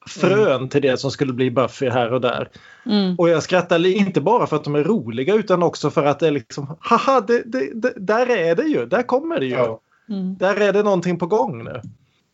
[0.07, 2.49] frön till det som skulle bli Buffy här och där.
[2.86, 3.15] Mm.
[3.15, 6.27] Och jag skrattar inte bara för att de är roliga utan också för att det
[6.27, 9.53] är liksom, haha, det, det, det, där är det ju, där kommer det ju.
[9.53, 9.81] Ja.
[10.10, 10.38] Mm.
[10.38, 11.81] Där är det någonting på gång nu.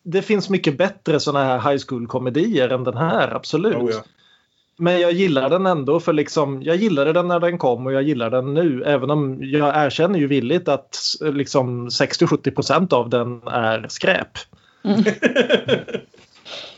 [0.05, 3.75] Det finns mycket bättre såna här high school-komedier än den här, absolut.
[3.75, 4.03] Oh, ja.
[4.77, 8.03] Men jag gillar den ändå för liksom, jag gillade den när den kom och jag
[8.03, 8.83] gillar den nu.
[8.83, 14.29] Även om jag erkänner ju villigt att liksom 60-70% av den är skräp.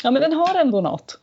[0.04, 1.20] Ja, men den har ändå något.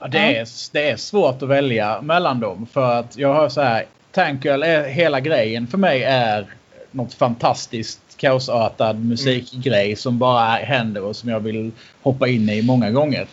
[0.00, 2.66] Ja, det, är, det är svårt att välja mellan dem.
[2.72, 3.84] För att jag har så här.
[4.10, 6.54] Tank Girl är hela grejen för mig är
[6.90, 11.70] något fantastiskt kaosartad musikgrej som bara händer och som jag vill
[12.02, 13.26] hoppa in i många gånger.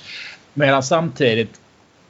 [0.54, 1.60] Medan samtidigt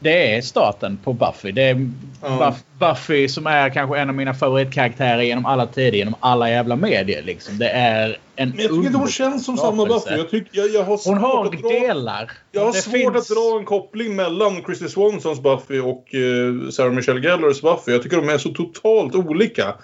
[0.01, 1.51] det är starten på Buffy.
[1.51, 1.75] Det är.
[2.21, 6.75] Buff- Buffy som är kanske en av mina favoritkaraktärer genom alla tider, genom alla jävla
[6.75, 7.23] medier.
[7.23, 7.57] Liksom.
[7.57, 9.85] Det är en Men jag tycker inte hon känns som samma.
[9.85, 10.15] Buffy.
[10.17, 12.31] Jag, tycker, jag, jag har Hon har dra, delar.
[12.51, 16.69] Jag har Det svårt finns- att dra en koppling mellan Christy Swansons Buffy och eh,
[16.71, 17.91] Sarah Michelle Gellers Buffy.
[17.91, 19.75] Jag tycker de är så totalt olika.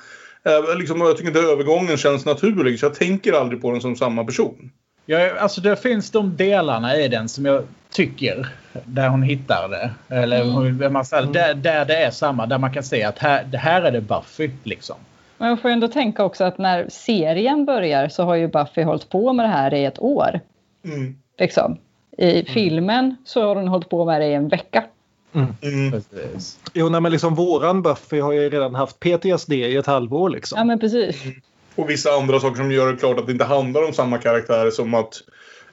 [0.45, 3.95] Eh, liksom, jag tycker inte övergången känns naturlig, så jag tänker aldrig på den som
[3.95, 4.71] samma person.
[5.05, 8.47] Ja, alltså det finns de delarna i den som jag tycker
[8.85, 10.15] där hon hittar det.
[10.15, 12.45] Eller hon, man säger, där, där det är samma.
[12.45, 14.49] Där man kan se att här, det här är det Buffy.
[14.63, 14.95] Liksom.
[15.37, 19.09] Men jag får ändå tänka också att när serien börjar så har ju Buffy hållit
[19.09, 20.39] på med det här i ett år.
[20.85, 21.15] Mm.
[21.39, 21.77] Liksom.
[22.17, 24.83] I filmen så har hon hållit på med det i en vecka.
[25.35, 26.01] Mm.
[26.73, 30.57] Jo, nej, men liksom våran Buffy har ju redan haft PTSD i ett halvår liksom.
[30.57, 31.15] Ja men precis.
[31.75, 34.71] Och vissa andra saker som gör det klart att det inte handlar om samma karaktärer
[34.71, 35.13] som att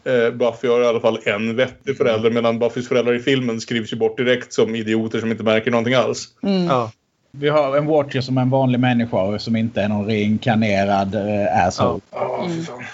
[0.05, 3.93] eh, Buffy har i alla fall en vettig förälder medan Buffys föräldrar i filmen skrivs
[3.93, 6.29] ju bort direkt som idioter som inte märker någonting alls.
[6.43, 6.65] Mm.
[6.65, 6.91] Ja.
[7.31, 11.15] Vi har en Watcher som är en vanlig människa och som inte är någon reinkarnerad
[11.15, 12.01] eh, asshole.
[12.11, 12.85] Ja, fan.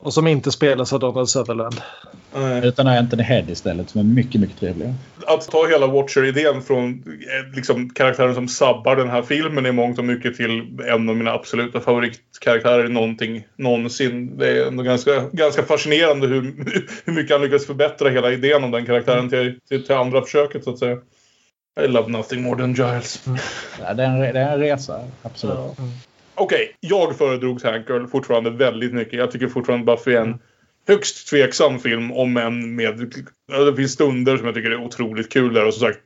[0.00, 1.80] Och som inte spelas av Donald Sutherland.
[2.34, 2.66] Nej.
[2.66, 4.94] Utan är Anthony Head istället som är mycket, mycket trevligare.
[5.26, 9.98] Att ta hela Watcher-idén från eh, liksom, karaktären som sabbar den här filmen i mångt
[9.98, 14.38] och mycket till en av mina absoluta favoritkaraktärer i någonting någonsin.
[14.38, 16.42] Det är ändå ganska, ganska fascinerande hur,
[17.04, 20.64] hur mycket han lyckas förbättra hela idén om den karaktären till, till, till andra försöket
[20.64, 20.96] så att säga.
[21.80, 23.24] I love nothing more than Giles.
[23.80, 25.58] Ja, det, är en, det är en resa, absolut.
[26.38, 29.14] Okej, jag föredrog Tank Girl fortfarande väldigt mycket.
[29.18, 30.38] Jag tycker fortfarande Buffy är en
[30.88, 33.12] högst tveksam film om en med...
[33.52, 36.00] ja, Det finns stunder som jag tycker är otroligt kul där och som sagt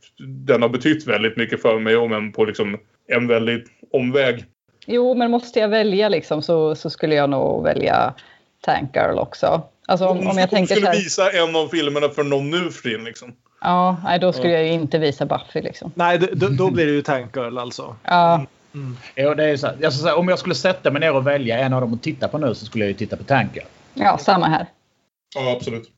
[0.46, 2.78] den har betytt väldigt mycket för mig om än på liksom
[3.08, 4.44] en väldigt omväg.
[4.86, 8.14] Jo men måste jag välja liksom så, så skulle jag nog välja
[8.60, 9.62] Tank Girl också.
[9.86, 10.96] Alltså om, om jag tänker så skulle här.
[10.96, 13.32] visa en av filmerna för någon nu för tiden liksom.
[13.60, 15.92] Ja, nej, då skulle jag ju inte visa Buffy liksom.
[15.94, 17.96] Nej, d- d- då blir det ju Tank Girl alltså.
[18.04, 18.46] Ja,
[19.16, 21.26] Jo, det är så här, alltså, så här, om jag skulle sätta mig ner och
[21.26, 23.56] välja en av dem att titta på nu så skulle jag ju titta på Tank
[23.56, 23.66] Girl.
[23.94, 24.66] ja samma här.
[25.34, 25.90] Ja, absolut.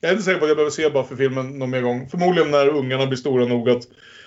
[0.00, 2.08] Jag är inte säker på att jag behöver se Buffy-filmen någon mer gång.
[2.08, 3.82] Förmodligen när ungarna blir stora nog att,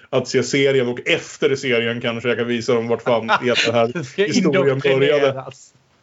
[0.09, 3.27] att se serien och efter serien kanske jag kan visa dem vart fan
[3.65, 5.45] den här historien började.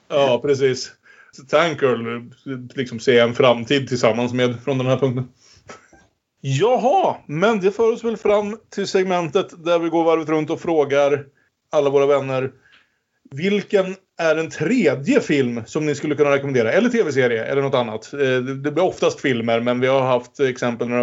[0.08, 0.92] Ja, precis.
[1.32, 2.20] Så Tank Girl
[2.74, 5.28] liksom jag en framtid tillsammans med från den här punkten.
[6.40, 10.60] Jaha, men det för oss väl fram till segmentet där vi går varvet runt och
[10.60, 11.24] frågar
[11.72, 12.50] alla våra vänner
[13.30, 16.72] vilken är en tredje film som ni skulle kunna rekommendera?
[16.72, 18.12] Eller tv-serie eller något annat.
[18.12, 20.94] Eh, Det blir oftast filmer men vi har haft exempel det-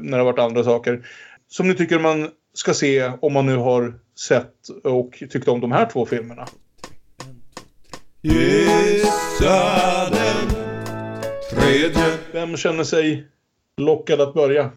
[0.00, 1.06] när det har varit andra saker.
[1.48, 3.94] Som ni tycker man ska se om man nu har
[4.28, 4.54] sett
[4.84, 6.46] och tyckt om de här två filmerna.
[8.22, 10.48] Gissa den
[11.50, 12.18] tredje.
[12.32, 13.26] Vem känner sig
[13.76, 14.70] lockad att börja?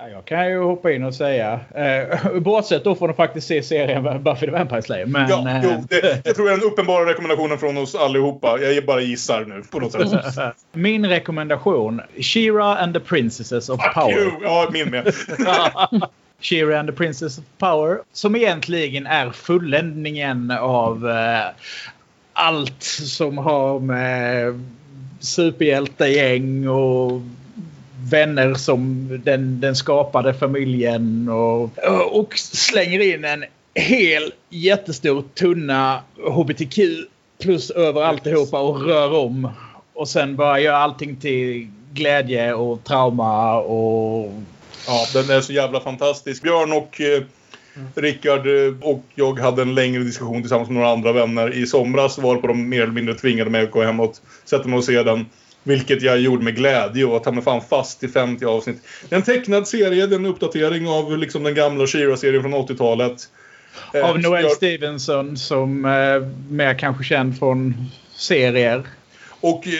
[0.00, 3.62] Ja, Jag kan ju hoppa in och säga, eh, bortsett då från att faktiskt se
[3.62, 5.06] serien Buffy the Vampire Slayer.
[5.06, 8.58] Men, Ja, eh, jo, det, jag tror det är den uppenbara rekommendationen från oss allihopa.
[8.58, 10.54] Jag bara gissar nu på något sätt.
[10.72, 14.12] Min rekommendation, She-Ra and the Princesses of Fuck Power.
[14.18, 14.30] you!
[14.42, 15.06] Ja, min med.
[16.40, 17.98] She-Ra and the Princess of Power.
[18.12, 21.46] Som egentligen är fulländningen av eh,
[22.32, 24.64] allt som har med
[25.20, 27.20] superhjältegäng och
[28.10, 31.70] vänner som den, den skapade familjen och,
[32.10, 33.44] och slänger in en
[33.74, 36.78] hel jättestor tunna HBTQ
[37.42, 39.50] plus över alltihopa och rör om.
[39.94, 44.32] Och sen bara gör allting till glädje och trauma och
[44.86, 46.42] Ja, den är så jävla fantastisk.
[46.42, 47.22] Björn och eh,
[47.94, 52.18] Rickard eh, och jag hade en längre diskussion tillsammans med några andra vänner i somras.
[52.18, 54.14] Var på de mer eller mindre tvingade mig att gå hem och
[54.44, 55.26] sätta mig och se den.
[55.62, 58.82] Vilket jag gjorde med glädje och tar mig fan fast i 50 avsnitt.
[59.08, 62.54] Det är en tecknad serie, det är en uppdatering av liksom den gamla Shira-serien från
[62.54, 63.28] 80-talet.
[63.94, 67.74] Eh, Av som Noel gör- Stevenson som eh, mer kanske känd från
[68.16, 68.82] serier.
[69.40, 69.72] Och eh,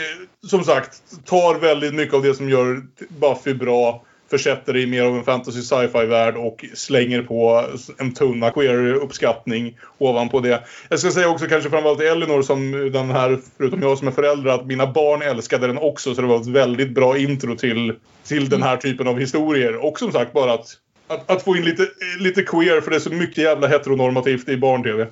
[0.48, 5.02] som sagt, tar väldigt mycket av det som gör Buffy bra, försätter det i mer
[5.02, 7.64] av en fantasy sci-fi-värld och slänger på
[7.98, 10.64] en tunna queer-uppskattning ovanpå det.
[10.88, 14.12] Jag ska säga också kanske framförallt till Elinor som den här, förutom jag som är
[14.12, 16.14] förälder, att mina barn älskade den också.
[16.14, 17.94] Så det var ett väldigt bra intro till,
[18.24, 19.86] till den här typen av historier.
[19.86, 20.66] Och som sagt bara att,
[21.08, 21.88] att, att få in lite,
[22.20, 25.06] lite queer, för det är så mycket jävla heteronormativt i barn-tv.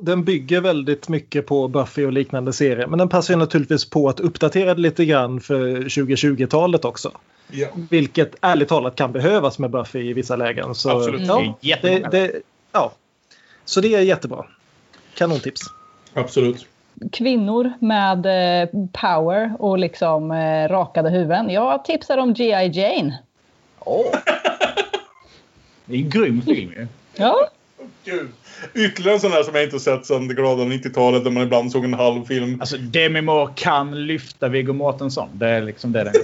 [0.00, 2.86] Den bygger väldigt mycket på Buffy och liknande serier.
[2.86, 7.12] Men den passar ju naturligtvis på att uppdatera det lite grann för 2020-talet också.
[7.52, 7.68] Ja.
[7.90, 10.74] Vilket ärligt talat kan behövas med Buffy i vissa lägen.
[10.74, 11.26] Så, Absolut.
[11.60, 12.32] Ja, Det är det,
[12.72, 12.92] ja.
[13.64, 14.44] Så det är jättebra.
[15.14, 15.60] Kanontips.
[16.14, 16.66] Absolut.
[17.12, 18.26] Kvinnor med
[18.62, 21.50] eh, power och liksom eh, rakade huvuden.
[21.50, 22.70] Jag tipsar om G.I.
[22.80, 23.18] Jane.
[25.84, 26.86] Det är en grym film ju.
[27.16, 27.48] Ja.
[28.04, 28.28] Gud.
[28.74, 31.72] Ytterligare en sån här som jag inte sett sedan det glada 90-talet där man ibland
[31.72, 32.60] såg en halv film.
[32.60, 35.28] Alltså Demi Moore kan lyfta Viggo Mortensen.
[35.32, 36.22] Det är liksom det den gör.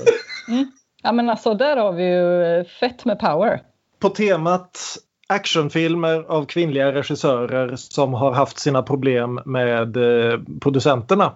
[0.49, 0.73] Mm.
[1.07, 3.61] Ja men alltså där har vi ju eh, fett med power.
[3.99, 4.79] På temat
[5.27, 11.33] actionfilmer av kvinnliga regissörer som har haft sina problem med eh, producenterna.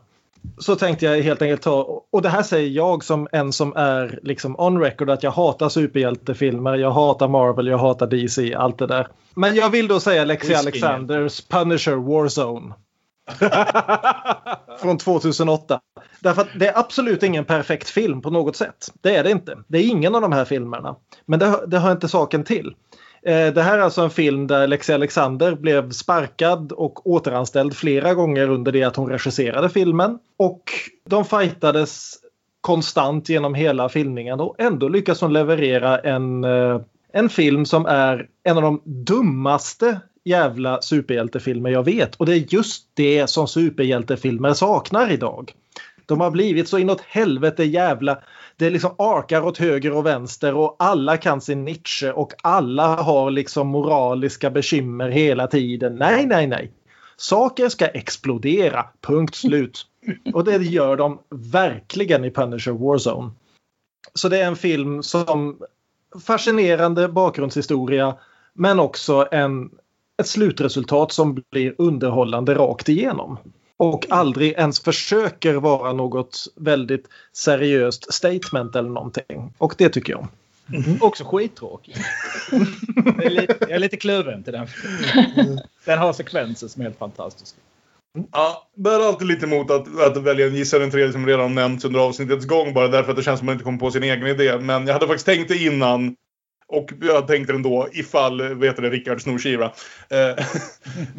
[0.58, 4.18] Så tänkte jag helt enkelt ta, och det här säger jag som en som är
[4.22, 8.86] liksom on record att jag hatar superhjältefilmer, jag hatar Marvel, jag hatar DC, allt det
[8.86, 9.08] där.
[9.34, 10.54] Men jag vill då säga Lexi.
[10.54, 12.74] Alexanders Punisher Warzone.
[14.80, 15.80] Från 2008.
[16.22, 18.86] Därför att det är absolut ingen perfekt film på något sätt.
[19.00, 19.58] Det är det inte.
[19.68, 20.96] Det är ingen av de här filmerna.
[21.26, 22.74] Men det, hör- det hör inte saken till.
[23.22, 28.14] Eh, Det här är alltså en film där Lexi Alexander blev sparkad och återanställd flera
[28.14, 30.18] gånger under det att hon regisserade filmen.
[30.38, 30.62] Och
[31.08, 32.14] de fightades
[32.60, 36.80] konstant genom hela filmningen och ändå lyckas hon leverera en, eh,
[37.12, 42.14] en film som är en av de dummaste jävla superhjältefilmer jag vet.
[42.16, 45.52] Och det är just det som superhjältefilmer saknar idag.
[46.10, 48.18] De har blivit så inåt helvete jävla...
[48.56, 53.30] Det liksom arkar åt höger och vänster och alla kan sin niche och alla har
[53.30, 55.96] liksom moraliska bekymmer hela tiden.
[55.96, 56.72] Nej, nej, nej.
[57.16, 59.86] Saker ska explodera, punkt slut.
[60.34, 63.30] Och det gör de verkligen i Punisher Warzone.
[64.14, 65.58] Så det är en film som
[66.26, 68.16] fascinerande bakgrundshistoria
[68.54, 69.70] men också en,
[70.20, 73.38] ett slutresultat som blir underhållande rakt igenom.
[73.80, 79.52] Och aldrig ens försöker vara något väldigt seriöst statement eller någonting.
[79.58, 80.28] Och det tycker jag om.
[81.00, 81.96] Också skittråkig.
[83.04, 84.66] Jag är lite, jag är lite kluven till den.
[85.84, 87.58] Den har sekvenser som är helt fantastiska.
[88.32, 91.84] Ja, bär alltid lite emot att, att välja en gissa den tredje som redan nämnts
[91.84, 94.02] under avsnittets gång bara därför att det känns som att man inte kommer på sin
[94.02, 94.58] egen idé.
[94.58, 96.16] Men jag hade faktiskt tänkt det innan.
[96.70, 99.72] Och jag tänkte ändå, ifall, vet du det, Rickard snor Shira.
[100.10, 100.44] Eh,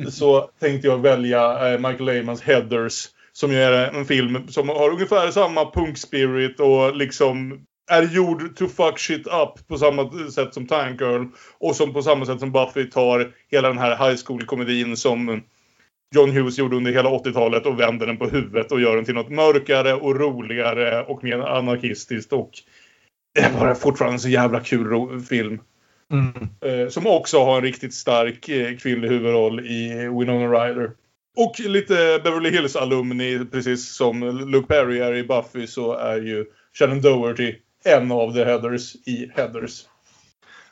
[0.09, 3.07] så tänkte jag välja eh, Michael Leymans Headers.
[3.33, 8.67] Som ju är en film som har ungefär samma punk-spirit och liksom är gjord to
[8.67, 11.25] fuck shit up på samma sätt som Tank Girl.
[11.59, 15.41] Och som på samma sätt som Buffy tar hela den här high school-komedin som
[16.15, 19.15] John Hughes gjorde under hela 80-talet och vänder den på huvudet och gör den till
[19.15, 22.33] något mörkare och roligare och mer anarkistiskt.
[22.33, 22.51] Och
[23.33, 25.59] det är bara fortfarande en så jävla kul film.
[26.61, 29.89] Eh, som också har en riktigt stark eh, kvinnlig huvudroll i
[30.19, 30.91] Winona Ryder.
[31.37, 37.01] Och lite Beverly Hills-alumni, precis som Luke Perry är i Buffy, så är ju Shannon
[37.01, 39.85] Doherty en av the headers i Headers.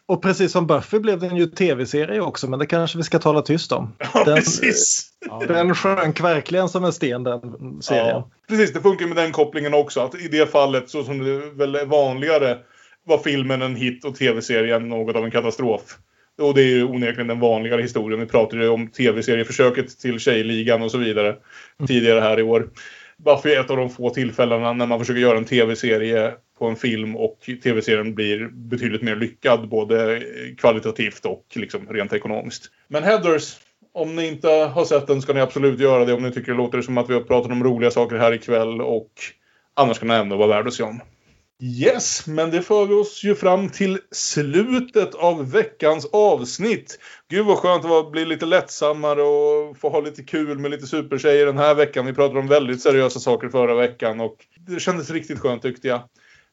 [0.10, 3.42] Och precis som Buffy blev den ju tv-serie också, men det kanske vi ska tala
[3.42, 3.94] tyst om.
[4.14, 5.10] Ja, Den, precis.
[5.48, 7.42] den sjönk verkligen som en sten den
[7.82, 8.08] serien.
[8.08, 10.00] Ja, precis, det funkar med den kopplingen också.
[10.00, 12.58] Att i det fallet, så som det väl är vanligare,
[13.06, 15.98] var filmen en hit och tv-serien något av en katastrof.
[16.42, 18.20] Och det är ju onekligen den vanligare historien.
[18.20, 21.36] Vi pratade ju om tv-serieförsöket till Tjejligan och så vidare
[21.88, 22.70] tidigare här i år.
[23.26, 26.76] Buffy är ett av de få tillfällena när man försöker göra en tv-serie på en
[26.76, 30.24] film och tv-serien blir betydligt mer lyckad både
[30.58, 32.72] kvalitativt och liksom rent ekonomiskt.
[32.88, 33.58] Men Heathers,
[33.94, 36.58] om ni inte har sett den ska ni absolut göra det om ni tycker det
[36.58, 39.12] låter som att vi har pratat om roliga saker här ikväll och
[39.74, 41.02] annars kan den ändå vara värd att se om.
[41.62, 47.00] Yes, men det för oss ju fram till slutet av veckans avsnitt.
[47.30, 50.72] Gud vad skönt det var att bli lite lättsammare och få ha lite kul med
[50.72, 52.06] lite supertjejer den här veckan.
[52.06, 54.36] Vi pratade om väldigt seriösa saker förra veckan och
[54.68, 56.02] det kändes riktigt skönt tyckte jag.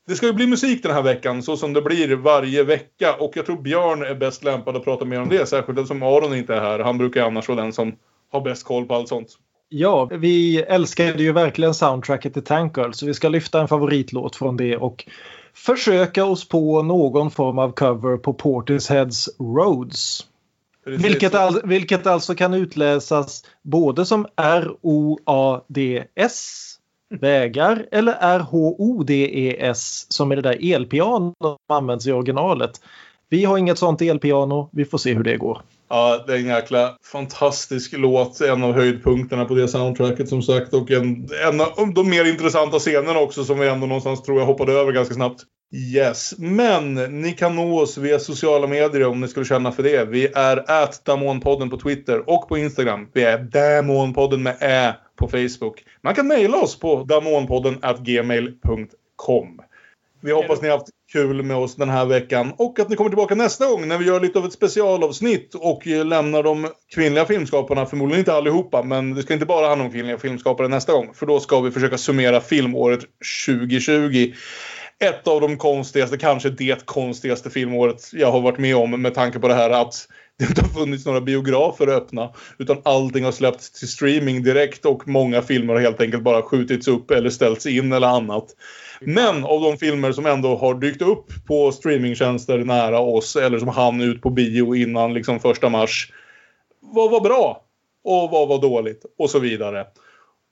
[0.07, 3.37] Det ska ju bli musik den här veckan så som det blir varje vecka och
[3.37, 5.47] jag tror Björn är bäst lämpad att prata mer om det.
[5.47, 6.79] Särskilt som Aron inte är här.
[6.79, 7.97] Han brukar annars vara den som
[8.33, 9.29] har bäst koll på allt sånt.
[9.69, 14.37] Ja, vi älskade ju verkligen soundtracket till Tank Girl så vi ska lyfta en favoritlåt
[14.37, 15.09] från det och
[15.55, 20.27] försöka oss på någon form av cover på Portisheads Roads.
[20.87, 25.57] Vilket, all, vilket alltså kan utläsas både som R-O-A-D-S
[27.11, 32.81] vägar eller R-H-O-D-E-S som är det där elpianot som används i originalet.
[33.29, 35.63] Vi har inget sånt elpiano, vi får se hur det går.
[35.89, 38.41] Ja, det är en jäkla fantastisk låt.
[38.41, 40.75] En av höjdpunkterna på det soundtracket som sagt.
[40.75, 44.47] Och en, en av de mer intressanta scenerna också som vi ändå någonstans tror jag
[44.47, 45.43] hoppade över ganska snabbt.
[45.75, 50.05] Yes, men ni kan nå oss via sociala medier om ni skulle känna för det.
[50.05, 53.09] Vi är at Damonpodden på Twitter och på Instagram.
[53.13, 55.85] Vi är Damonpodden med Ä på Facebook.
[56.03, 59.61] Man kan mejla oss på damonpodden at gmail.com.
[60.21, 63.11] Vi hoppas ni har haft kul med oss den här veckan och att ni kommer
[63.11, 67.25] tillbaka nästa gång när vi gör lite av ett specialavsnitt och eh, lämnar de kvinnliga
[67.25, 71.15] filmskaparna, förmodligen inte allihopa, men det ska inte bara handla om kvinnliga filmskapare nästa gång.
[71.15, 73.01] För då ska vi försöka summera filmåret
[73.47, 74.33] 2020
[74.99, 79.39] ett av de konstigaste, kanske det konstigaste filmåret jag har varit med om med tanke
[79.39, 80.09] på det här att
[80.39, 82.33] det inte har funnits några biografer öppna.
[82.59, 86.89] Utan allting har släppts till streaming direkt och många filmer har helt enkelt bara skjutits
[86.89, 88.47] upp eller ställts in eller annat.
[89.01, 93.69] Men av de filmer som ändå har dykt upp på streamingtjänster nära oss eller som
[93.69, 96.13] hann ut på bio innan liksom första mars.
[96.81, 97.63] Vad var bra?
[98.05, 99.05] Och vad var dåligt?
[99.19, 99.87] Och så vidare.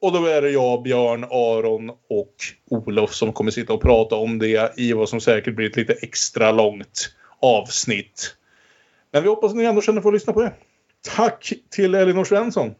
[0.00, 2.34] Och då är det jag, Björn, Aron och
[2.70, 5.92] Olof som kommer sitta och prata om det i vad som säkert blir ett lite
[5.92, 8.36] extra långt avsnitt.
[9.10, 10.52] Men vi hoppas att ni ändå känner för att lyssna på det.
[11.16, 12.74] Tack till Elinor Svensson.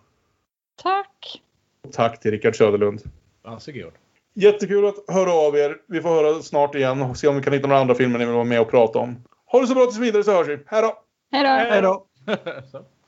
[0.82, 1.42] Tack.
[1.86, 3.02] Och tack till Rickard Söderlund.
[3.42, 3.92] Varsågod.
[4.34, 5.76] Jättekul att höra av er.
[5.88, 8.24] Vi får höra snart igen och se om vi kan hitta några andra filmer ni
[8.24, 9.24] vill vara med och prata om.
[9.46, 10.58] Ha det så bra tills vidare så hörs vi.
[10.66, 10.98] Hej då!
[11.32, 12.06] Hej då!